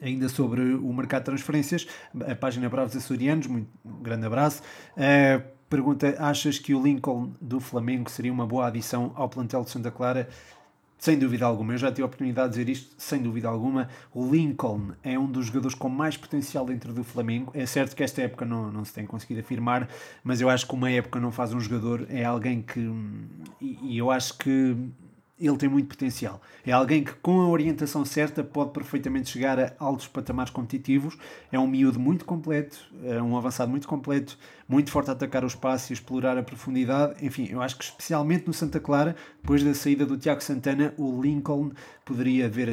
Ainda 0.00 0.28
sobre 0.28 0.74
o 0.74 0.92
mercado 0.92 1.22
de 1.22 1.26
transferências, 1.26 1.86
a 2.26 2.34
página 2.34 2.68
Bravos 2.68 2.96
Açorianos, 2.96 3.46
muito, 3.46 3.68
um 3.84 4.02
grande 4.02 4.26
abraço. 4.26 4.62
Uh, 4.96 5.42
pergunta: 5.68 6.16
achas 6.18 6.58
que 6.58 6.74
o 6.74 6.82
Lincoln 6.82 7.32
do 7.40 7.60
Flamengo 7.60 8.10
seria 8.10 8.32
uma 8.32 8.46
boa 8.46 8.68
adição 8.68 9.12
ao 9.14 9.28
plantel 9.28 9.64
de 9.64 9.70
Santa 9.70 9.90
Clara? 9.90 10.28
Sem 11.02 11.18
dúvida 11.18 11.44
alguma, 11.44 11.72
eu 11.72 11.78
já 11.78 11.90
tive 11.90 12.02
a 12.02 12.06
oportunidade 12.06 12.54
de 12.54 12.60
dizer 12.60 12.70
isto, 12.70 12.94
sem 12.96 13.20
dúvida 13.20 13.48
alguma. 13.48 13.88
O 14.14 14.24
Lincoln 14.24 14.92
é 15.02 15.18
um 15.18 15.26
dos 15.26 15.46
jogadores 15.46 15.74
com 15.74 15.88
mais 15.88 16.16
potencial 16.16 16.64
dentro 16.64 16.92
do 16.92 17.02
Flamengo. 17.02 17.50
É 17.54 17.66
certo 17.66 17.96
que 17.96 18.04
esta 18.04 18.22
época 18.22 18.44
não, 18.44 18.70
não 18.70 18.84
se 18.84 18.92
tem 18.94 19.04
conseguido 19.04 19.40
afirmar, 19.40 19.88
mas 20.22 20.40
eu 20.40 20.48
acho 20.48 20.64
que 20.64 20.74
uma 20.74 20.88
época 20.88 21.18
não 21.18 21.32
faz 21.32 21.52
um 21.52 21.58
jogador, 21.58 22.06
é 22.08 22.24
alguém 22.24 22.62
que. 22.62 22.78
E, 23.60 23.78
e 23.82 23.98
eu 23.98 24.12
acho 24.12 24.38
que 24.38 24.76
ele 25.38 25.56
tem 25.56 25.68
muito 25.68 25.88
potencial. 25.88 26.40
É 26.64 26.72
alguém 26.72 27.02
que, 27.02 27.12
com 27.14 27.40
a 27.40 27.48
orientação 27.48 28.04
certa, 28.04 28.44
pode 28.44 28.72
perfeitamente 28.72 29.30
chegar 29.30 29.58
a 29.58 29.72
altos 29.78 30.06
patamares 30.06 30.52
competitivos. 30.52 31.16
É 31.50 31.58
um 31.58 31.66
miúdo 31.66 31.98
muito 31.98 32.24
completo, 32.24 32.78
é 33.04 33.20
um 33.20 33.36
avançado 33.36 33.70
muito 33.70 33.88
completo, 33.88 34.38
muito 34.68 34.90
forte 34.90 35.10
a 35.10 35.12
atacar 35.12 35.42
o 35.42 35.46
espaço 35.46 35.92
e 35.92 35.94
explorar 35.94 36.38
a 36.38 36.42
profundidade. 36.42 37.24
Enfim, 37.24 37.48
eu 37.50 37.60
acho 37.60 37.76
que, 37.76 37.84
especialmente 37.84 38.46
no 38.46 38.52
Santa 38.52 38.78
Clara, 38.78 39.16
depois 39.40 39.64
da 39.64 39.74
saída 39.74 40.06
do 40.06 40.16
Tiago 40.16 40.42
Santana, 40.42 40.94
o 40.96 41.20
Lincoln 41.20 41.72
poderia 42.04 42.48
vir 42.48 42.70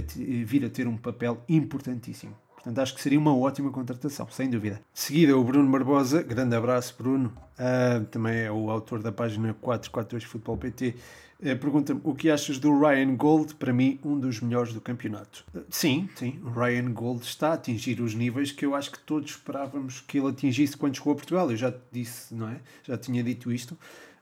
a, 0.66 0.70
ter 0.70 0.88
um 0.88 0.98
papel 0.98 1.44
importantíssimo. 1.48 2.36
Portanto, 2.60 2.80
acho 2.80 2.94
que 2.94 3.02
seria 3.02 3.18
uma 3.18 3.36
ótima 3.36 3.72
contratação, 3.72 4.28
sem 4.30 4.50
dúvida. 4.50 4.82
De 4.94 5.00
seguida, 5.00 5.38
o 5.38 5.44
Bruno 5.44 5.72
Barbosa, 5.72 6.22
grande 6.22 6.56
abraço, 6.56 6.94
Bruno, 6.98 7.34
uh, 7.58 8.04
também 8.06 8.40
é 8.40 8.52
o 8.52 8.70
autor 8.70 9.02
da 9.02 9.12
página 9.12 9.54
442 9.62 10.24
Futebol 10.26 10.58
PT. 10.58 10.96
Uh, 11.40 11.58
Pergunta-me 11.58 12.02
o 12.04 12.14
que 12.14 12.30
achas 12.30 12.60
do 12.60 12.78
Ryan 12.78 13.16
Gold, 13.16 13.56
para 13.56 13.72
mim, 13.72 13.98
um 14.04 14.20
dos 14.20 14.42
melhores 14.42 14.74
do 14.74 14.82
campeonato. 14.82 15.46
Uh, 15.56 15.64
sim, 15.70 16.10
sim, 16.16 16.38
o 16.44 16.50
Ryan 16.50 16.92
Gold 16.92 17.24
está 17.24 17.52
a 17.52 17.54
atingir 17.54 18.02
os 18.02 18.14
níveis 18.14 18.52
que 18.52 18.66
eu 18.66 18.76
acho 18.76 18.92
que 18.92 19.00
todos 19.00 19.32
esperávamos 19.32 20.02
que 20.02 20.18
ele 20.18 20.28
atingisse 20.28 20.76
quando 20.76 20.98
chegou 20.98 21.14
a 21.14 21.16
Portugal. 21.16 21.50
Eu 21.50 21.58
já 21.58 21.74
disse, 21.92 22.36
não 22.36 22.50
é? 22.50 22.60
Já 22.84 22.98
tinha 22.98 23.24
dito 23.24 23.54
isto 23.54 23.78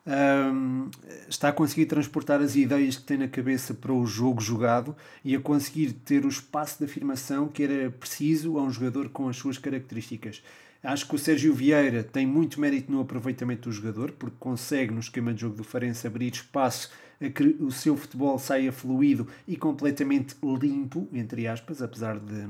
um, 0.07 0.89
está 1.27 1.49
a 1.49 1.53
conseguir 1.53 1.85
transportar 1.85 2.39
as 2.41 2.55
ideias 2.55 2.95
que 2.95 3.03
tem 3.03 3.17
na 3.17 3.27
cabeça 3.27 3.73
para 3.73 3.91
o 3.91 4.05
jogo 4.05 4.39
jogado 4.39 4.95
e 5.23 5.35
a 5.35 5.39
conseguir 5.39 5.91
ter 5.91 6.25
o 6.25 6.29
espaço 6.29 6.79
de 6.79 6.85
afirmação 6.85 7.47
que 7.47 7.63
era 7.63 7.91
preciso 7.91 8.57
a 8.57 8.63
um 8.63 8.71
jogador 8.71 9.09
com 9.09 9.27
as 9.27 9.35
suas 9.35 9.57
características. 9.57 10.41
Acho 10.81 11.07
que 11.07 11.15
o 11.15 11.19
Sérgio 11.19 11.53
Vieira 11.53 12.03
tem 12.03 12.25
muito 12.25 12.61
mérito 12.61 12.91
no 12.91 13.01
aproveitamento 13.01 13.67
do 13.67 13.73
jogador, 13.73 14.11
porque 14.11 14.37
consegue, 14.39 14.93
no 14.93 14.99
esquema 14.99 15.33
de 15.33 15.41
jogo 15.41 15.55
do 15.55 15.63
Farense, 15.63 16.07
abrir 16.07 16.31
espaço 16.31 16.89
a 17.19 17.29
que 17.29 17.43
o 17.59 17.71
seu 17.71 17.97
futebol 17.97 18.37
saia 18.39 18.71
fluido 18.71 19.27
e 19.47 19.57
completamente 19.57 20.35
limpo, 20.61 21.09
entre 21.11 21.47
aspas, 21.47 21.81
apesar 21.81 22.19
de 22.19 22.47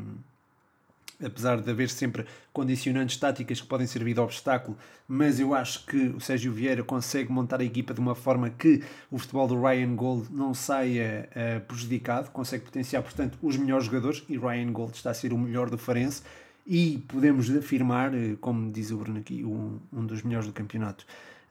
apesar 1.23 1.61
de 1.61 1.69
haver 1.69 1.89
sempre 1.89 2.25
condicionantes 2.53 3.17
táticas 3.17 3.61
que 3.61 3.67
podem 3.67 3.87
servir 3.87 4.13
de 4.13 4.19
obstáculo, 4.19 4.77
mas 5.07 5.39
eu 5.39 5.53
acho 5.53 5.85
que 5.85 5.97
o 5.97 6.19
Sérgio 6.19 6.51
Vieira 6.51 6.83
consegue 6.83 7.31
montar 7.31 7.59
a 7.61 7.63
equipa 7.63 7.93
de 7.93 7.99
uma 7.99 8.15
forma 8.15 8.49
que 8.49 8.83
o 9.09 9.17
futebol 9.17 9.47
do 9.47 9.61
Ryan 9.61 9.95
Gold 9.95 10.27
não 10.31 10.53
saia 10.53 11.29
uh, 11.31 11.61
prejudicado, 11.61 12.29
consegue 12.31 12.65
potenciar, 12.65 13.01
portanto, 13.01 13.37
os 13.41 13.57
melhores 13.57 13.85
jogadores, 13.85 14.23
e 14.29 14.37
Ryan 14.37 14.71
Gold 14.71 14.95
está 14.95 15.11
a 15.11 15.13
ser 15.13 15.33
o 15.33 15.37
melhor 15.37 15.69
do 15.69 15.77
Farense, 15.77 16.21
e 16.65 17.01
podemos 17.07 17.49
afirmar, 17.55 18.13
eh, 18.13 18.35
como 18.41 18.69
diz 18.69 18.91
o 18.91 18.97
Bruno 18.97 19.19
aqui, 19.19 19.41
um, 19.45 19.79
um 19.91 20.05
dos 20.05 20.21
melhores 20.21 20.47
do 20.47 20.53
campeonato. 20.53 21.05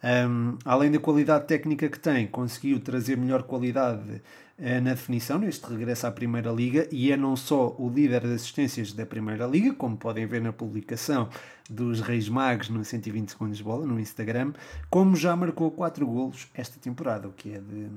Um, 0.04 0.58
além 0.62 0.90
da 0.90 0.98
qualidade 0.98 1.46
técnica 1.46 1.88
que 1.88 1.98
tem, 1.98 2.26
conseguiu 2.26 2.78
trazer 2.78 3.16
melhor 3.16 3.42
qualidade 3.42 4.20
na 4.58 4.90
definição 4.90 5.38
neste 5.38 5.66
regresso 5.66 6.06
à 6.06 6.10
Primeira 6.10 6.50
Liga 6.50 6.88
e 6.90 7.12
é 7.12 7.16
não 7.16 7.36
só 7.36 7.74
o 7.78 7.90
líder 7.90 8.22
de 8.22 8.34
assistências 8.34 8.92
da 8.92 9.04
Primeira 9.04 9.46
Liga, 9.46 9.74
como 9.74 9.96
podem 9.96 10.26
ver 10.26 10.40
na 10.40 10.52
publicação 10.52 11.28
dos 11.68 12.00
Reis 12.00 12.28
Magos 12.28 12.70
no 12.70 12.82
120 12.82 13.30
segundos 13.30 13.58
de 13.58 13.64
bola 13.64 13.84
no 13.84 14.00
Instagram, 14.00 14.54
como 14.88 15.14
já 15.14 15.36
marcou 15.36 15.70
4 15.70 16.06
golos 16.06 16.48
esta 16.54 16.80
temporada, 16.80 17.28
o 17.28 17.32
que 17.32 17.52
é 17.52 17.58
de, 17.58 17.88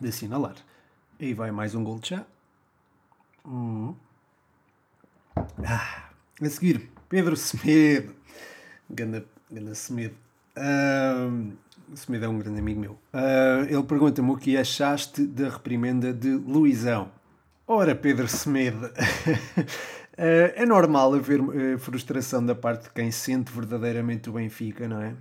de 0.00 0.08
assinalar. 0.08 0.56
Aí 1.20 1.34
vai 1.34 1.50
mais 1.50 1.74
um 1.74 1.84
gol 1.84 1.98
de 1.98 2.08
chá. 2.08 2.26
Hum. 3.44 3.94
Ah, 5.62 6.10
a 6.40 6.48
seguir, 6.48 6.90
Pedro 7.08 7.36
Semedo. 7.36 8.14
Ganda, 8.88 9.26
ganda 9.50 9.74
Semedo. 9.74 10.14
Uh, 10.56 11.52
Semedo 11.94 12.24
é 12.24 12.28
um 12.28 12.38
grande 12.38 12.58
amigo 12.58 12.80
meu. 12.80 12.92
Uh, 13.12 13.64
ele 13.68 13.82
pergunta-me 13.82 14.30
o 14.30 14.36
que 14.36 14.56
achaste 14.56 15.26
da 15.26 15.48
reprimenda 15.48 16.12
de 16.12 16.30
Luizão. 16.30 17.10
Ora, 17.66 17.94
Pedro 17.94 18.26
Semedo, 18.26 18.86
uh, 18.86 18.90
é 20.16 20.66
normal 20.66 21.14
haver 21.14 21.40
uh, 21.40 21.78
frustração 21.78 22.44
da 22.44 22.54
parte 22.54 22.84
de 22.84 22.90
quem 22.90 23.10
sente 23.10 23.52
verdadeiramente 23.52 24.28
o 24.28 24.32
Benfica, 24.32 24.88
não 24.88 25.00
é? 25.00 25.14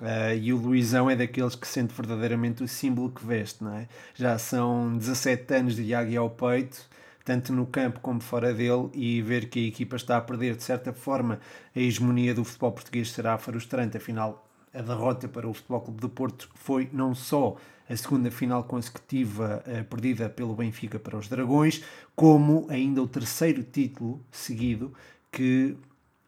Uh, 0.00 0.36
e 0.40 0.52
o 0.52 0.56
Luizão 0.56 1.08
é 1.08 1.16
daqueles 1.16 1.54
que 1.54 1.66
sente 1.66 1.94
verdadeiramente 1.94 2.62
o 2.62 2.68
símbolo 2.68 3.10
que 3.10 3.26
veste, 3.26 3.64
não 3.64 3.74
é? 3.74 3.88
Já 4.14 4.38
são 4.38 4.96
17 4.96 5.54
anos 5.54 5.74
de 5.74 5.94
águia 5.94 6.20
ao 6.20 6.30
peito, 6.30 6.88
tanto 7.24 7.52
no 7.52 7.66
campo 7.66 7.98
como 8.00 8.20
fora 8.20 8.52
dele, 8.52 8.88
e 8.92 9.22
ver 9.22 9.48
que 9.48 9.64
a 9.64 9.68
equipa 9.68 9.96
está 9.96 10.16
a 10.16 10.20
perder, 10.20 10.54
de 10.54 10.62
certa 10.62 10.92
forma, 10.92 11.40
a 11.74 11.80
hegemonia 11.80 12.34
do 12.34 12.44
futebol 12.44 12.72
português 12.72 13.10
será 13.10 13.36
frustrante. 13.38 13.96
Afinal, 13.96 14.45
a 14.76 14.82
derrota 14.82 15.26
para 15.26 15.48
o 15.48 15.54
Futebol 15.54 15.80
Clube 15.80 16.00
do 16.00 16.08
Porto 16.08 16.50
foi 16.54 16.88
não 16.92 17.14
só 17.14 17.56
a 17.88 17.96
segunda 17.96 18.30
final 18.30 18.64
consecutiva 18.64 19.62
uh, 19.66 19.84
perdida 19.84 20.28
pelo 20.28 20.54
Benfica 20.54 20.98
para 20.98 21.16
os 21.16 21.28
Dragões, 21.28 21.82
como 22.14 22.66
ainda 22.68 23.02
o 23.02 23.08
terceiro 23.08 23.62
título 23.62 24.20
seguido 24.30 24.92
que 25.30 25.76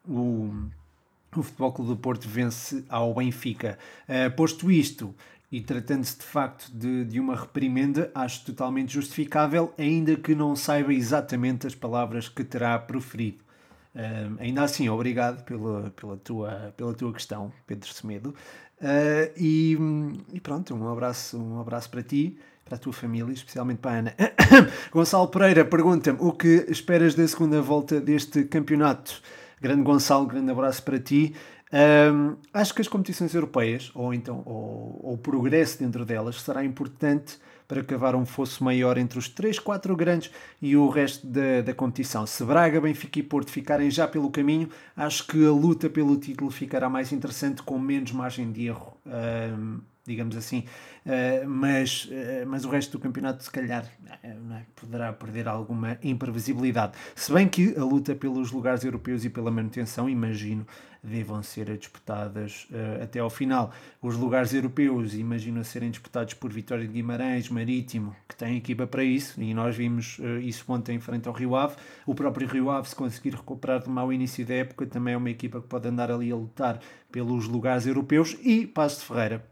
o 0.08 0.50
o 1.36 1.42
Futebol 1.42 1.72
Clube 1.72 1.90
do 1.90 1.96
Porto 1.96 2.28
vence 2.28 2.84
ao 2.88 3.14
Benfica. 3.14 3.78
Uh, 4.08 4.34
posto 4.34 4.70
isto, 4.70 5.14
e 5.50 5.60
tratando-se 5.60 6.18
de 6.18 6.24
facto 6.24 6.70
de, 6.70 7.04
de 7.04 7.20
uma 7.20 7.34
reprimenda, 7.34 8.10
acho 8.14 8.44
totalmente 8.44 8.92
justificável, 8.92 9.72
ainda 9.78 10.16
que 10.16 10.34
não 10.34 10.54
saiba 10.54 10.92
exatamente 10.92 11.66
as 11.66 11.74
palavras 11.74 12.28
que 12.28 12.44
terá 12.44 12.78
proferido. 12.78 13.38
Uh, 13.94 14.36
ainda 14.38 14.62
assim, 14.62 14.88
obrigado 14.88 15.44
pela, 15.44 15.90
pela, 15.90 16.16
tua, 16.16 16.74
pela 16.76 16.94
tua 16.94 17.12
questão, 17.12 17.52
Pedro 17.66 17.92
Semedo. 17.92 18.34
Uh, 18.80 19.32
e, 19.36 19.76
e, 20.32 20.40
pronto, 20.40 20.74
um 20.74 20.88
abraço, 20.88 21.36
um 21.36 21.60
abraço 21.60 21.90
para 21.90 22.02
ti, 22.02 22.38
para 22.64 22.76
a 22.76 22.78
tua 22.78 22.92
família, 22.92 23.32
especialmente 23.32 23.78
para 23.78 23.90
a 23.90 23.98
Ana. 23.98 24.14
Gonçalo 24.92 25.28
Pereira 25.28 25.64
pergunta-me 25.64 26.18
o 26.20 26.32
que 26.32 26.66
esperas 26.68 27.14
da 27.14 27.26
segunda 27.26 27.60
volta 27.60 28.00
deste 28.00 28.44
campeonato. 28.44 29.20
Grande 29.60 29.82
Gonçalo, 29.82 30.26
grande 30.26 30.50
abraço 30.52 30.82
para 30.82 30.98
ti. 30.98 31.34
Um, 31.72 32.36
acho 32.52 32.72
que 32.72 32.80
as 32.80 32.88
competições 32.88 33.34
europeias, 33.34 33.90
ou 33.94 34.14
então 34.14 34.42
ou, 34.46 35.00
ou 35.02 35.14
o 35.14 35.18
progresso 35.18 35.78
dentro 35.78 36.04
delas, 36.04 36.40
será 36.40 36.64
importante 36.64 37.38
para 37.68 37.84
cavar 37.84 38.16
um 38.16 38.24
fosso 38.24 38.64
maior 38.64 38.96
entre 38.96 39.18
os 39.18 39.28
3, 39.28 39.58
4 39.58 39.94
grandes 39.94 40.30
e 40.60 40.74
o 40.74 40.88
resto 40.88 41.26
da, 41.26 41.60
da 41.60 41.74
competição. 41.74 42.26
Se 42.26 42.42
Braga, 42.42 42.80
Benfica 42.80 43.18
e 43.18 43.22
Porto 43.22 43.50
ficarem 43.50 43.90
já 43.90 44.08
pelo 44.08 44.30
caminho, 44.30 44.70
acho 44.96 45.26
que 45.26 45.46
a 45.46 45.50
luta 45.50 45.90
pelo 45.90 46.16
título 46.16 46.50
ficará 46.50 46.88
mais 46.88 47.12
interessante 47.12 47.62
com 47.62 47.78
menos 47.78 48.10
margem 48.10 48.50
de 48.50 48.66
erro. 48.66 48.96
Um, 49.06 49.80
digamos 50.06 50.34
assim, 50.34 50.64
uh, 51.08 51.48
mas, 51.48 52.04
uh, 52.04 52.46
mas 52.46 52.64
o 52.64 52.68
resto 52.68 52.92
do 52.92 53.00
campeonato, 53.00 53.42
se 53.42 53.50
calhar, 53.50 53.84
uh, 54.04 54.66
poderá 54.76 55.12
perder 55.12 55.48
alguma 55.48 55.98
imprevisibilidade. 56.02 56.92
Se 57.16 57.32
bem 57.32 57.48
que 57.48 57.74
a 57.76 57.82
luta 57.82 58.14
pelos 58.14 58.52
lugares 58.52 58.84
europeus 58.84 59.24
e 59.24 59.30
pela 59.30 59.50
manutenção, 59.50 60.08
imagino, 60.08 60.66
devam 61.02 61.42
ser 61.42 61.76
disputadas 61.78 62.66
até 63.00 63.20
ao 63.20 63.30
final. 63.30 63.72
Os 64.02 64.16
lugares 64.16 64.52
europeus, 64.52 65.14
imagino, 65.14 65.60
a 65.60 65.64
serem 65.64 65.90
disputados 65.90 66.34
por 66.34 66.52
Vitória 66.52 66.84
de 66.84 66.92
Guimarães, 66.92 67.48
Marítimo, 67.48 68.14
que 68.28 68.34
tem 68.34 68.56
equipa 68.56 68.84
para 68.84 69.04
isso, 69.04 69.40
e 69.40 69.54
nós 69.54 69.76
vimos 69.76 70.18
isso 70.42 70.64
ontem 70.68 70.96
em 70.96 71.00
frente 71.00 71.28
ao 71.28 71.34
Rio 71.34 71.54
Ave. 71.54 71.76
O 72.04 72.16
próprio 72.16 72.48
Rio 72.48 72.68
Ave, 72.68 72.88
se 72.88 72.96
conseguir 72.96 73.30
recuperar 73.30 73.80
de 73.80 73.88
mau 73.88 74.12
início 74.12 74.44
da 74.44 74.54
época, 74.54 74.86
também 74.86 75.14
é 75.14 75.16
uma 75.16 75.30
equipa 75.30 75.60
que 75.60 75.68
pode 75.68 75.86
andar 75.86 76.10
ali 76.10 76.32
a 76.32 76.36
lutar 76.36 76.80
pelos 77.12 77.46
lugares 77.46 77.86
europeus. 77.86 78.36
E 78.42 78.66
Passo 78.66 78.98
de 78.98 79.06
Ferreira, 79.06 79.46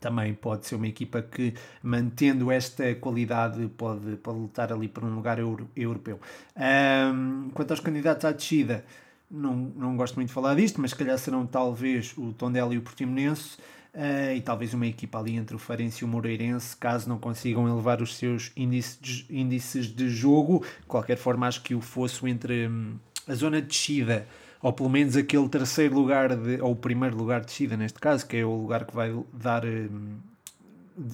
também 0.00 0.34
pode 0.34 0.66
ser 0.66 0.74
uma 0.74 0.86
equipa 0.86 1.22
que, 1.22 1.54
mantendo 1.82 2.50
esta 2.50 2.94
qualidade, 2.96 3.66
pode, 3.76 4.16
pode 4.16 4.38
lutar 4.38 4.72
ali 4.72 4.86
por 4.86 5.02
um 5.02 5.14
lugar 5.14 5.38
euro, 5.38 5.68
europeu. 5.74 6.20
Um, 6.56 7.48
quanto 7.54 7.70
aos 7.70 7.80
candidatos 7.80 8.24
à 8.24 8.32
descida, 8.32 8.84
não, 9.30 9.54
não 9.54 9.96
gosto 9.96 10.16
muito 10.16 10.28
de 10.28 10.34
falar 10.34 10.54
disto, 10.54 10.80
mas 10.80 10.90
se 10.90 10.96
calhar 10.96 11.16
serão 11.18 11.46
talvez 11.46 12.12
o 12.18 12.32
Tondela 12.32 12.74
e 12.74 12.78
o 12.78 12.82
Portimonense. 12.82 13.56
Uh, 13.94 14.34
e 14.34 14.40
talvez 14.40 14.74
uma 14.74 14.88
equipa 14.88 15.20
ali 15.20 15.36
entre 15.36 15.54
o 15.54 15.58
Farense 15.58 16.02
e 16.02 16.04
o 16.04 16.08
Moreirense, 16.08 16.76
caso 16.76 17.08
não 17.08 17.16
consigam 17.16 17.68
elevar 17.68 18.02
os 18.02 18.16
seus 18.16 18.50
índices, 18.56 19.24
índices 19.30 19.86
de 19.86 20.10
jogo. 20.10 20.64
De 20.80 20.86
qualquer 20.86 21.16
forma, 21.16 21.46
acho 21.46 21.62
que 21.62 21.76
o 21.76 21.80
fosso 21.80 22.26
entre 22.26 22.66
hum, 22.66 22.96
a 23.26 23.34
zona 23.34 23.62
de 23.62 23.68
descida 23.68 24.26
ou 24.64 24.72
pelo 24.72 24.88
menos 24.88 25.14
aquele 25.14 25.46
terceiro 25.46 25.94
lugar, 25.94 26.34
de, 26.34 26.58
ou 26.62 26.72
o 26.72 26.76
primeiro 26.76 27.14
lugar 27.14 27.40
de 27.40 27.46
descida 27.48 27.76
neste 27.76 28.00
caso, 28.00 28.26
que 28.26 28.38
é 28.38 28.44
o 28.46 28.62
lugar 28.62 28.86
que 28.86 28.94
vai 28.94 29.14
dar. 29.30 29.62
Hum, 29.62 30.16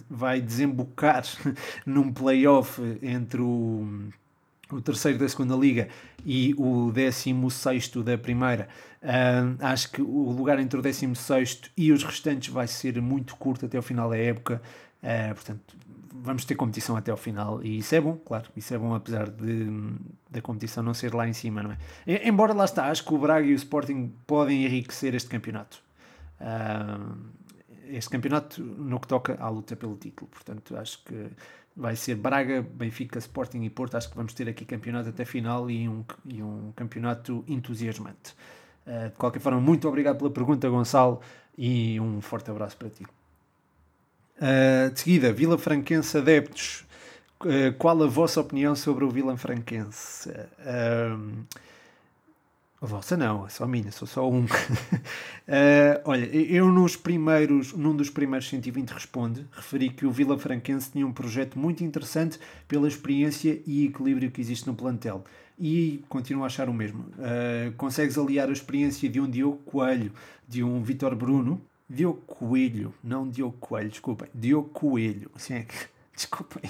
vai 0.08 0.40
desembocar 0.40 1.24
num 1.84 2.12
playoff 2.12 2.80
entre 3.02 3.40
o, 3.40 4.08
o 4.70 4.80
terceiro 4.80 5.18
da 5.18 5.28
segunda 5.28 5.56
liga 5.56 5.88
e 6.24 6.54
o 6.56 6.92
décimo 6.92 7.50
sexto 7.50 8.04
da 8.04 8.16
primeira. 8.16 8.68
Uh, 9.02 9.56
acho 9.58 9.90
que 9.90 10.00
o 10.00 10.30
lugar 10.30 10.60
entre 10.60 10.78
o 10.78 10.82
décimo 10.82 11.16
sexto 11.16 11.72
e 11.76 11.90
os 11.90 12.04
restantes 12.04 12.52
vai 12.52 12.68
ser 12.68 13.02
muito 13.02 13.34
curto 13.34 13.66
até 13.66 13.76
o 13.76 13.82
final 13.82 14.10
da 14.10 14.16
época. 14.16 14.62
Uh, 15.02 15.34
portanto, 15.34 15.76
vamos 16.22 16.44
ter 16.44 16.54
competição 16.54 16.96
até 16.96 17.10
ao 17.10 17.16
final 17.16 17.62
e 17.64 17.78
isso 17.78 17.94
é 17.94 18.00
bom, 18.00 18.16
claro, 18.16 18.48
isso 18.56 18.72
é 18.74 18.78
bom 18.78 18.94
apesar 18.94 19.28
de 19.30 19.94
da 20.30 20.40
competição 20.40 20.82
não 20.82 20.94
ser 20.94 21.14
lá 21.14 21.26
em 21.26 21.32
cima, 21.32 21.62
não 21.62 21.72
é? 21.72 22.28
Embora 22.28 22.52
lá 22.52 22.64
está, 22.64 22.86
acho 22.86 23.04
que 23.04 23.12
o 23.12 23.18
Braga 23.18 23.46
e 23.46 23.52
o 23.52 23.56
Sporting 23.56 24.12
podem 24.26 24.64
enriquecer 24.64 25.14
este 25.14 25.28
campeonato. 25.28 25.82
Uh, 26.40 27.16
este 27.88 28.08
campeonato 28.08 28.62
no 28.62 29.00
que 29.00 29.08
toca 29.08 29.36
à 29.40 29.48
luta 29.48 29.74
pelo 29.74 29.96
título, 29.96 30.30
portanto 30.30 30.76
acho 30.76 31.02
que 31.04 31.30
vai 31.76 31.96
ser 31.96 32.14
Braga, 32.14 32.62
Benfica, 32.62 33.18
Sporting 33.18 33.62
e 33.62 33.70
Porto, 33.70 33.96
acho 33.96 34.08
que 34.08 34.16
vamos 34.16 34.32
ter 34.34 34.48
aqui 34.48 34.64
campeonato 34.64 35.08
até 35.08 35.24
final 35.24 35.70
e 35.70 35.88
um, 35.88 36.04
e 36.26 36.42
um 36.42 36.72
campeonato 36.76 37.44
entusiasmante. 37.48 38.34
Uh, 38.86 39.10
de 39.10 39.16
qualquer 39.16 39.40
forma, 39.40 39.60
muito 39.60 39.88
obrigado 39.88 40.18
pela 40.18 40.30
pergunta, 40.30 40.68
Gonçalo, 40.68 41.20
e 41.56 41.98
um 42.00 42.20
forte 42.20 42.50
abraço 42.50 42.76
para 42.76 42.88
ti. 42.90 43.04
Uh, 44.40 44.90
de 44.90 45.00
seguida, 45.00 45.32
Vila 45.34 45.58
Franquense 45.58 46.16
Adeptos. 46.16 46.86
Uh, 47.42 47.72
qual 47.78 48.02
a 48.02 48.06
vossa 48.06 48.40
opinião 48.40 48.74
sobre 48.74 49.04
o 49.04 49.10
Vila 49.10 49.36
Franquense? 49.36 50.30
Uh, 50.30 51.44
a 52.80 52.86
vossa 52.86 53.18
não, 53.18 53.44
é 53.44 53.50
só 53.50 53.64
a 53.64 53.68
minha, 53.68 53.92
sou 53.92 54.08
só 54.08 54.30
um. 54.30 54.46
olha, 56.06 56.24
eu 56.24 56.72
nos 56.72 56.96
primeiros, 56.96 57.74
num 57.74 57.94
dos 57.94 58.08
primeiros 58.08 58.48
120 58.48 58.88
responde, 58.88 59.46
referi 59.52 59.90
que 59.90 60.06
o 60.06 60.10
Vila 60.10 60.38
Franquense 60.38 60.90
tinha 60.90 61.06
um 61.06 61.12
projeto 61.12 61.58
muito 61.58 61.84
interessante 61.84 62.40
pela 62.66 62.88
experiência 62.88 63.60
e 63.66 63.84
equilíbrio 63.84 64.30
que 64.30 64.40
existe 64.40 64.66
no 64.66 64.74
plantel. 64.74 65.22
E 65.58 66.02
continuo 66.08 66.42
a 66.42 66.46
achar 66.46 66.70
o 66.70 66.72
mesmo. 66.72 67.04
consegues 67.76 68.16
aliar 68.16 68.48
a 68.48 68.52
experiência 68.52 69.10
de 69.10 69.20
um 69.20 69.28
Diogo 69.28 69.58
Coelho, 69.58 70.10
de 70.48 70.64
um 70.64 70.82
Vitor 70.82 71.14
Bruno, 71.14 71.60
Diogo 71.92 72.20
Coelho, 72.24 72.94
não 73.02 73.28
Diogo 73.28 73.56
Coelho, 73.58 73.90
desculpem, 73.90 74.28
Diogo 74.32 74.68
Coelho, 74.68 75.28
assim 75.34 75.54
é 75.54 75.62
que, 75.64 75.74
desculpem. 76.14 76.62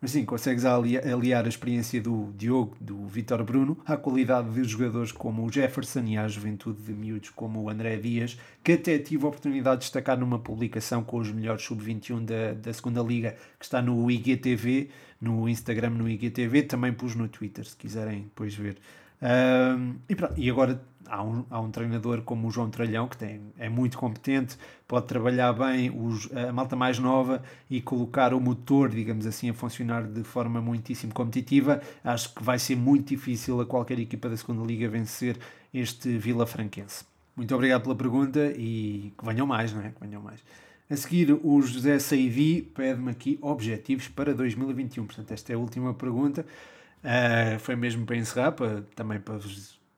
Mas 0.00 0.12
sim, 0.12 0.24
consegues 0.24 0.64
aliar, 0.64 1.44
a 1.44 1.48
experiência 1.48 2.00
do 2.00 2.32
Diogo, 2.34 2.74
do 2.80 3.06
Vitor 3.06 3.44
Bruno, 3.44 3.76
à 3.84 3.98
qualidade 3.98 4.48
de 4.50 4.64
jogadores 4.64 5.12
como 5.12 5.44
o 5.44 5.52
Jefferson 5.52 6.04
e 6.04 6.16
à 6.16 6.26
juventude 6.26 6.82
de 6.82 6.92
miúdos 6.94 7.28
como 7.28 7.62
o 7.62 7.68
André 7.68 7.98
Dias, 7.98 8.38
que 8.64 8.72
até 8.72 8.98
tive 8.98 9.26
a 9.26 9.28
oportunidade 9.28 9.80
de 9.80 9.84
destacar 9.84 10.18
numa 10.18 10.38
publicação 10.38 11.04
com 11.04 11.18
os 11.18 11.30
melhores 11.30 11.62
sub-21 11.62 12.24
da, 12.24 12.54
da 12.54 12.72
segunda 12.72 13.02
Liga, 13.02 13.36
que 13.58 13.64
está 13.66 13.82
no 13.82 14.10
IGTV, 14.10 14.88
no 15.20 15.46
Instagram, 15.46 15.90
no 15.90 16.08
IGTV, 16.08 16.62
também 16.62 16.94
pus 16.94 17.14
no 17.14 17.28
Twitter, 17.28 17.66
se 17.66 17.76
quiserem 17.76 18.22
depois 18.22 18.54
ver. 18.54 18.78
Um, 19.22 19.96
e, 20.08 20.14
pronto, 20.14 20.34
e 20.36 20.50
agora 20.50 20.80
há 21.08 21.22
um, 21.22 21.44
há 21.50 21.60
um 21.60 21.70
treinador 21.70 22.22
como 22.22 22.48
o 22.48 22.50
João 22.50 22.70
Tralhão, 22.70 23.08
que 23.08 23.16
tem, 23.16 23.40
é 23.58 23.68
muito 23.68 23.96
competente, 23.96 24.56
pode 24.86 25.06
trabalhar 25.06 25.52
bem 25.52 25.90
os, 25.90 26.28
a 26.36 26.52
malta 26.52 26.76
mais 26.76 26.98
nova 26.98 27.42
e 27.70 27.80
colocar 27.80 28.34
o 28.34 28.40
motor, 28.40 28.90
digamos 28.90 29.26
assim, 29.26 29.50
a 29.50 29.54
funcionar 29.54 30.04
de 30.04 30.22
forma 30.22 30.60
muitíssimo 30.60 31.14
competitiva. 31.14 31.80
Acho 32.04 32.34
que 32.34 32.42
vai 32.42 32.58
ser 32.58 32.76
muito 32.76 33.08
difícil 33.08 33.60
a 33.60 33.66
qualquer 33.66 33.98
equipa 33.98 34.28
da 34.28 34.36
segunda 34.36 34.64
Liga 34.64 34.88
vencer 34.88 35.38
este 35.72 36.16
Vila 36.18 36.46
Franquense. 36.46 37.04
Muito 37.34 37.54
obrigado 37.54 37.82
pela 37.82 37.94
pergunta 37.94 38.52
e 38.56 39.12
que 39.16 39.24
venham 39.24 39.46
mais, 39.46 39.72
não 39.72 39.82
é? 39.82 39.90
Que 39.90 40.00
venham 40.00 40.22
mais. 40.22 40.42
A 40.88 40.96
seguir, 40.96 41.32
o 41.42 41.60
José 41.60 41.98
Saidi 41.98 42.62
pede-me 42.62 43.10
aqui 43.10 43.38
objetivos 43.42 44.08
para 44.08 44.32
2021. 44.32 45.04
Portanto, 45.04 45.32
esta 45.32 45.52
é 45.52 45.56
a 45.56 45.58
última 45.58 45.92
pergunta. 45.92 46.46
Uh, 47.06 47.58
foi 47.60 47.76
mesmo 47.76 48.04
para 48.04 48.16
encerrar, 48.16 48.50
para, 48.52 48.82
também 48.96 49.20
para 49.20 49.38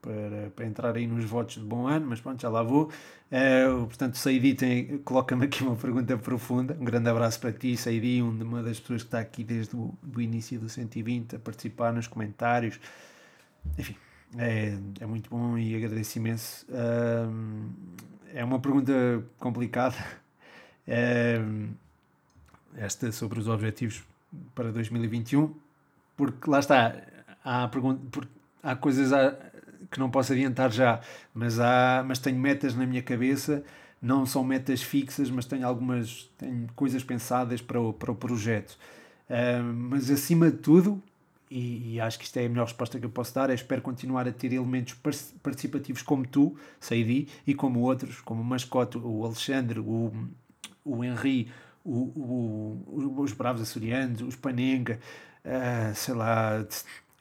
para, 0.00 0.50
para 0.54 0.66
entrar 0.66 0.96
aí 0.96 1.06
nos 1.06 1.24
votos 1.24 1.56
de 1.56 1.64
bom 1.64 1.86
ano, 1.86 2.06
mas 2.06 2.20
pronto, 2.20 2.40
já 2.40 2.48
lá 2.48 2.62
vou. 2.62 2.90
Uh, 3.30 3.86
portanto, 3.86 4.16
Saidi 4.16 5.00
coloca-me 5.04 5.46
aqui 5.46 5.62
uma 5.62 5.74
pergunta 5.76 6.16
profunda. 6.16 6.76
Um 6.80 6.84
grande 6.84 7.08
abraço 7.08 7.40
para 7.40 7.52
ti, 7.52 7.76
Saidi, 7.76 8.22
uma 8.22 8.62
das 8.62 8.78
pessoas 8.78 9.02
que 9.02 9.08
está 9.08 9.20
aqui 9.20 9.42
desde 9.42 9.74
o 9.74 9.92
do 10.02 10.20
início 10.20 10.58
do 10.60 10.68
120 10.68 11.36
a 11.36 11.38
participar 11.38 11.92
nos 11.92 12.06
comentários. 12.06 12.78
Enfim, 13.78 13.96
é, 14.36 14.76
é 15.00 15.06
muito 15.06 15.30
bom 15.30 15.58
e 15.58 15.74
agradeço 15.74 16.18
imenso. 16.18 16.66
Uh, 16.68 17.70
é 18.34 18.44
uma 18.44 18.60
pergunta 18.60 18.92
complicada. 19.38 19.96
Uh, 20.86 21.68
esta 22.76 23.10
sobre 23.10 23.40
os 23.40 23.48
objetivos 23.48 24.04
para 24.54 24.70
2021, 24.70 25.54
porque 26.18 26.50
lá 26.50 26.58
está, 26.58 27.00
há, 27.42 27.66
pergunta, 27.68 28.28
há 28.62 28.76
coisas 28.76 29.10
que 29.90 29.98
não 29.98 30.10
posso 30.10 30.34
adiantar 30.34 30.70
já, 30.70 31.00
mas, 31.32 31.58
há, 31.58 32.04
mas 32.06 32.18
tenho 32.18 32.38
metas 32.38 32.74
na 32.74 32.84
minha 32.84 33.02
cabeça 33.02 33.64
não 34.00 34.24
são 34.24 34.44
metas 34.44 34.82
fixas, 34.82 35.30
mas 35.30 35.44
tenho 35.44 35.66
algumas 35.66 36.30
tenho 36.38 36.68
coisas 36.74 37.02
pensadas 37.02 37.60
para 37.60 37.80
o, 37.80 37.92
para 37.92 38.12
o 38.12 38.14
projeto. 38.14 38.78
Uh, 39.28 39.62
mas 39.62 40.10
acima 40.10 40.50
de 40.50 40.58
tudo, 40.58 41.02
e, 41.50 41.94
e, 41.94 42.00
acho 42.00 42.18
que 42.18 42.24
isto 42.24 42.36
é 42.36 42.46
a 42.46 42.48
melhor 42.48 42.64
resposta 42.64 42.98
que 42.98 43.06
eu 43.06 43.10
posso 43.10 43.34
dar, 43.34 43.50
é 43.50 43.54
espero 43.54 43.82
continuar 43.82 44.28
a 44.28 44.32
ter 44.32 44.52
elementos 44.52 44.94
participativos 45.42 46.02
como 46.02 46.26
tu, 46.26 46.56
Saidi, 46.78 47.28
e 47.46 47.54
como 47.54 47.80
outros, 47.80 48.20
como 48.20 48.40
o 48.40 48.44
Mascote, 48.44 48.98
o 48.98 49.24
Alexandre, 49.24 49.80
o, 49.80 50.12
o 50.84 51.04
Henri, 51.04 51.50
o, 51.84 51.98
o, 51.98 53.14
os 53.18 53.32
Bravos 53.32 53.62
Açorianos, 53.62 54.20
os 54.20 54.36
Panenga, 54.36 55.00
uh, 55.48 55.94
sei 55.94 56.14
lá, 56.14 56.60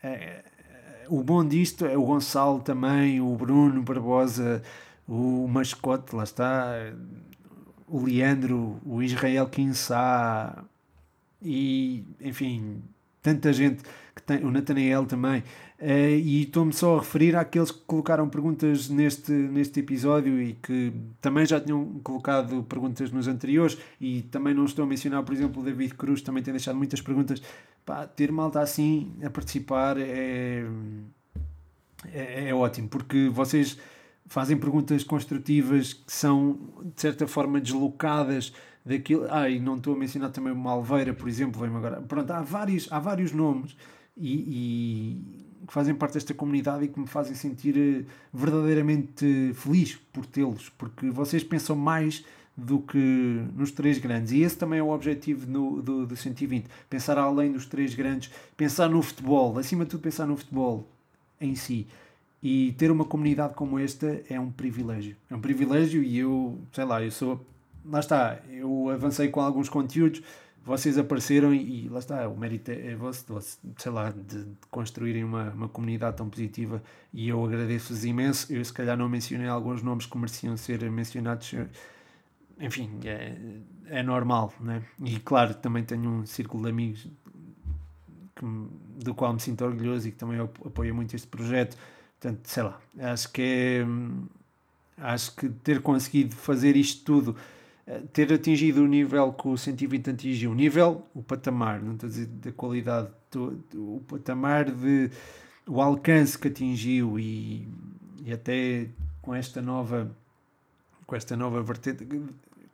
uh, 0.04 1.16
o 1.16 1.24
bom 1.24 1.46
disto 1.46 1.86
é 1.86 1.98
o 1.98 2.04
Gonçalo 2.04 2.60
também, 2.60 3.22
o 3.22 3.36
Bruno 3.36 3.82
Barbosa, 3.82 4.62
o 5.08 5.48
Mascote, 5.48 6.16
lá 6.16 6.24
está, 6.24 6.74
o 7.88 8.04
Leandro, 8.04 8.80
o 8.86 9.02
Israel 9.02 9.48
Kinsá 9.48 10.64
e, 11.42 12.04
enfim, 12.22 12.82
tanta 13.22 13.54
gente 13.54 13.84
que 14.16 14.22
tem, 14.22 14.44
o 14.44 14.52
Nathaniel 14.52 15.06
também. 15.06 15.44
Uh, 15.80 16.18
e 16.24 16.44
estou-me 16.44 16.74
só 16.74 16.98
a 16.98 17.00
referir 17.00 17.36
àqueles 17.36 17.70
que 17.70 17.82
colocaram 17.86 18.28
perguntas 18.28 18.90
neste, 18.90 19.32
neste 19.32 19.80
episódio 19.80 20.42
e 20.42 20.54
que 20.54 20.92
também 21.22 21.46
já 21.46 21.62
tinham 21.62 22.00
colocado 22.04 22.64
perguntas 22.64 23.12
nos 23.12 23.28
anteriores. 23.28 23.78
E 24.02 24.24
também 24.24 24.54
não 24.54 24.66
estou 24.66 24.84
a 24.84 24.88
mencionar, 24.88 25.24
por 25.24 25.34
exemplo, 25.34 25.62
o 25.62 25.66
David 25.66 25.94
Cruz, 25.94 26.22
também 26.22 26.42
tem 26.42 26.52
deixado 26.52 26.76
muitas 26.76 27.00
perguntas. 27.00 27.42
Pá, 27.88 28.06
ter 28.06 28.34
malta 28.34 28.60
assim 28.60 29.14
a 29.24 29.30
participar 29.30 29.98
é, 29.98 30.66
é, 32.12 32.50
é 32.50 32.54
ótimo, 32.54 32.90
porque 32.90 33.30
vocês 33.30 33.78
fazem 34.26 34.58
perguntas 34.58 35.06
construtivas 35.06 35.94
que 35.94 36.12
são 36.12 36.60
de 36.94 37.00
certa 37.02 37.26
forma 37.26 37.62
deslocadas 37.62 38.52
daquilo. 38.86 39.26
Ah, 39.30 39.50
e 39.50 39.58
não 39.62 39.78
estou 39.78 39.96
a 39.96 39.98
mencionar 39.98 40.32
também 40.32 40.52
o 40.52 40.56
Malveira, 40.58 41.14
por 41.14 41.30
exemplo, 41.30 41.62
vem 41.62 41.74
agora. 41.74 42.02
Pronto, 42.02 42.30
há 42.30 42.42
vários, 42.42 42.92
há 42.92 43.00
vários 43.00 43.32
nomes 43.32 43.78
e, 44.18 44.34
e, 44.34 45.66
que 45.66 45.72
fazem 45.72 45.96
parte 45.96 46.16
desta 46.16 46.34
comunidade 46.34 46.84
e 46.84 46.88
que 46.90 47.00
me 47.00 47.08
fazem 47.08 47.36
sentir 47.36 47.78
eh, 47.78 48.06
verdadeiramente 48.34 49.54
feliz 49.54 49.96
por 50.12 50.26
tê-los, 50.26 50.68
porque 50.78 51.10
vocês 51.10 51.42
pensam 51.42 51.78
mais 51.78 52.26
do 52.58 52.80
que 52.80 52.98
nos 53.56 53.72
três 53.72 54.00
grandes. 54.00 54.32
E 54.32 54.42
esse 54.42 54.58
também 54.58 54.80
é 54.80 54.84
o 54.84 54.90
objetivo 54.90 55.46
no, 55.46 55.80
do, 55.80 56.08
do 56.08 56.16
120. 56.16 56.66
Pensar 56.90 57.20
além 57.20 57.52
dos 57.52 57.68
três 57.68 57.94
grandes, 57.94 58.32
pensar 58.58 58.90
no 58.90 59.02
futebol, 59.04 59.60
acima 59.60 59.86
de 59.86 59.92
tudo 59.92 60.02
pensar 60.02 60.26
no 60.26 60.36
futebol 60.36 60.88
em 61.40 61.54
si. 61.54 61.86
E 62.42 62.74
ter 62.74 62.90
uma 62.90 63.06
comunidade 63.06 63.54
como 63.54 63.78
esta 63.78 64.22
é 64.28 64.40
um 64.40 64.52
privilégio. 64.52 65.16
É 65.30 65.36
um 65.36 65.40
privilégio 65.40 66.02
e 66.02 66.18
eu, 66.18 66.60
sei 66.72 66.86
lá, 66.86 67.04
eu 67.04 67.12
sou. 67.12 67.46
Lá 67.86 68.00
está, 68.00 68.40
eu 68.50 68.90
avancei 68.90 69.30
com 69.30 69.40
alguns 69.40 69.70
conteúdos, 69.70 70.22
vocês 70.66 70.98
apareceram 70.98 71.54
e, 71.54 71.88
lá 71.88 72.00
está, 72.00 72.28
o 72.28 72.36
mérito 72.36 72.72
é 72.72 72.94
vosso, 72.96 73.26
sei 73.78 73.92
lá, 73.92 74.10
de, 74.10 74.44
de, 74.44 74.58
construírem 74.70 75.24
uma, 75.24 75.52
uma 75.52 75.70
comunidade 75.70 76.18
tão 76.18 76.30
positiva 76.30 76.84
e 77.14 77.30
eu 77.30 77.44
agradeço-vos 77.46 78.04
imenso. 78.04 78.52
Eu, 78.52 78.66
se 78.66 78.74
calhar, 78.74 78.98
não 78.98 79.08
mencionei 79.08 79.48
alguns 79.48 79.82
nomes 79.82 80.06
que 80.06 80.18
mereciam 80.18 80.58
ser 80.58 80.82
mencionados. 80.92 81.54
Enfim, 82.60 83.00
é, 83.06 83.36
é 83.86 84.04
normal, 84.04 84.54
né? 84.60 84.84
E 85.04 85.20
claro, 85.20 85.54
também 85.54 85.84
tenho 85.84 86.10
um 86.10 86.26
círculo 86.26 86.64
de 86.64 86.70
amigos 86.70 87.08
que, 88.36 88.46
do 89.04 89.14
qual 89.14 89.34
me 89.34 89.40
sinto 89.40 89.64
orgulhoso 89.64 90.08
e 90.08 90.12
que 90.12 90.18
também 90.18 90.40
apoia 90.40 90.94
muito 90.94 91.16
este 91.16 91.28
projeto 91.28 91.78
Portanto, 92.20 92.48
sei 92.48 92.64
lá, 92.64 92.80
acho 93.00 93.32
que 93.32 93.42
é, 93.42 93.86
acho 94.98 95.36
que 95.36 95.50
ter 95.50 95.82
conseguido 95.82 96.36
fazer 96.36 96.76
isto 96.76 97.06
tudo, 97.06 97.36
eh, 97.86 98.02
ter 98.12 98.34
atingido 98.34 98.84
o 98.84 98.88
nível 98.88 99.32
que 99.34 99.48
o 99.48 99.56
120 99.56 100.10
atingiu, 100.10 100.52
o 100.52 100.56
nível, 100.56 101.06
o 101.14 101.22
patamar, 101.22 101.80
não 101.82 101.94
estou 101.94 102.08
a 102.08 102.10
dizer 102.10 102.26
da 102.26 102.52
qualidade, 102.52 103.10
o 103.76 104.02
patamar 104.08 104.72
de 104.72 105.12
o 105.68 105.80
alcance 105.80 106.40
que 106.40 106.48
atingiu 106.48 107.20
e, 107.20 107.68
e 108.26 108.34
até 108.34 108.88
com 109.22 109.36
esta 109.36 109.62
nova 109.62 110.10
com 111.06 111.16
esta 111.16 111.36
nova 111.38 111.62
vertente 111.62 112.06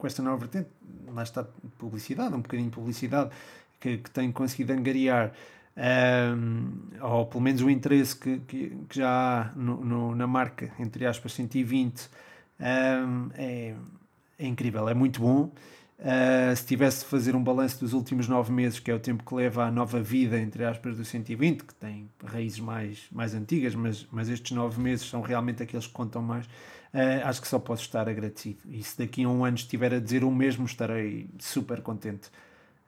com 0.03 0.07
esta 0.07 0.21
nova 0.21 0.35
vertente 0.35 0.67
lá 1.13 1.23
está 1.23 1.45
publicidade, 1.77 2.35
um 2.35 2.41
bocadinho 2.41 2.69
de 2.69 2.75
publicidade 2.75 3.29
que, 3.79 3.99
que 3.99 4.09
tem 4.09 4.33
conseguido 4.33 4.73
angariar 4.73 5.31
um, 5.77 6.67
ou 7.01 7.25
pelo 7.25 7.41
menos 7.41 7.61
o 7.61 7.69
interesse 7.69 8.13
que, 8.13 8.39
que, 8.39 8.69
que 8.89 8.99
já 8.99 9.09
há 9.09 9.51
no, 9.55 9.81
no, 9.81 10.13
na 10.13 10.27
marca, 10.27 10.73
entre 10.77 11.05
aspas, 11.05 11.31
120, 11.31 12.09
um, 12.59 13.29
é, 13.35 13.75
é 14.37 14.45
incrível, 14.45 14.89
é 14.89 14.93
muito 14.93 15.21
bom. 15.21 15.49
Uh, 15.99 16.53
se 16.53 16.65
tivesse 16.65 16.99
de 16.99 17.05
fazer 17.05 17.33
um 17.33 17.41
balanço 17.41 17.79
dos 17.79 17.93
últimos 17.93 18.27
nove 18.27 18.51
meses, 18.51 18.79
que 18.79 18.91
é 18.91 18.93
o 18.93 18.99
tempo 18.99 19.23
que 19.23 19.33
leva 19.33 19.63
à 19.63 19.71
nova 19.71 20.01
vida, 20.01 20.37
entre 20.37 20.65
aspas, 20.65 20.97
do 20.97 21.05
120, 21.05 21.63
que 21.63 21.73
tem 21.75 22.09
raízes 22.25 22.59
mais, 22.59 23.07
mais 23.09 23.33
antigas, 23.33 23.73
mas, 23.73 24.05
mas 24.11 24.27
estes 24.27 24.51
nove 24.51 24.81
meses 24.81 25.07
são 25.07 25.21
realmente 25.21 25.63
aqueles 25.63 25.87
que 25.87 25.93
contam 25.93 26.21
mais, 26.21 26.45
uh, 26.93 27.27
acho 27.27 27.41
que 27.41 27.47
só 27.47 27.59
posso 27.59 27.81
estar 27.83 28.07
agradecido. 28.07 28.59
E 28.69 28.83
se 28.83 28.97
daqui 28.97 29.23
a 29.23 29.29
um 29.29 29.43
ano 29.43 29.55
estiver 29.55 29.93
a 29.93 29.99
dizer 29.99 30.23
o 30.23 30.31
mesmo, 30.31 30.65
estarei 30.65 31.27
super 31.39 31.81
contente. 31.81 32.29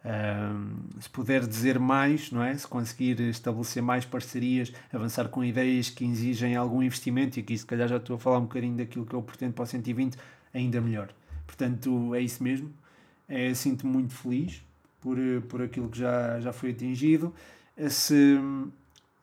Um, 0.06 1.00
se 1.00 1.10
puder 1.10 1.48
dizer 1.48 1.80
mais, 1.80 2.32
não 2.32 2.44
é? 2.44 2.56
se 2.56 2.68
conseguir 2.68 3.20
estabelecer 3.22 3.82
mais 3.82 4.06
parcerias, 4.06 4.72
avançar 4.94 5.30
com 5.30 5.44
ideias 5.44 5.90
que 5.90 6.06
exigem 6.06 6.56
algum 6.56 6.84
investimento, 6.84 7.40
e 7.40 7.42
aqui 7.42 7.58
se 7.58 7.66
calhar 7.66 7.88
já 7.88 7.98
estou 7.98 8.16
a 8.16 8.20
falar 8.20 8.38
um 8.38 8.44
bocadinho 8.44 8.78
daquilo 8.78 9.04
que 9.04 9.16
eu 9.16 9.22
pretendo 9.24 9.54
para 9.54 9.64
o 9.64 9.68
120, 9.68 10.16
ainda 10.54 10.80
melhor. 10.80 11.10
Portanto, 11.48 12.14
é 12.14 12.22
isso 12.22 12.44
mesmo. 12.44 12.72
É, 13.28 13.52
Sinto-me 13.56 13.92
muito 13.92 14.14
feliz 14.14 14.64
por, 15.02 15.18
por 15.50 15.62
aquilo 15.64 15.90
que 15.90 15.98
já, 15.98 16.40
já 16.40 16.54
foi 16.54 16.70
atingido. 16.70 17.34
Se, 17.90 18.40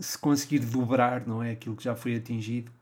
se 0.00 0.18
conseguir 0.18 0.60
dobrar 0.60 1.26
não 1.26 1.42
é? 1.42 1.52
aquilo 1.52 1.76
que 1.76 1.84
já 1.84 1.94
foi 1.94 2.16
atingido, 2.16 2.72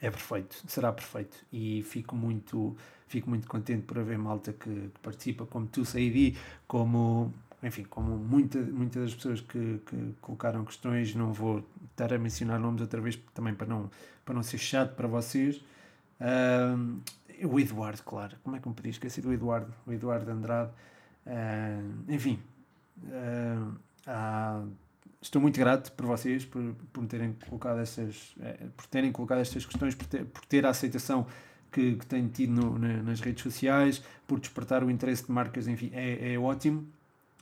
é 0.00 0.10
perfeito, 0.10 0.62
será 0.66 0.92
perfeito. 0.92 1.36
E 1.52 1.82
fico 1.82 2.14
muito 2.14 2.76
fico 3.08 3.28
muito 3.28 3.48
contente 3.48 3.82
por 3.82 3.98
haver 3.98 4.18
malta 4.18 4.52
que, 4.52 4.68
que 4.70 5.00
participa, 5.02 5.46
como 5.46 5.66
tu, 5.66 5.84
Saidi, 5.84 6.36
como, 6.66 7.32
enfim, 7.62 7.84
como 7.84 8.16
muita, 8.16 8.58
muitas 8.58 9.02
das 9.02 9.14
pessoas 9.14 9.40
que, 9.40 9.80
que 9.86 10.14
colocaram 10.20 10.64
questões, 10.64 11.14
não 11.14 11.32
vou 11.32 11.64
estar 11.90 12.12
a 12.12 12.18
mencionar 12.18 12.60
nomes 12.60 12.82
outra 12.82 13.00
vez, 13.00 13.18
também 13.34 13.54
para 13.54 13.66
não, 13.66 13.90
para 14.24 14.34
não 14.34 14.42
ser 14.42 14.58
chato 14.58 14.94
para 14.94 15.08
vocês. 15.08 15.56
Uh, 16.20 17.00
o 17.46 17.58
Eduardo, 17.58 18.02
claro, 18.02 18.36
como 18.42 18.56
é 18.56 18.60
que 18.60 18.68
me 18.68 18.74
podia 18.74 18.90
esquecer 18.90 19.22
do 19.22 19.32
Eduardo? 19.32 19.72
O 19.86 19.92
Eduardo 19.92 20.30
Andrade, 20.30 20.70
uh, 21.26 22.12
enfim, 22.12 22.38
uh, 23.04 23.74
estou 25.20 25.42
muito 25.42 25.58
grato 25.58 25.92
por 25.92 26.06
vocês 26.06 26.44
por, 26.44 26.74
por 26.92 27.00
me 27.02 27.08
terem 27.08 27.36
colocado 27.48 27.80
essas 27.80 28.34
eh, 28.40 28.66
por 28.76 28.86
terem 28.86 29.10
colocado 29.12 29.38
estas 29.38 29.66
questões 29.66 29.94
por 29.94 30.06
ter, 30.06 30.24
por 30.24 30.44
ter 30.46 30.64
a 30.64 30.70
aceitação 30.70 31.26
que, 31.70 31.96
que 31.96 32.06
tenho 32.06 32.28
tido 32.28 32.52
no, 32.52 32.78
na, 32.78 33.02
nas 33.02 33.20
redes 33.20 33.42
sociais, 33.42 34.02
por 34.26 34.40
despertar 34.40 34.82
o 34.82 34.90
interesse 34.90 35.24
de 35.24 35.32
marcas, 35.32 35.68
enfim, 35.68 35.90
é, 35.92 36.34
é 36.34 36.38
ótimo. 36.38 36.86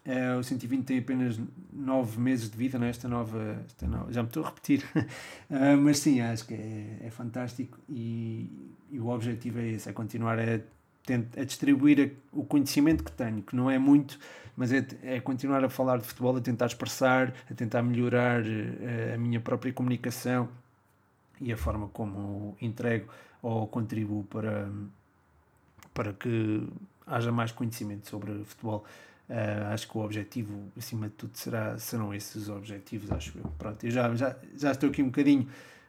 É, 0.05 0.37
o 0.37 0.43
120 0.43 0.85
tem 0.85 0.99
apenas 0.99 1.37
9 1.72 2.20
meses 2.20 2.49
de 2.49 2.57
vida, 2.57 2.79
não 2.79 2.87
é? 2.87 2.93
nova, 3.09 3.61
esta 3.66 3.89
nova. 3.89 4.12
Já 4.12 4.22
me 4.22 4.29
estou 4.29 4.45
a 4.45 4.47
repetir, 4.47 4.85
uh, 4.95 5.77
mas 5.83 5.99
sim, 5.99 6.20
acho 6.20 6.47
que 6.47 6.55
é, 6.55 6.99
é 7.07 7.11
fantástico 7.11 7.79
e, 7.89 8.49
e, 8.89 9.01
o 9.01 9.09
objetivo 9.09 9.59
é 9.59 9.68
esse: 9.70 9.89
é 9.89 9.93
continuar 9.93 10.39
a, 10.39 10.61
a 11.41 11.45
distribuir 11.45 12.12
o 12.31 12.45
conhecimento 12.45 13.03
que 13.03 13.11
tenho, 13.11 13.43
que 13.43 13.57
não 13.57 13.68
é 13.68 13.81
muito, 13.81 14.16
mas 14.57 14.72
é, 14.72 14.86
é 15.02 15.20
continuar 15.20 15.62
a 15.64 15.68
falar 15.68 15.98
de 15.98 16.04
futebol, 16.04 16.36
a 16.36 16.40
tentar 16.40 16.66
expressar, 16.66 17.34
a 17.50 17.54
tentar 17.54 17.82
melhorar 17.82 18.42
uh, 18.42 19.14
a 19.14 19.18
minha 19.18 19.38
própria 19.38 19.72
comunicação 19.72 20.48
e 21.40 21.52
a 21.52 21.57
forma 21.57 21.88
como 21.88 22.57
entrego 22.61 23.12
ou 23.42 23.66
contribuo 23.66 24.24
para, 24.24 24.68
para 25.92 26.12
que 26.14 26.66
haja 27.07 27.30
mais 27.30 27.52
conhecimento 27.52 28.09
sobre 28.09 28.42
futebol. 28.44 28.84
Uh, 29.28 29.72
acho 29.72 29.88
que 29.88 29.98
o 29.98 30.00
objetivo, 30.02 30.72
acima 30.76 31.09
de 31.09 31.14
tudo, 31.14 31.36
será, 31.36 31.76
serão 31.78 32.14
esses 32.14 32.34
os 32.34 32.48
objetivos, 32.48 33.11
acho 33.11 33.36
eu. 33.36 33.44
Pronto, 33.59 33.84
eu 33.84 33.90
já, 33.90 34.14
já, 34.14 34.36
já 34.57 34.70
estou 34.70 34.88
aqui 34.88 35.02
um 35.02 35.07
bocadinho 35.07 35.48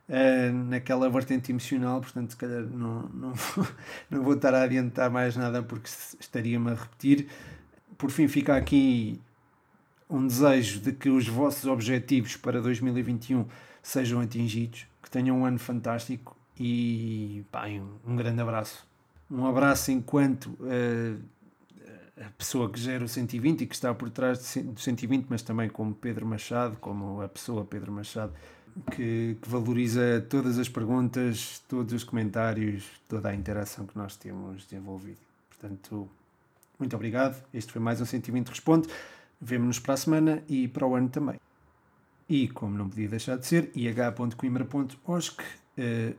uh, 0.09 0.53
naquela 0.69 1.09
vertente 1.09 1.51
emocional, 1.51 2.01
portanto, 2.01 2.31
se 2.31 2.37
calhar 2.37 2.63
não, 2.63 3.03
não, 3.09 3.33
não 4.09 4.23
vou 4.23 4.33
estar 4.33 4.53
a 4.53 4.63
adiantar 4.63 5.09
mais 5.09 5.37
nada 5.37 5.61
porque 5.63 5.87
estaria-me 6.19 6.71
a 6.71 6.73
repetir. 6.73 7.27
Por 7.97 8.11
fim, 8.11 8.27
fica 8.27 8.55
aqui 8.55 9.19
um 10.09 10.25
desejo 10.25 10.79
de 10.79 10.91
que 10.91 11.09
os 11.09 11.27
vossos 11.27 11.65
objetivos 11.65 12.37
para 12.37 12.61
2021 12.61 13.45
sejam 13.81 14.21
atingidos, 14.21 14.85
que 15.01 15.09
tenham 15.09 15.39
um 15.39 15.45
ano 15.45 15.59
fantástico 15.59 16.35
e 16.59 17.43
pá, 17.51 17.65
um 18.05 18.15
grande 18.15 18.41
abraço. 18.41 18.85
Um 19.29 19.45
abraço 19.45 19.91
enquanto 19.91 20.45
uh, 20.45 21.19
a 22.19 22.29
pessoa 22.37 22.69
que 22.69 22.79
gera 22.79 23.03
o 23.03 23.07
120 23.07 23.61
e 23.61 23.67
que 23.67 23.75
está 23.75 23.93
por 23.93 24.09
trás 24.09 24.39
do 24.39 24.79
120, 24.79 25.27
mas 25.29 25.41
também 25.41 25.69
como 25.69 25.93
Pedro 25.93 26.25
Machado, 26.25 26.77
como 26.77 27.21
a 27.21 27.27
pessoa 27.27 27.65
Pedro 27.65 27.91
Machado. 27.91 28.33
que, 28.91 29.37
que, 29.41 29.49
valoriza 29.49 30.25
todas 30.29 30.57
as 30.57 30.69
perguntas, 30.69 31.63
todos 31.67 31.93
os 31.93 32.03
comentários, 32.03 32.85
toda 33.07 33.29
a 33.29 33.35
interação 33.35 33.85
que 33.85 33.97
nós 33.97 34.15
temos 34.15 34.65
desenvolvido. 34.65 35.19
Portanto, 35.49 36.09
muito 36.79 36.95
obrigado. 36.95 37.43
Este 37.53 37.71
foi 37.71 37.81
mais 37.81 37.99
um 38.01 38.05
Sentimento 38.05 38.49
Responde. 38.49 38.87
Vemo-nos 39.39 39.79
para 39.79 39.93
a 39.93 39.97
semana 39.97 40.43
e 40.47 40.67
para 40.67 40.85
o 40.85 40.95
ano 40.95 41.09
também. 41.09 41.39
E, 42.29 42.47
como 42.49 42.77
não 42.77 42.89
podia 42.89 43.07
deixar 43.07 43.37
de 43.37 43.45
ser, 43.45 43.71
ih.coimbra.osc 43.75 45.43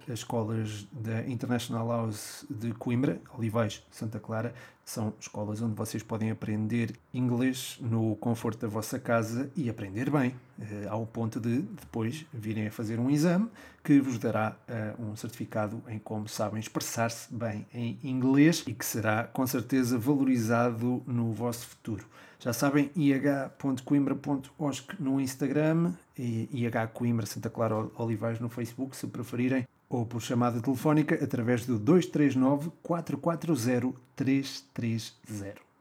as 0.07 0.21
escolas 0.21 0.87
da 0.93 1.27
International 1.27 1.89
House 1.89 2.47
de 2.49 2.73
Coimbra, 2.73 3.21
Olivais, 3.37 3.85
Santa 3.91 4.21
Clara, 4.21 4.55
são 4.89 5.13
escolas 5.21 5.61
onde 5.61 5.75
vocês 5.75 6.03
podem 6.03 6.31
aprender 6.31 6.95
inglês 7.13 7.77
no 7.79 8.17
conforto 8.17 8.61
da 8.61 8.69
vossa 8.69 8.99
casa 8.99 9.51
e 9.55 9.69
aprender 9.69 10.09
bem, 10.09 10.31
uh, 10.59 10.89
ao 10.89 11.07
ponto 11.07 11.39
de 11.39 11.61
depois 11.61 12.25
virem 12.33 12.69
a 12.69 12.71
fazer 12.71 12.99
um 12.99 13.11
exame 13.11 13.51
que 13.85 14.01
vos 14.01 14.19
dará 14.19 14.57
uh, 14.67 15.03
um 15.03 15.15
certificado 15.15 15.83
em 15.89 15.99
como 15.99 16.27
sabem 16.27 16.59
expressar-se 16.59 17.33
bem 17.35 17.67
em 17.75 17.99
inglês 18.03 18.65
e 18.67 18.73
que 18.73 18.85
será 18.85 19.25
com 19.25 19.47
certeza 19.47 19.99
valorizado 19.99 21.03
no 21.07 21.33
vosso 21.33 21.67
futuro. 21.67 22.07
Já 22.41 22.53
sabem, 22.53 22.91
ih.coimbra.osc 22.95 24.85
no 25.01 25.21
Instagram 25.21 25.93
e 26.17 26.49
IH 26.53 26.87
Coimbra 26.95 27.27
Santa 27.27 27.51
Clara 27.51 27.75
Olivais 27.97 28.39
no 28.39 28.49
Facebook, 28.49 28.97
se 28.97 29.09
preferirem, 29.09 29.67
ou 29.89 30.07
por 30.07 30.23
chamada 30.23 30.61
telefónica 30.61 31.17
através 31.17 31.67
do 31.67 31.79
239 31.79 32.71
440 32.83 33.99
330. 34.15 35.68